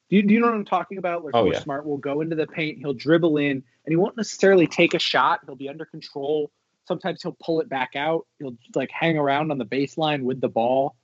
do 0.08 0.16
you, 0.16 0.22
do 0.22 0.34
you 0.34 0.40
know 0.40 0.46
what 0.46 0.54
I'm 0.54 0.64
talking 0.64 0.98
about? 0.98 1.24
Like, 1.24 1.34
Oh, 1.34 1.50
yeah. 1.50 1.60
Smart 1.60 1.86
will 1.86 1.98
go 1.98 2.20
into 2.20 2.36
the 2.36 2.46
paint, 2.46 2.78
he'll 2.78 2.94
dribble 2.94 3.38
in, 3.38 3.50
and 3.50 3.62
he 3.88 3.96
won't 3.96 4.16
necessarily 4.16 4.66
take 4.66 4.94
a 4.94 4.98
shot. 4.98 5.40
He'll 5.46 5.56
be 5.56 5.68
under 5.68 5.84
control. 5.84 6.50
Sometimes 6.86 7.22
he'll 7.22 7.36
pull 7.42 7.60
it 7.60 7.68
back 7.68 7.96
out. 7.96 8.26
He'll 8.38 8.56
like 8.74 8.90
hang 8.90 9.18
around 9.18 9.50
on 9.50 9.58
the 9.58 9.64
baseline 9.64 10.22
with 10.22 10.40
the 10.40 10.48
ball, 10.48 10.94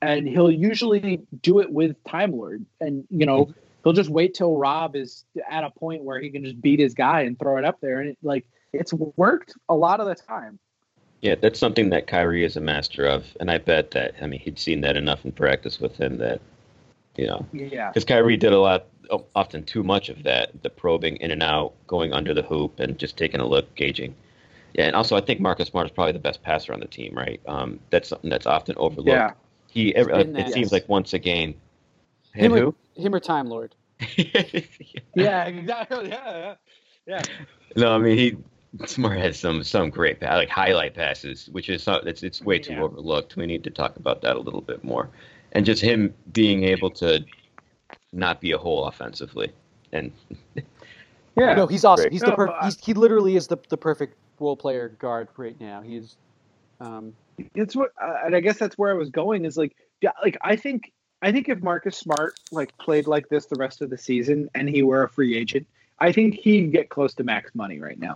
and 0.00 0.26
he'll 0.26 0.50
usually 0.50 1.20
do 1.42 1.60
it 1.60 1.70
with 1.70 2.02
Time 2.04 2.32
Lord. 2.32 2.64
And 2.80 3.04
you 3.10 3.26
know, 3.26 3.46
mm-hmm. 3.46 3.60
he'll 3.84 3.92
just 3.92 4.08
wait 4.08 4.34
till 4.34 4.56
Rob 4.56 4.96
is 4.96 5.24
at 5.50 5.64
a 5.64 5.70
point 5.70 6.02
where 6.02 6.18
he 6.18 6.30
can 6.30 6.44
just 6.44 6.60
beat 6.62 6.80
his 6.80 6.94
guy 6.94 7.22
and 7.22 7.38
throw 7.38 7.58
it 7.58 7.64
up 7.64 7.80
there, 7.82 8.00
and 8.00 8.10
it, 8.10 8.18
like 8.22 8.46
it's 8.72 8.94
worked 8.94 9.54
a 9.68 9.74
lot 9.74 10.00
of 10.00 10.06
the 10.06 10.14
time. 10.14 10.58
Yeah, 11.20 11.34
that's 11.34 11.58
something 11.58 11.90
that 11.90 12.06
Kyrie 12.06 12.44
is 12.44 12.56
a 12.56 12.60
master 12.60 13.04
of, 13.04 13.26
and 13.40 13.50
I 13.50 13.58
bet 13.58 13.90
that 13.90 14.14
I 14.22 14.26
mean 14.26 14.40
he'd 14.40 14.58
seen 14.58 14.80
that 14.82 14.96
enough 14.96 15.26
in 15.26 15.32
practice 15.32 15.78
with 15.78 15.96
him 15.96 16.16
that 16.18 16.40
you 17.18 17.26
know 17.26 17.44
Yeah. 17.52 17.90
because 17.90 18.04
Kyrie 18.04 18.36
did 18.38 18.52
a 18.52 18.58
lot, 18.60 18.86
often 19.34 19.64
too 19.64 19.82
much 19.82 20.08
of 20.08 20.22
that, 20.22 20.62
the 20.62 20.70
probing 20.70 21.16
in 21.16 21.30
and 21.30 21.42
out, 21.42 21.72
going 21.86 22.12
under 22.12 22.32
the 22.32 22.42
hoop, 22.42 22.78
and 22.80 22.98
just 22.98 23.16
taking 23.18 23.40
a 23.40 23.46
look, 23.46 23.74
gauging. 23.74 24.14
Yeah, 24.74 24.86
and 24.86 24.94
also 24.96 25.16
I 25.16 25.20
think 25.20 25.40
Marcus 25.40 25.68
Smart 25.68 25.86
is 25.86 25.92
probably 25.92 26.12
the 26.12 26.18
best 26.18 26.42
passer 26.42 26.72
on 26.72 26.80
the 26.80 26.86
team, 26.86 27.14
right? 27.16 27.40
Um, 27.46 27.80
that's 27.90 28.08
something 28.08 28.30
that's 28.30 28.46
often 28.46 28.74
overlooked. 28.78 29.08
Yeah. 29.08 29.32
He, 29.70 29.94
every, 29.94 30.12
been 30.12 30.36
it 30.36 30.44
that. 30.44 30.52
seems 30.52 30.72
like 30.72 30.88
once 30.88 31.12
a 31.12 31.18
game. 31.18 31.54
Him 32.34 32.52
And 32.54 32.64
or, 32.64 32.74
him 32.94 33.14
or 33.14 33.20
Time 33.20 33.48
Lord. 33.48 33.74
Yeah. 35.14 35.44
Exactly. 35.46 36.08
Yeah. 36.08 36.54
Yeah. 37.06 37.22
No, 37.76 37.92
I 37.92 37.98
mean 37.98 38.16
he 38.18 38.36
Smart 38.86 39.18
has 39.18 39.38
some 39.40 39.64
some 39.64 39.88
great 39.90 40.20
pa- 40.20 40.36
like 40.36 40.50
highlight 40.50 40.94
passes, 40.94 41.48
which 41.50 41.68
is 41.70 41.84
it's 41.88 42.22
it's 42.22 42.42
way 42.42 42.58
too 42.58 42.74
Yeah. 42.74 42.82
overlooked. 42.82 43.36
We 43.36 43.46
need 43.46 43.64
to 43.64 43.70
talk 43.70 43.96
about 43.96 44.20
that 44.22 44.36
a 44.36 44.40
little 44.40 44.60
bit 44.60 44.84
more, 44.84 45.08
and 45.58 45.66
just 45.66 45.82
him 45.82 46.14
being 46.32 46.62
able 46.62 46.88
to 46.88 47.24
not 48.12 48.40
be 48.40 48.52
a 48.52 48.58
hole 48.58 48.84
offensively, 48.86 49.52
and 49.92 50.12
Yeah. 51.36 51.54
No, 51.54 51.66
he's 51.66 51.84
awesome. 51.84 52.04
Great. 52.04 52.12
He's 52.12 52.20
the 52.22 52.28
No, 52.30 52.36
per- 52.36 52.50
I- 52.50 52.64
he's, 52.66 52.78
he 52.84 52.94
literally 52.94 53.34
is 53.36 53.46
the, 53.48 53.58
the 53.68 53.76
perfect 53.76 54.16
role 54.40 54.56
player 54.56 54.88
guard 54.88 55.28
right 55.36 55.60
now. 55.60 55.82
He's 55.82 56.16
um, 56.80 57.12
it's 57.56 57.74
what 57.76 57.90
uh, 58.00 58.14
and 58.24 58.34
i 58.36 58.40
guess 58.40 58.56
that's 58.58 58.76
where 58.78 58.90
i 58.90 58.94
was 58.94 59.10
going 59.10 59.44
is 59.44 59.56
like 59.56 59.76
yeah 60.00 60.10
like 60.22 60.36
i 60.42 60.56
think 60.56 60.92
i 61.22 61.30
think 61.30 61.48
if 61.48 61.60
marcus 61.62 61.96
smart 61.96 62.34
like 62.50 62.76
played 62.78 63.06
like 63.06 63.28
this 63.28 63.46
the 63.46 63.54
rest 63.56 63.80
of 63.80 63.90
the 63.90 63.98
season 63.98 64.48
and 64.56 64.68
he 64.68 64.82
were 64.82 65.04
a 65.04 65.08
free 65.08 65.36
agent 65.36 65.64
i 66.00 66.10
think 66.10 66.34
he'd 66.34 66.72
get 66.72 66.88
close 66.88 67.14
to 67.14 67.22
max 67.22 67.54
money 67.54 67.78
right 67.78 68.00
now 68.00 68.14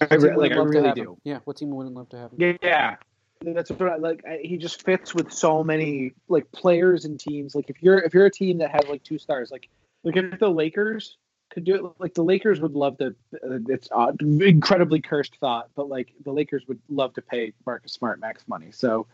I 0.00 0.06
what 0.16 0.22
re- 0.22 0.36
like 0.36 0.52
i 0.52 0.56
really 0.56 0.88
have 0.88 0.96
him? 0.96 1.04
do 1.06 1.18
Yeah, 1.24 1.38
what 1.44 1.56
team 1.56 1.70
wouldn't 1.70 1.96
love 1.96 2.08
to 2.10 2.18
have 2.18 2.30
him? 2.32 2.38
yeah 2.40 2.52
yeah 2.62 2.96
that's 3.44 3.70
what 3.70 3.88
I, 3.88 3.96
like 3.96 4.24
I, 4.26 4.40
he 4.42 4.56
just 4.56 4.82
fits 4.82 5.14
with 5.14 5.32
so 5.32 5.62
many 5.64 6.12
like 6.28 6.50
players 6.52 7.04
and 7.04 7.18
teams. 7.18 7.54
Like 7.54 7.70
if 7.70 7.82
you're 7.82 7.98
if 7.98 8.14
you're 8.14 8.26
a 8.26 8.30
team 8.30 8.58
that 8.58 8.70
has 8.70 8.88
like 8.88 9.02
two 9.02 9.18
stars 9.18 9.50
like 9.50 9.68
like 10.04 10.16
if 10.16 10.38
the 10.38 10.50
lakers 10.50 11.16
could 11.50 11.64
do 11.64 11.74
it 11.74 11.92
like 11.98 12.14
the 12.14 12.24
lakers 12.24 12.60
would 12.60 12.72
love 12.72 12.96
to 12.98 13.08
uh, 13.34 13.58
it's 13.68 13.88
uh, 13.92 14.12
incredibly 14.20 15.00
cursed 15.00 15.36
thought 15.36 15.68
but 15.74 15.88
like 15.88 16.12
the 16.24 16.32
lakers 16.32 16.66
would 16.66 16.78
love 16.88 17.12
to 17.14 17.22
pay 17.22 17.52
marcus 17.66 17.92
smart 17.92 18.20
max 18.20 18.46
money. 18.48 18.70
So 18.70 19.06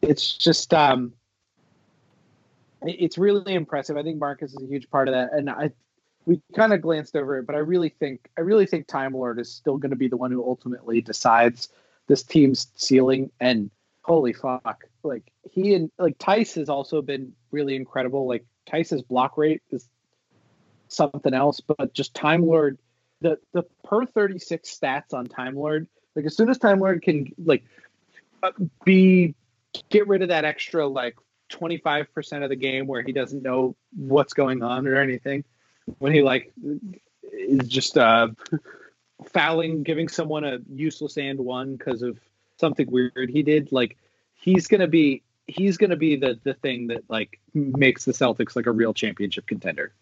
it's 0.00 0.36
just 0.36 0.72
um 0.74 1.12
it's 2.84 3.16
really 3.16 3.54
impressive. 3.54 3.96
I 3.96 4.02
think 4.02 4.18
marcus 4.18 4.52
is 4.52 4.62
a 4.62 4.66
huge 4.66 4.90
part 4.90 5.08
of 5.08 5.14
that 5.14 5.32
and 5.32 5.48
i 5.50 5.70
we 6.24 6.40
kind 6.54 6.72
of 6.72 6.80
glanced 6.80 7.16
over 7.16 7.38
it 7.38 7.46
but 7.46 7.56
i 7.56 7.58
really 7.58 7.88
think 7.88 8.28
i 8.38 8.40
really 8.40 8.64
think 8.64 8.86
time 8.86 9.12
lord 9.12 9.40
is 9.40 9.52
still 9.52 9.76
going 9.76 9.90
to 9.90 9.96
be 9.96 10.06
the 10.06 10.16
one 10.16 10.30
who 10.30 10.44
ultimately 10.44 11.00
decides 11.00 11.68
this 12.12 12.22
team's 12.22 12.66
ceiling 12.76 13.30
and 13.40 13.70
holy 14.02 14.34
fuck 14.34 14.84
like 15.02 15.32
he 15.50 15.72
and 15.72 15.90
like 15.98 16.18
theis 16.18 16.54
has 16.56 16.68
also 16.68 17.00
been 17.00 17.32
really 17.52 17.74
incredible. 17.74 18.28
Like 18.28 18.44
theis's 18.70 19.00
block 19.00 19.38
rate 19.38 19.62
is 19.70 19.88
something 20.88 21.32
else 21.32 21.58
but 21.60 21.94
just 21.94 22.12
time 22.12 22.44
lord 22.46 22.78
the 23.22 23.38
the 23.54 23.62
per 23.82 24.04
36 24.04 24.78
stats 24.78 25.14
on 25.14 25.24
time 25.24 25.54
lord 25.54 25.88
like 26.14 26.26
as 26.26 26.36
soon 26.36 26.50
as 26.50 26.58
time 26.58 26.80
lord 26.80 27.00
can 27.00 27.32
like 27.42 27.64
uh, 28.42 28.52
be 28.84 29.34
get 29.88 30.06
rid 30.06 30.20
of 30.20 30.28
that 30.28 30.44
extra 30.44 30.86
like 30.86 31.16
25% 31.50 32.42
of 32.42 32.50
the 32.50 32.56
game 32.56 32.86
where 32.86 33.00
he 33.00 33.12
doesn't 33.12 33.42
know 33.42 33.74
what's 33.96 34.34
going 34.34 34.62
on 34.62 34.86
or 34.86 34.96
anything 34.96 35.44
when 35.98 36.12
he 36.12 36.20
like 36.20 36.52
is 37.32 37.66
just 37.68 37.96
uh 37.96 38.28
fouling 39.22 39.82
giving 39.82 40.08
someone 40.08 40.44
a 40.44 40.58
useless 40.72 41.16
and 41.16 41.38
one 41.38 41.76
because 41.76 42.02
of 42.02 42.18
something 42.58 42.90
weird 42.90 43.30
he 43.30 43.42
did 43.42 43.70
like 43.72 43.96
he's 44.34 44.66
gonna 44.66 44.86
be 44.86 45.22
he's 45.46 45.76
gonna 45.76 45.96
be 45.96 46.16
the 46.16 46.38
the 46.44 46.54
thing 46.54 46.86
that 46.88 47.02
like 47.08 47.40
makes 47.54 48.04
the 48.04 48.12
celtics 48.12 48.54
like 48.54 48.66
a 48.66 48.72
real 48.72 48.94
championship 48.94 49.46
contender 49.46 49.92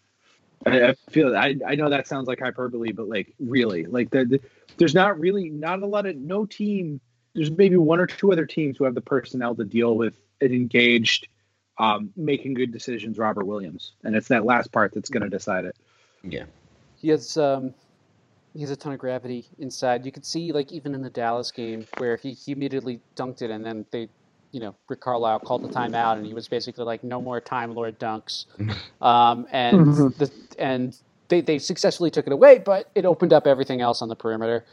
I, 0.65 0.89
I 0.89 0.93
feel 1.09 1.35
I, 1.35 1.55
I 1.65 1.75
know 1.75 1.89
that 1.89 2.07
sounds 2.07 2.27
like 2.27 2.39
hyperbole, 2.39 2.91
but 2.91 3.07
like 3.09 3.33
really, 3.39 3.85
like 3.85 4.09
the, 4.11 4.25
the, 4.25 4.41
there's 4.77 4.93
not 4.93 5.19
really 5.19 5.49
not 5.49 5.81
a 5.81 5.85
lot 5.85 6.05
of 6.05 6.15
no 6.15 6.45
team. 6.45 7.01
There's 7.33 7.51
maybe 7.51 7.77
one 7.77 7.99
or 7.99 8.07
two 8.07 8.31
other 8.31 8.45
teams 8.45 8.77
who 8.77 8.83
have 8.83 8.95
the 8.95 9.01
personnel 9.01 9.55
to 9.55 9.63
deal 9.63 9.95
with 9.95 10.15
an 10.41 10.53
engaged, 10.53 11.27
um, 11.77 12.11
making 12.15 12.53
good 12.55 12.71
decisions. 12.71 13.17
Robert 13.17 13.45
Williams, 13.45 13.93
and 14.03 14.15
it's 14.15 14.27
that 14.27 14.45
last 14.45 14.71
part 14.71 14.93
that's 14.93 15.09
going 15.09 15.23
to 15.23 15.29
decide 15.29 15.65
it. 15.65 15.75
yeah, 16.23 16.43
He 16.97 17.09
has 17.09 17.37
um, 17.37 17.73
he 18.53 18.61
has 18.61 18.69
a 18.69 18.75
ton 18.75 18.93
of 18.93 18.99
gravity 18.99 19.45
inside. 19.59 20.05
You 20.05 20.11
could 20.11 20.25
see 20.25 20.51
like 20.51 20.71
even 20.71 20.93
in 20.93 21.01
the 21.01 21.09
Dallas 21.09 21.51
game 21.51 21.87
where 21.97 22.17
he, 22.17 22.31
he 22.31 22.51
immediately 22.51 22.99
dunked 23.15 23.41
it, 23.41 23.51
and 23.51 23.65
then 23.65 23.85
they, 23.91 24.09
you 24.51 24.59
know, 24.59 24.75
Rick 24.89 25.01
Carlisle 25.01 25.39
called 25.39 25.63
the 25.63 25.69
timeout, 25.69 26.17
and 26.17 26.25
he 26.25 26.33
was 26.33 26.47
basically 26.47 26.83
like, 26.83 27.03
"No 27.03 27.21
more 27.21 27.39
time, 27.39 27.73
Lord 27.73 27.99
dunks," 27.99 28.45
um, 29.01 29.47
and 29.51 29.85
the 30.17 30.31
and 30.59 30.95
they 31.29 31.41
they 31.41 31.59
successfully 31.59 32.11
took 32.11 32.27
it 32.27 32.33
away, 32.33 32.59
but 32.59 32.89
it 32.95 33.05
opened 33.05 33.33
up 33.33 33.47
everything 33.47 33.81
else 33.81 34.01
on 34.01 34.09
the 34.09 34.15
perimeter. 34.15 34.65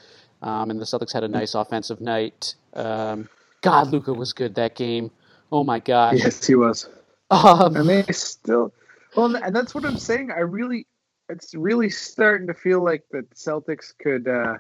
Um, 0.43 0.71
and 0.71 0.81
the 0.81 0.85
Celtics 0.85 1.13
had 1.13 1.25
a 1.25 1.29
nice 1.29 1.55
offensive 1.55 2.01
night. 2.01 2.55
Um, 2.75 3.29
God, 3.61 3.89
Luka 3.89 4.13
was 4.13 4.33
good 4.33 4.55
that 4.55 4.77
game. 4.77 5.11
Oh 5.51 5.65
my 5.65 5.81
gosh. 5.81 6.19
Yes, 6.19 6.47
he 6.47 6.55
was. 6.55 6.89
Um, 7.31 7.77
And 7.77 7.89
they 7.89 8.03
still, 8.13 8.73
well, 9.17 9.35
and 9.37 9.55
that's 9.55 9.75
what 9.75 9.85
I'm 9.85 9.99
saying. 9.99 10.31
I 10.31 10.41
really, 10.41 10.87
it's 11.29 11.55
really 11.55 11.91
starting 11.91 12.47
to 12.47 12.55
feel 12.55 12.83
like 12.83 13.05
the 13.11 13.23
Celtics 13.35 13.93
could 13.99 14.29
uh, 14.29 14.59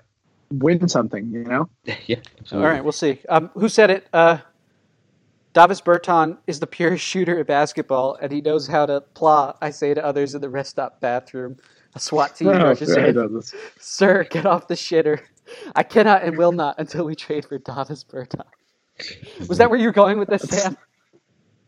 win 0.51 0.89
something. 0.89 1.31
You 1.31 1.45
know? 1.45 1.69
yeah. 2.07 2.17
all 2.17 2.23
absolutely. 2.41 2.71
right, 2.71 2.83
we'll 2.83 2.93
see. 2.93 3.21
Um, 3.29 3.51
who 3.55 3.69
said 3.69 3.91
it? 3.91 4.07
Uh, 4.13 4.39
Davis 5.55 5.81
Bertans 5.81 6.39
is 6.47 6.61
the 6.61 6.67
purest 6.67 7.05
shooter 7.05 7.41
at 7.41 7.47
basketball, 7.47 8.17
and 8.21 8.31
he 8.31 8.41
knows 8.41 8.67
how 8.67 8.87
to 8.87 9.01
pla. 9.15 9.55
I 9.61 9.71
say 9.71 9.95
to 9.95 10.05
others 10.05 10.35
in 10.35 10.41
the 10.41 10.49
rest 10.49 10.71
stop 10.71 11.01
bathroom. 11.01 11.57
A 11.95 12.01
SWAT 12.01 12.37
team 12.37 12.49
No, 12.49 12.65
rushes 12.65 12.97
I 12.97 13.07
in. 13.09 13.43
Sir, 13.81 14.25
get 14.25 14.47
off 14.47 14.69
the 14.69 14.75
shitter. 14.75 15.21
I 15.75 15.83
cannot 15.83 16.23
and 16.23 16.37
will 16.37 16.53
not 16.53 16.77
until 16.79 17.05
we 17.05 17.17
trade 17.17 17.47
for 17.47 17.59
Davis 17.59 18.05
Bertans. 18.05 18.45
Was 19.49 19.59
that 19.59 19.71
where 19.71 19.79
you 19.79 19.87
were 19.87 19.93
going 19.93 20.19
with 20.19 20.29
this, 20.29 20.43
Sam? 20.43 20.77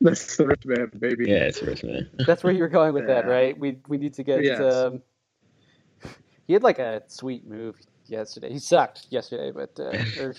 That's 0.03 0.37
the 0.37 0.47
rich 0.47 0.65
man, 0.65 0.91
baby. 0.99 1.29
Yeah, 1.29 1.45
it's 1.45 1.61
first 1.61 1.85
man. 1.85 2.09
That's 2.27 2.43
where 2.43 2.53
you 2.53 2.61
were 2.61 2.69
going 2.69 2.95
with 2.95 3.07
that, 3.07 3.27
right? 3.27 3.59
We 3.59 3.79
we 3.87 3.99
need 3.99 4.15
to 4.15 4.23
get. 4.23 4.43
Yes. 4.43 4.61
Um, 4.61 5.03
he 6.47 6.55
had 6.55 6.63
like 6.63 6.79
a 6.79 7.03
sweet 7.09 7.47
move 7.47 7.77
yesterday. 8.07 8.51
He 8.51 8.59
sucked 8.59 9.07
yesterday, 9.11 9.51
but 9.51 9.79
uh, 9.79 9.99
or, 10.19 10.35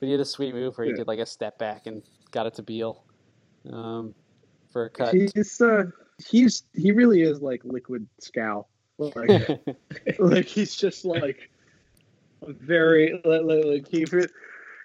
but 0.00 0.06
he 0.06 0.10
had 0.10 0.20
a 0.20 0.24
sweet 0.24 0.54
move 0.54 0.76
where 0.76 0.84
he 0.84 0.90
Yeah. 0.90 0.98
did 0.98 1.06
like 1.06 1.18
a 1.18 1.26
step 1.26 1.58
back 1.58 1.86
and 1.86 2.02
got 2.30 2.46
it 2.46 2.54
to 2.54 2.62
Beal 2.62 3.04
um, 3.72 4.14
for 4.70 4.84
a 4.84 4.90
cut. 4.90 5.14
He's 5.14 5.60
uh, 5.62 5.84
he's 6.28 6.64
he 6.74 6.92
really 6.92 7.22
is 7.22 7.40
like 7.40 7.64
liquid 7.64 8.06
Skal. 8.20 8.68
Like, 8.98 9.60
like 10.18 10.46
he's 10.46 10.74
just 10.74 11.04
like 11.04 11.50
very 12.42 13.20
like, 13.24 13.42
like, 13.42 13.64
like 13.64 13.88
he 13.88 14.04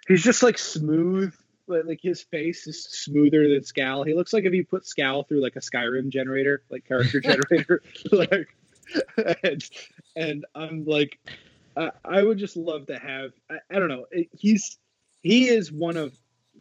he's 0.08 0.24
just 0.24 0.44
like 0.44 0.58
smooth. 0.58 1.34
Like, 1.68 1.86
like 1.86 2.00
his 2.02 2.22
face 2.22 2.68
is 2.68 2.84
smoother 2.84 3.48
than 3.50 3.64
Skal. 3.64 4.04
He 4.04 4.14
looks 4.14 4.34
like 4.34 4.46
if 4.46 4.54
you 4.54 4.66
put 4.66 4.86
Skal 4.86 5.24
through 5.24 5.42
like 5.42 5.56
a 5.56 5.60
Skyrim 5.60 6.10
generator, 6.10 6.64
like 6.70 6.86
character 6.86 7.20
generator. 7.22 7.82
like, 8.12 8.56
and, 9.44 9.64
and 10.16 10.46
I'm 10.56 10.86
like, 10.86 11.20
I, 11.76 11.92
I 12.04 12.24
would 12.24 12.38
just 12.38 12.58
love 12.58 12.88
to 12.88 12.98
have. 12.98 13.32
I, 13.50 13.56
I 13.70 13.80
don't 13.80 13.90
know. 13.90 14.06
It, 14.12 14.30
he's 14.32 14.78
he 15.22 15.50
is 15.50 15.72
one 15.72 15.98
of 15.98 16.18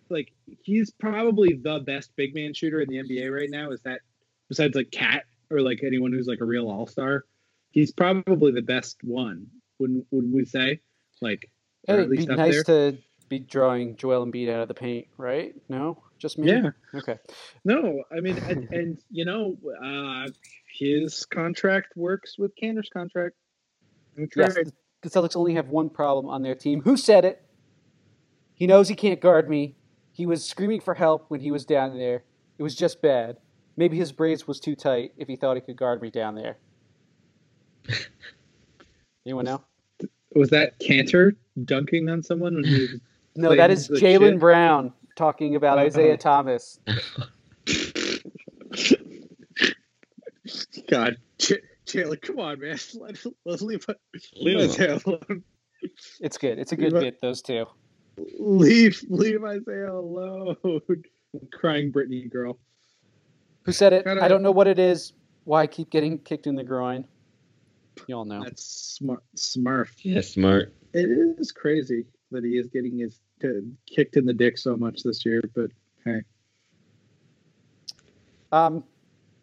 like 0.09 0.32
he's 0.62 0.90
probably 0.90 1.55
the 1.55 1.80
best 1.80 2.14
big 2.16 2.34
man 2.34 2.55
shooter 2.55 2.80
in 2.80 2.88
the 2.88 2.96
NBA 2.96 3.34
right 3.34 3.51
now. 3.51 3.70
Is 3.70 3.80
that 3.82 4.01
besides 4.48 4.74
like 4.74 4.90
Cat 4.90 5.24
or 5.51 5.61
like 5.61 5.80
anyone 5.82 6.12
who's 6.12 6.26
like 6.26 6.40
a 6.40 6.44
real 6.44 6.70
all 6.70 6.86
star? 6.86 7.24
He's 7.70 7.92
probably 7.92 8.53
the 8.53 8.62
best 8.62 9.03
one. 9.03 9.46
Wouldn't 9.78 10.07
wouldn't 10.11 10.34
we 10.34 10.44
say? 10.44 10.80
Like, 11.20 11.51
or 11.88 11.94
at 11.94 12.01
it'd 12.01 12.11
be 12.11 12.26
nice 12.26 12.64
there. 12.64 12.92
to 12.92 12.98
be 13.30 13.38
drawing 13.38 13.96
Joel 13.96 14.26
Embiid 14.26 14.52
out 14.52 14.60
of 14.60 14.68
the 14.68 14.74
paint, 14.74 15.06
right? 15.16 15.54
No, 15.70 16.02
just 16.18 16.36
me. 16.36 16.50
Yeah. 16.50 16.70
Okay. 16.94 17.16
No, 17.64 18.02
I 18.14 18.20
mean, 18.20 18.36
and, 18.38 18.68
and 18.72 18.98
you 19.10 19.24
know, 19.24 19.56
uh, 19.82 20.28
his 20.78 21.24
contract 21.24 21.96
works 21.96 22.36
with 22.38 22.52
Kanter's 22.60 22.90
contract. 22.92 23.36
Yes, 24.36 24.54
the, 25.02 25.08
Celtics 25.08 25.36
only 25.36 25.54
have 25.54 25.68
one 25.68 25.88
problem 25.88 26.28
on 26.28 26.42
their 26.42 26.56
team. 26.56 26.82
Who 26.82 26.96
said 26.98 27.24
it? 27.24 27.42
He 28.52 28.66
knows 28.66 28.88
he 28.88 28.96
can't 28.96 29.20
guard 29.20 29.48
me. 29.48 29.76
He 30.12 30.26
was 30.26 30.44
screaming 30.44 30.80
for 30.80 30.92
help 30.92 31.26
when 31.28 31.40
he 31.40 31.50
was 31.50 31.64
down 31.64 31.96
there. 31.96 32.24
It 32.58 32.62
was 32.62 32.74
just 32.74 33.00
bad. 33.00 33.38
Maybe 33.76 33.96
his 33.96 34.12
braids 34.12 34.46
was 34.46 34.60
too 34.60 34.74
tight 34.74 35.12
if 35.16 35.28
he 35.28 35.36
thought 35.36 35.56
he 35.56 35.62
could 35.62 35.76
guard 35.76 36.02
me 36.02 36.10
down 36.10 36.34
there. 36.34 36.58
Anyone 39.24 39.46
know? 39.46 39.62
Was 40.34 40.50
that 40.50 40.78
Kanter 40.80 41.36
dunking 41.64 42.08
on 42.08 42.22
someone 42.22 42.56
when 42.56 42.64
he 42.64 42.80
was 42.80 43.00
No, 43.36 43.54
that 43.54 43.70
is 43.70 43.88
Jaylen? 43.88 44.38
Brown 44.38 44.92
talking 45.16 45.56
about. 45.56 45.78
Isaiah 45.78 46.16
Thomas. 46.16 46.80
God, 50.88 51.16
J- 51.38 51.60
Jaylen, 51.86 52.20
come 52.20 52.40
on, 52.40 52.60
man. 52.60 52.78
Let, 52.94 53.16
let's 53.44 53.62
leave, 53.62 53.86
Leave 53.88 54.56
leave 54.58 54.70
Isaiah 54.70 55.00
alone. 55.04 55.44
It's 56.20 56.38
good. 56.38 56.58
It's 56.58 56.72
a 56.72 56.76
good 56.76 56.92
But- 56.92 57.00
bit, 57.00 57.20
those 57.20 57.42
two. 57.42 57.66
Leave, 58.38 59.02
leave 59.08 59.42
Isaiah 59.44 59.92
alone. 59.92 60.56
Crying 61.52 61.90
Brittany 61.90 62.26
girl. 62.28 62.58
Who 63.62 63.72
said 63.72 63.92
it? 63.92 64.04
Kinda- 64.04 64.22
I 64.24 64.28
don't 64.28 64.42
know 64.42 64.50
what 64.50 64.66
it 64.66 64.78
is. 64.78 65.12
Why 65.44 65.62
I 65.62 65.66
keep 65.66 65.90
getting 65.90 66.18
kicked 66.18 66.46
in 66.46 66.54
the 66.54 66.64
groin. 66.64 67.06
You 68.06 68.16
all 68.16 68.24
know. 68.24 68.42
That's 68.42 68.64
smart. 68.64 69.22
Smart. 69.36 69.88
Yeah, 70.02 70.20
smart. 70.22 70.74
It 70.92 71.08
is 71.38 71.52
crazy 71.52 72.04
that 72.30 72.44
he 72.44 72.50
is 72.50 72.68
getting 72.68 72.98
his 72.98 73.20
uh, 73.44 73.48
kicked 73.86 74.16
in 74.16 74.24
the 74.24 74.34
dick 74.34 74.58
so 74.58 74.76
much 74.76 75.02
this 75.02 75.24
year, 75.24 75.42
but 75.54 75.70
hey. 76.04 76.22
Um, 78.52 78.84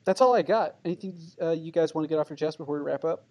that's 0.06 0.22
all 0.22 0.36
I 0.36 0.42
got. 0.42 0.76
Anything 0.86 1.18
uh, 1.42 1.52
you 1.52 1.72
guys 1.72 1.94
want 1.94 2.06
to 2.06 2.10
get 2.10 2.20
off 2.20 2.30
your 2.30 2.38
chest 2.38 2.58
before 2.58 2.78
we 2.78 2.82
wrap 2.82 3.04
up? 3.04 3.26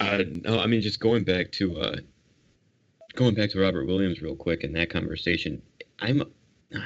Uh, 0.00 0.22
no, 0.42 0.58
I 0.58 0.66
mean 0.66 0.80
just 0.80 1.00
going 1.00 1.24
back 1.24 1.52
to 1.52 1.78
uh, 1.78 1.96
going 3.14 3.34
back 3.34 3.50
to 3.50 3.60
Robert 3.60 3.86
Williams 3.86 4.20
real 4.20 4.36
quick 4.36 4.64
in 4.64 4.72
that 4.72 4.90
conversation. 4.90 5.62
I'm 5.98 6.22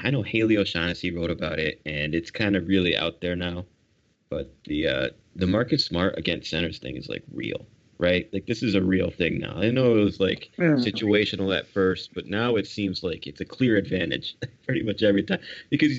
I 0.02 0.10
know 0.10 0.22
Haley 0.22 0.56
O'Shaughnessy 0.56 1.10
wrote 1.10 1.30
about 1.30 1.58
it, 1.58 1.80
and 1.86 2.14
it's 2.14 2.30
kind 2.30 2.56
of 2.56 2.66
really 2.68 2.96
out 2.96 3.20
there 3.20 3.36
now. 3.36 3.66
But 4.28 4.52
the 4.64 4.88
uh, 4.88 5.08
the 5.36 5.46
Marcus 5.46 5.84
Smart 5.84 6.18
against 6.18 6.50
centers 6.50 6.78
thing 6.78 6.96
is 6.96 7.08
like 7.08 7.22
real, 7.32 7.66
right? 7.98 8.28
Like 8.32 8.46
this 8.46 8.62
is 8.62 8.74
a 8.74 8.82
real 8.82 9.10
thing 9.10 9.38
now. 9.38 9.54
I 9.56 9.70
know 9.70 9.96
it 9.96 10.04
was 10.04 10.20
like 10.20 10.50
Yeah. 10.58 10.74
situational 10.76 11.56
at 11.56 11.66
first, 11.66 12.12
but 12.14 12.26
now 12.26 12.56
it 12.56 12.66
seems 12.66 13.02
like 13.02 13.26
it's 13.26 13.40
a 13.40 13.44
clear 13.44 13.76
advantage 13.76 14.36
pretty 14.66 14.82
much 14.82 15.02
every 15.02 15.22
time 15.22 15.40
because 15.70 15.98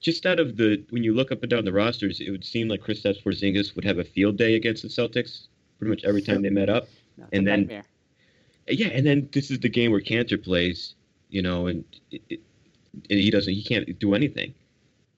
just 0.00 0.24
out 0.26 0.40
of 0.40 0.56
the 0.56 0.82
when 0.90 1.02
you 1.04 1.14
look 1.14 1.30
up 1.32 1.42
and 1.42 1.50
down 1.50 1.64
the 1.64 1.72
rosters, 1.72 2.20
it 2.20 2.30
would 2.30 2.44
seem 2.44 2.68
like 2.68 2.80
Kristaps 2.80 3.22
Porzingis 3.22 3.74
would 3.74 3.84
have 3.84 3.98
a 3.98 4.04
field 4.04 4.36
day 4.36 4.54
against 4.54 4.82
the 4.82 4.88
Celtics 4.88 5.46
pretty 5.78 5.90
much 5.90 6.04
every 6.04 6.22
time 6.22 6.42
they 6.42 6.50
met 6.50 6.68
up. 6.70 6.88
No, 7.16 7.26
And 7.32 7.46
a 7.46 7.50
then- 7.50 7.60
nightmare. 7.60 7.84
Yeah, 8.68 8.88
and 8.88 9.04
then 9.04 9.28
this 9.32 9.50
is 9.50 9.58
the 9.60 9.68
game 9.68 9.90
where 9.90 10.00
Kanter 10.00 10.40
plays, 10.40 10.94
you 11.28 11.42
know, 11.42 11.66
and, 11.66 11.82
it, 12.12 12.22
it, 12.28 12.40
and 13.08 13.18
he 13.18 13.28
doesn't, 13.30 13.52
he 13.52 13.64
can't 13.64 13.98
do 13.98 14.14
anything, 14.14 14.54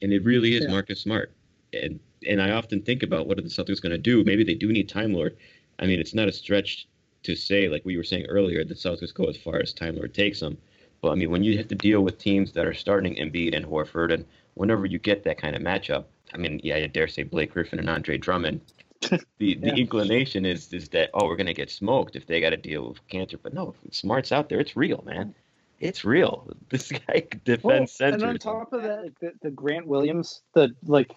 and 0.00 0.10
it 0.12 0.24
really 0.24 0.54
is 0.54 0.62
Yeah. 0.64 0.70
Marcus 0.70 1.00
Smart, 1.00 1.32
and 1.74 2.00
and 2.26 2.40
I 2.40 2.52
often 2.52 2.80
think 2.82 3.02
about 3.02 3.26
what 3.26 3.38
are 3.38 3.42
the 3.42 3.48
Celtics 3.50 3.82
going 3.82 3.90
to 3.90 3.98
do? 3.98 4.22
Maybe 4.24 4.42
they 4.44 4.54
do 4.54 4.72
need 4.72 4.88
Time 4.88 5.12
Lord. 5.12 5.36
I 5.82 5.86
mean, 5.86 5.98
it's 5.98 6.14
not 6.14 6.28
a 6.28 6.32
stretch 6.32 6.86
to 7.24 7.34
say, 7.34 7.68
like 7.68 7.84
we 7.84 7.96
were 7.96 8.04
saying 8.04 8.26
earlier, 8.26 8.64
the 8.64 8.74
Celtics 8.74 9.12
go 9.12 9.24
as 9.24 9.36
far 9.36 9.56
as 9.56 9.72
Time 9.72 9.96
Lord 9.96 10.14
takes 10.14 10.40
them. 10.40 10.56
But 11.00 11.10
I 11.10 11.14
mean, 11.16 11.30
when 11.30 11.42
you 11.42 11.56
have 11.58 11.66
to 11.68 11.74
deal 11.74 12.02
with 12.02 12.18
teams 12.18 12.52
that 12.52 12.66
are 12.66 12.74
starting 12.74 13.16
Embiid 13.16 13.56
and 13.56 13.66
Horford, 13.66 14.12
and 14.14 14.24
whenever 14.54 14.86
you 14.86 14.98
get 15.00 15.24
that 15.24 15.38
kind 15.38 15.56
of 15.56 15.62
matchup, 15.62 16.04
I 16.32 16.36
mean, 16.38 16.60
yeah, 16.62 16.76
I 16.76 16.86
dare 16.86 17.08
say 17.08 17.24
Blake 17.24 17.52
Griffin 17.52 17.80
and 17.80 17.90
Andre 17.90 18.16
Drummond. 18.16 18.60
The 19.38 19.54
the 19.56 19.68
Yeah. 19.70 19.74
inclination 19.74 20.46
is 20.46 20.72
is 20.72 20.88
that 20.90 21.10
oh 21.14 21.26
we're 21.26 21.36
gonna 21.36 21.52
get 21.52 21.68
smoked 21.70 22.14
if 22.14 22.26
they 22.26 22.40
got 22.40 22.50
to 22.50 22.56
deal 22.56 22.88
with 22.90 23.08
Kanter, 23.08 23.38
but 23.42 23.52
no, 23.52 23.74
if 23.84 23.94
Smart's 23.94 24.30
out 24.30 24.48
there, 24.48 24.60
it's 24.60 24.76
real, 24.76 25.02
man. 25.04 25.34
It's 25.80 26.04
real. 26.04 26.46
This 26.68 26.92
guy 26.92 27.26
defends 27.44 27.64
Well, 27.64 27.86
centers. 27.88 28.22
And 28.22 28.30
on 28.30 28.38
top 28.38 28.72
of 28.72 28.82
that, 28.82 29.12
the, 29.20 29.32
the 29.42 29.50
Grant 29.50 29.88
Williams, 29.88 30.42
the 30.54 30.76
like 30.86 31.10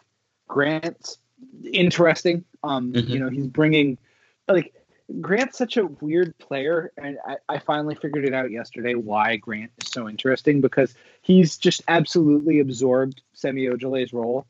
Grant's 0.47 1.19
interesting. 1.71 2.43
Um, 2.63 2.93
Mhm. 2.93 3.09
you 3.09 3.19
know, 3.19 3.29
he's 3.29 3.45
bringing 3.47 3.99
like 4.47 4.73
Grant's 5.21 5.57
such 5.57 5.77
a 5.77 5.85
weird 5.85 6.37
player, 6.39 6.91
and 6.97 7.17
I, 7.27 7.35
I 7.47 7.59
finally 7.59 7.95
figured 7.95 8.25
it 8.25 8.33
out 8.33 8.49
yesterday 8.49 8.95
why 8.95 9.35
Grant 9.37 9.71
is 9.81 9.89
so 9.89 10.09
interesting 10.09 10.61
because 10.61 10.95
he's 11.21 11.57
just 11.57 11.83
absolutely 11.87 12.59
absorbed 12.59 13.21
Semi 13.33 13.67
Ojeleye's 13.67 14.13
role. 14.13 14.47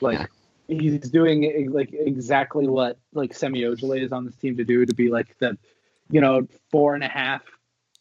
Like 0.00 0.28
he's 0.66 1.08
doing 1.10 1.70
like 1.72 1.92
exactly 1.92 2.66
what 2.66 2.98
like 3.12 3.34
Semi 3.34 3.62
Ojeleye 3.62 4.02
is 4.02 4.12
on 4.12 4.24
this 4.24 4.34
team 4.36 4.56
to 4.56 4.64
do 4.64 4.84
to 4.84 4.94
be 4.94 5.10
like 5.10 5.38
the 5.38 5.56
you 6.10 6.20
know 6.20 6.48
four 6.70 6.94
and 6.94 7.04
a 7.04 7.08
half 7.08 7.42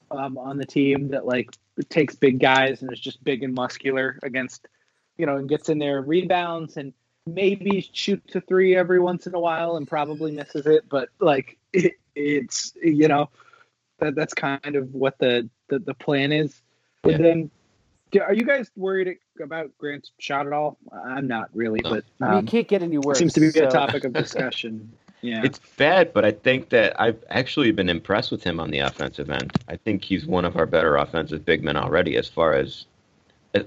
um, 0.10 0.38
on 0.38 0.58
the 0.58 0.66
team 0.66 1.10
that 1.10 1.26
like 1.26 1.56
takes 1.90 2.16
big 2.16 2.40
guys 2.40 2.82
and 2.82 2.92
is 2.92 3.00
just 3.00 3.24
big 3.24 3.44
and 3.44 3.54
muscular 3.54 4.20
against 4.24 4.68
you 5.18 5.26
know 5.26 5.38
and 5.38 5.50
gets 5.50 5.70
in 5.70 5.78
there 5.78 6.02
rebounds 6.02 6.78
and 6.78 6.94
maybe 7.26 7.88
shoots 7.94 8.36
a 8.36 8.42
three 8.42 8.76
every 8.76 9.00
once 9.00 9.28
in 9.28 9.34
a 9.36 9.40
while 9.40 9.78
and 9.78 9.88
probably 9.88 10.32
misses 10.32 10.66
it 10.66 10.84
but 10.90 11.10
like 11.20 11.58
it, 11.72 11.94
it's 12.16 12.74
you 12.84 13.08
know 13.08 13.30
that 14.00 14.16
that's 14.16 14.34
kind 14.34 14.76
of 14.76 14.94
what 14.94 15.18
the 15.20 15.50
the, 15.70 15.80
the 15.80 15.94
plan 15.94 16.32
is 16.32 16.62
Yeah. 17.06 17.16
and 17.16 17.26
then 17.26 17.52
are 18.22 18.34
you 18.34 18.44
guys 18.44 18.70
worried 18.76 19.18
about 19.42 19.72
Grant's 19.78 20.12
shot 20.20 20.46
at 20.48 20.54
all 20.54 20.78
I'm 21.06 21.28
not 21.28 21.50
really 21.54 21.80
No. 21.84 21.90
but 21.92 22.04
I 22.22 22.26
mean, 22.26 22.38
um, 22.40 22.46
you 22.46 22.52
can't 22.52 22.68
get 22.68 22.84
any 22.84 22.98
worse. 22.98 23.18
seems 23.20 23.34
to 23.34 23.40
be 23.40 23.50
so- 23.52 23.68
a 23.68 23.72
topic 23.72 24.04
of 24.04 24.14
discussion 24.24 24.92
yeah 25.22 25.42
It's 25.46 25.60
bad, 25.78 26.12
but 26.12 26.26
I 26.26 26.32
think 26.32 26.68
that 26.70 27.00
I've 27.00 27.24
actually 27.30 27.72
been 27.72 27.88
impressed 27.88 28.30
with 28.30 28.44
him 28.44 28.60
on 28.60 28.72
the 28.72 28.80
offensive 28.80 29.30
end. 29.30 29.54
I 29.70 29.78
think 29.78 30.04
he's 30.04 30.26
one 30.26 30.44
of 30.44 30.58
our 30.58 30.66
better 30.66 30.98
offensive 30.98 31.46
big 31.46 31.64
men 31.64 31.78
already, 31.78 32.18
as 32.18 32.28
far 32.28 32.52
as 32.56 32.86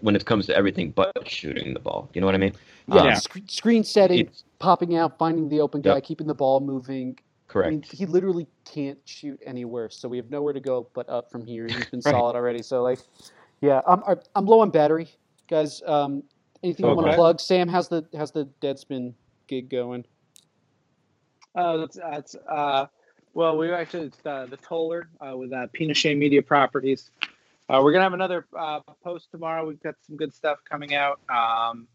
when 0.02 0.14
it 0.14 0.26
comes 0.26 0.44
to 0.48 0.54
everything 0.54 0.90
but 0.90 1.26
shooting 1.26 1.72
the 1.72 1.80
ball. 1.80 2.10
You 2.12 2.20
know 2.20 2.26
what 2.26 2.34
I 2.34 2.38
mean? 2.38 2.52
Yeah, 2.88 3.00
Um, 3.00 3.06
Yeah. 3.08 3.14
sc- 3.14 3.48
screen 3.50 3.84
setting, 3.84 4.20
it's- 4.20 4.44
popping 4.58 4.96
out, 4.96 5.18
finding 5.18 5.48
the 5.48 5.60
open 5.60 5.80
guy, 5.80 5.94
Yep. 5.96 6.04
keeping 6.04 6.26
the 6.26 6.34
ball 6.34 6.60
moving. 6.60 7.18
Correct. 7.48 7.66
I 7.66 7.70
mean, 7.70 7.82
he 7.82 8.06
literally 8.06 8.46
can't 8.64 8.98
shoot 9.04 9.40
any 9.44 9.64
worse. 9.64 9.96
So 9.96 10.08
we 10.08 10.16
have 10.16 10.30
nowhere 10.30 10.52
to 10.52 10.60
go 10.60 10.88
but 10.94 11.08
up 11.08 11.30
from 11.30 11.44
here. 11.44 11.66
He's 11.66 11.88
been 11.90 12.00
Right. 12.04 12.12
solid 12.12 12.36
already. 12.36 12.62
So 12.62 12.82
like, 12.82 12.98
yeah, 13.60 13.82
I'm 13.86 14.02
I'm- 14.04 14.20
I'm 14.34 14.46
low 14.46 14.60
on 14.60 14.70
battery, 14.70 15.08
guys. 15.48 15.82
Um, 15.86 16.22
anything 16.62 16.86
you 16.86 16.94
want 16.94 17.08
to 17.08 17.14
plug? 17.14 17.40
Sam, 17.40 17.68
how's 17.68 17.88
the 17.88 18.04
how's 18.16 18.30
the 18.32 18.46
Deadspin 18.60 19.14
gig 19.46 19.68
going? 19.68 20.04
Uh, 21.54 21.78
that's, 21.78 21.96
that's 21.96 22.36
uh, 22.48 22.86
well, 23.34 23.56
we 23.56 23.70
actually 23.72 24.06
it's 24.08 24.18
uh, 24.26 24.46
the 24.46 24.56
Toller 24.58 25.08
uh, 25.20 25.36
with 25.36 25.52
uh, 25.52 25.66
Pinochet 25.68 26.16
Media 26.16 26.42
Properties. 26.42 27.10
Uh, 27.68 27.80
we're 27.82 27.92
gonna 27.92 28.04
have 28.04 28.12
another 28.12 28.46
uh, 28.56 28.80
post 29.02 29.30
tomorrow. 29.30 29.66
We've 29.66 29.82
got 29.82 29.94
some 30.06 30.16
good 30.16 30.34
stuff 30.34 30.58
coming 30.68 30.94
out. 30.94 31.20
Um, 31.28 31.86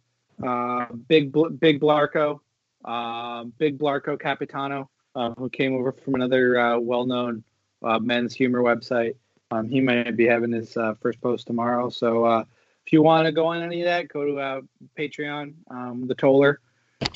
uh, 0.43 0.85
big 1.07 1.31
Big 1.59 1.79
Blarco, 1.79 2.39
um, 2.85 3.53
Big 3.57 3.77
Blarco 3.77 4.19
Capitano, 4.19 4.89
uh, 5.15 5.31
who 5.37 5.49
came 5.49 5.75
over 5.75 5.91
from 5.91 6.15
another 6.15 6.59
uh, 6.59 6.79
well-known 6.79 7.43
uh, 7.83 7.99
men's 7.99 8.33
humor 8.33 8.61
website. 8.61 9.15
Um, 9.51 9.69
he 9.69 9.81
might 9.81 10.15
be 10.15 10.25
having 10.25 10.51
his 10.51 10.77
uh, 10.77 10.93
first 11.01 11.19
post 11.21 11.47
tomorrow. 11.47 11.89
So 11.89 12.25
uh, 12.25 12.43
if 12.85 12.93
you 12.93 13.01
want 13.01 13.25
to 13.25 13.31
go 13.31 13.47
on 13.47 13.61
any 13.61 13.81
of 13.81 13.85
that, 13.85 14.07
go 14.07 14.25
to 14.25 14.39
uh, 14.39 14.61
Patreon, 14.97 15.53
um, 15.69 16.07
the 16.07 16.15
Toller 16.15 16.59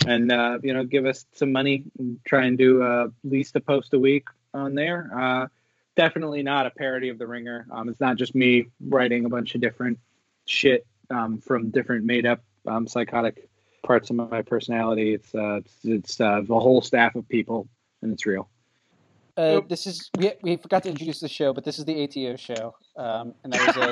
and 0.05 0.31
uh, 0.31 0.59
you 0.63 0.73
know 0.73 0.83
give 0.83 1.05
us 1.05 1.25
some 1.33 1.51
money 1.51 1.83
and 1.97 2.19
try 2.25 2.45
and 2.45 2.57
do 2.57 2.83
uh, 2.83 3.05
at 3.05 3.31
least 3.31 3.55
a 3.55 3.61
post 3.61 3.93
a 3.93 3.99
week 3.99 4.27
on 4.53 4.75
there 4.75 5.09
uh, 5.15 5.47
definitely 5.95 6.43
not 6.43 6.65
a 6.65 6.71
parody 6.71 7.09
of 7.09 7.17
the 7.17 7.27
ringer 7.27 7.67
um, 7.71 7.89
it's 7.89 7.99
not 7.99 8.17
just 8.17 8.35
me 8.35 8.67
writing 8.87 9.25
a 9.25 9.29
bunch 9.29 9.55
of 9.55 9.61
different 9.61 9.99
shit 10.45 10.85
um, 11.09 11.39
from 11.39 11.69
different 11.69 12.05
made 12.05 12.25
up 12.25 12.41
um, 12.67 12.87
psychotic 12.87 13.47
parts 13.83 14.09
of 14.09 14.15
my 14.15 14.41
personality 14.41 15.13
it's 15.13 15.33
uh, 15.35 15.57
it's, 15.57 15.75
it's 15.83 16.21
uh, 16.21 16.41
the 16.47 16.59
whole 16.59 16.81
staff 16.81 17.15
of 17.15 17.27
people 17.29 17.67
and 18.01 18.11
it's 18.13 18.25
real 18.25 18.49
Uh, 19.37 19.59
this 19.67 19.85
is 19.85 20.09
we, 20.17 20.31
we 20.43 20.55
forgot 20.57 20.81
to 20.83 20.89
introduce 20.89 21.19
the 21.19 21.27
show, 21.27 21.53
but 21.53 21.63
this 21.65 21.77
is 21.77 21.83
the 21.85 22.03
ATO 22.03 22.37
show, 22.37 22.73
um, 22.95 23.33
and 23.43 23.51
that 23.53 23.61
was 23.67 23.77
a 23.77 23.91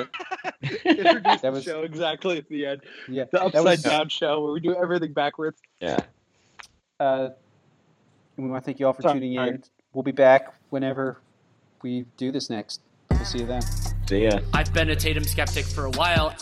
introduce 0.88 1.22
That 1.22 1.42
the 1.42 1.50
was- 1.52 1.64
show 1.64 1.82
exactly 1.82 2.38
at 2.38 2.48
the 2.48 2.64
end 2.66 2.80
yeah. 3.08 3.24
the 3.30 3.42
upside 3.44 3.64
was- 3.64 3.82
down 3.82 4.08
show 4.08 4.42
where 4.42 4.52
we 4.52 4.60
do 4.60 4.74
everything 4.74 5.12
backwards 5.12 5.60
Yeah. 5.80 6.00
Uh, 6.98 7.28
and 8.36 8.46
we 8.46 8.50
want 8.50 8.62
to 8.62 8.66
thank 8.66 8.80
you 8.80 8.86
all 8.86 8.92
for 8.94 9.02
Sorry. 9.02 9.14
tuning 9.20 9.34
in. 9.34 9.62
We'll 9.92 10.02
be 10.02 10.12
back 10.12 10.54
whenever 10.70 11.20
we 11.82 12.04
do 12.16 12.32
this 12.32 12.48
next. 12.50 12.80
We'll 13.10 13.24
see 13.24 13.40
you 13.40 13.46
then. 13.46 13.62
See 14.08 14.24
ya. 14.24 14.40
I've 14.52 14.72
been 14.72 14.90
a 14.90 14.96
Tatum 14.96 15.24
skeptic 15.24 15.66
for 15.66 15.84
a 15.84 15.90
while. 15.90 16.34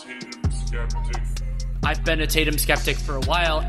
I've 1.84 2.04
been 2.04 2.20
a 2.20 2.26
Tatum 2.26 2.58
skeptic 2.58 2.96
for 2.96 3.16
a 3.16 3.20
while. 3.20 3.66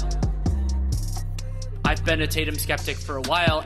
I've 1.84 2.06
been 2.06 2.22
a 2.22 2.28
Tatum 2.28 2.56
skeptic 2.56 2.98
for 2.98 3.18
a 3.18 3.22
while. 3.22 3.66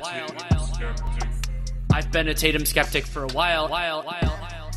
I've 1.94 2.12
been 2.12 2.30
a 2.30 2.34
Tatum 2.34 2.66
skeptic 2.66 3.06
for 3.06 3.24
a 3.24 3.28
while. 3.28 3.68
While, 3.68 4.04
while, 4.04 4.40
while, 4.40 4.72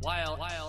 while, 0.00 0.36
while. 0.36 0.67